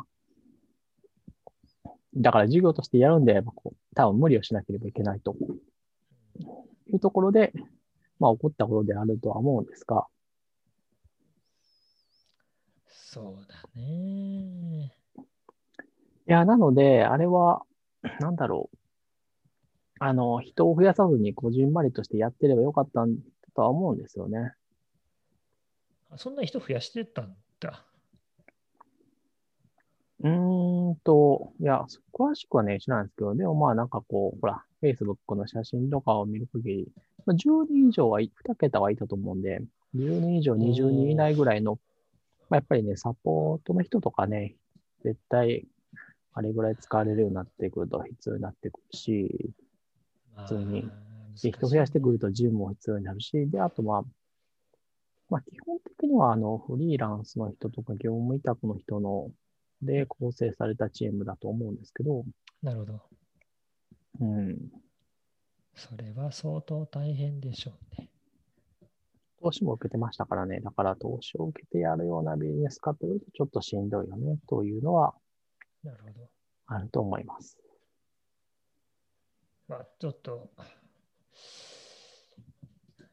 [2.17, 5.37] だから事業としてやるんであれば、こう、多分無理をしなければいけないと
[6.89, 7.53] いうところで、
[8.19, 10.07] まあ起こったことであるとは思うんですが、
[13.15, 14.93] そうだね。
[15.17, 17.63] いや、なので、あれは、
[18.19, 18.77] なんだろう。
[20.01, 23.23] あの、人を増やさずに、こじんまりとしてやってればよかったんだ
[23.55, 24.55] とは思うんですよね。
[26.11, 27.85] あそんな人増やしてたんだ。
[30.21, 36.89] うーんと、いや、詳しくはね、知らないんですけど、でもまあなんかこう、ほら、Facebook の写真とかを見るとき
[37.33, 39.63] 10人以上はい、2桁はいたと思うんで、
[39.95, 41.79] 10人以上、20人以内ぐらいの、
[42.51, 44.57] まあ、やっぱりね、サポートの人とかね、
[45.03, 45.67] 絶対、
[46.33, 49.55] あれぐらい使われるようになってくると必要になってくるし、
[50.37, 50.91] 普通に。
[51.43, 54.03] で人増やしてくるとジムも必要になるし、で、あとまあ、
[55.31, 59.31] まあ基本的にはあのフリーランスの人とか業務委託の人の
[59.83, 62.25] で構成されたチームだと思うんですけど、
[62.63, 63.01] なるほど。
[64.21, 64.59] うん、
[65.75, 68.09] それは相当大変でしょうね。
[69.41, 75.15] 投資も受けてましたからね、だから投資を受けてやるようなビジネス化というとちょっとしんどいよね、というのは
[75.85, 76.29] なるほど。
[76.67, 77.59] あると思います。
[79.69, 80.51] まあ、ちょっと、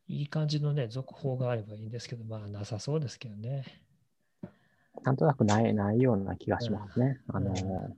[0.07, 3.65] いい感じのね、続報があればいいんですけど、まあ、なさそうですけどね。
[5.03, 7.21] なんとなくない、ないような気がしますね。
[7.27, 7.97] うんあのう、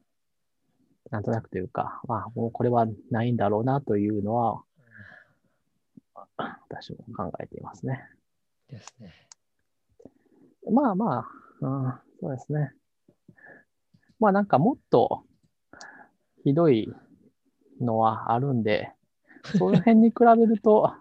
[1.12, 4.64] なんとなくというか、まあ、もうこれはないんだろうなというのは、
[6.38, 8.04] 私も考えていますね。
[8.70, 9.14] ですね。
[10.72, 12.72] まあまあ、うん、そうですね。
[14.20, 15.24] まあなんかもっと
[16.44, 16.92] ひどい
[17.82, 18.92] のはあるんで、
[19.58, 20.94] そういう辺に比べると、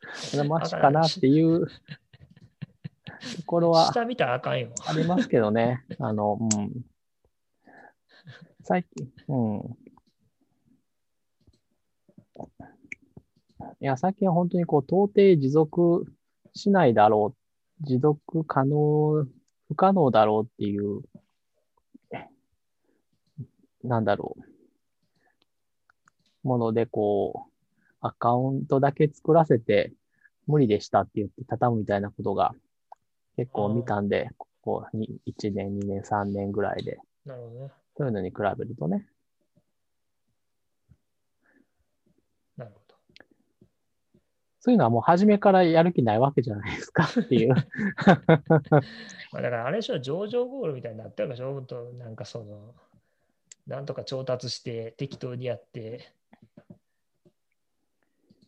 [0.48, 1.72] マシかなっていうと
[3.46, 3.86] ころは。
[4.86, 5.84] ありますけどね。
[5.98, 6.84] あの、うん。
[8.70, 9.76] 最近、うん。
[13.80, 16.06] いや、最近は本当にこう、到底持続
[16.54, 17.34] しないだろ
[17.82, 19.26] う、持続可能、
[19.66, 21.02] 不可能だろうっていう、
[23.82, 24.36] なんだろ
[26.44, 27.50] う、もので、こう、
[28.00, 29.92] アカウントだけ作らせて、
[30.46, 32.54] 無理でしたって言って畳むみたいなことが
[33.34, 37.79] 結構見たんで、ここに1年、2年、3年ぐらいで、なるほどね。
[38.00, 39.06] そういうのに比べるとね。
[42.56, 42.94] なるほど。
[44.58, 47.48] そういうのはもう初めからやる気ないわけじゃないですかっていう。
[49.32, 52.74] まあだからあれでしょ、上場ゴールみたいになってるでしょ、本当なんかその、
[53.66, 56.14] なんとか調達して適当にやって。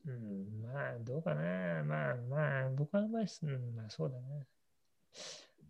[0.07, 1.85] うん、まあどうかな。
[1.85, 4.47] まあまあ、僕はあんまり、うん、まあそうだね。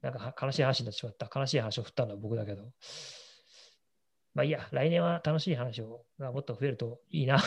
[0.02, 1.28] なんかは悲しい話になってしまった。
[1.34, 2.70] 悲しい話を振ったのは僕だけど。
[4.34, 7.38] まあいいや、来年は楽しい話をがもっと増えるといいな。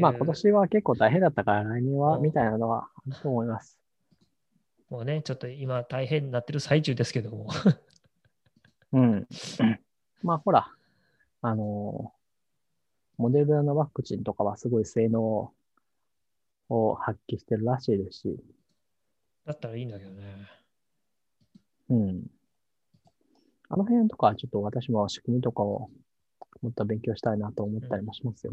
[0.00, 3.78] まあ今年は結構大変だったから来年はうんみたいなのはあると思います。
[4.90, 7.48] もうね、ちょっと今大変になってる最中ですけども。
[8.92, 9.26] うん。
[10.22, 10.70] まあほら、
[11.40, 12.20] あのー
[13.20, 15.52] モデルナのワクチンとかはすごい性能
[16.70, 18.42] を発揮してるらしいですし、
[19.44, 20.24] だったらいいんだけどね。
[21.90, 22.22] うん。
[23.68, 25.90] あの辺とかはちょっと私も仕組みとかを
[26.62, 28.52] もっと勉強したいなと思ったりもしますよ。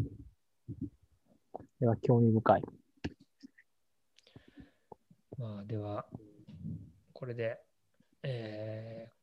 [1.80, 2.62] では興味深い。
[5.38, 6.06] まあ、では、
[7.12, 7.60] これで、
[8.22, 9.18] えー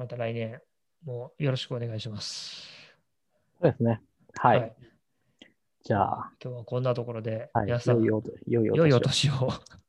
[0.00, 0.62] また来年
[1.04, 2.66] もよろしくお願いします。
[3.60, 4.00] そうですね。
[4.38, 4.74] はい。
[5.84, 7.66] じゃあ、今日はこんなところで、はい。
[7.66, 8.22] 皆さん、良
[8.64, 9.52] いお年を。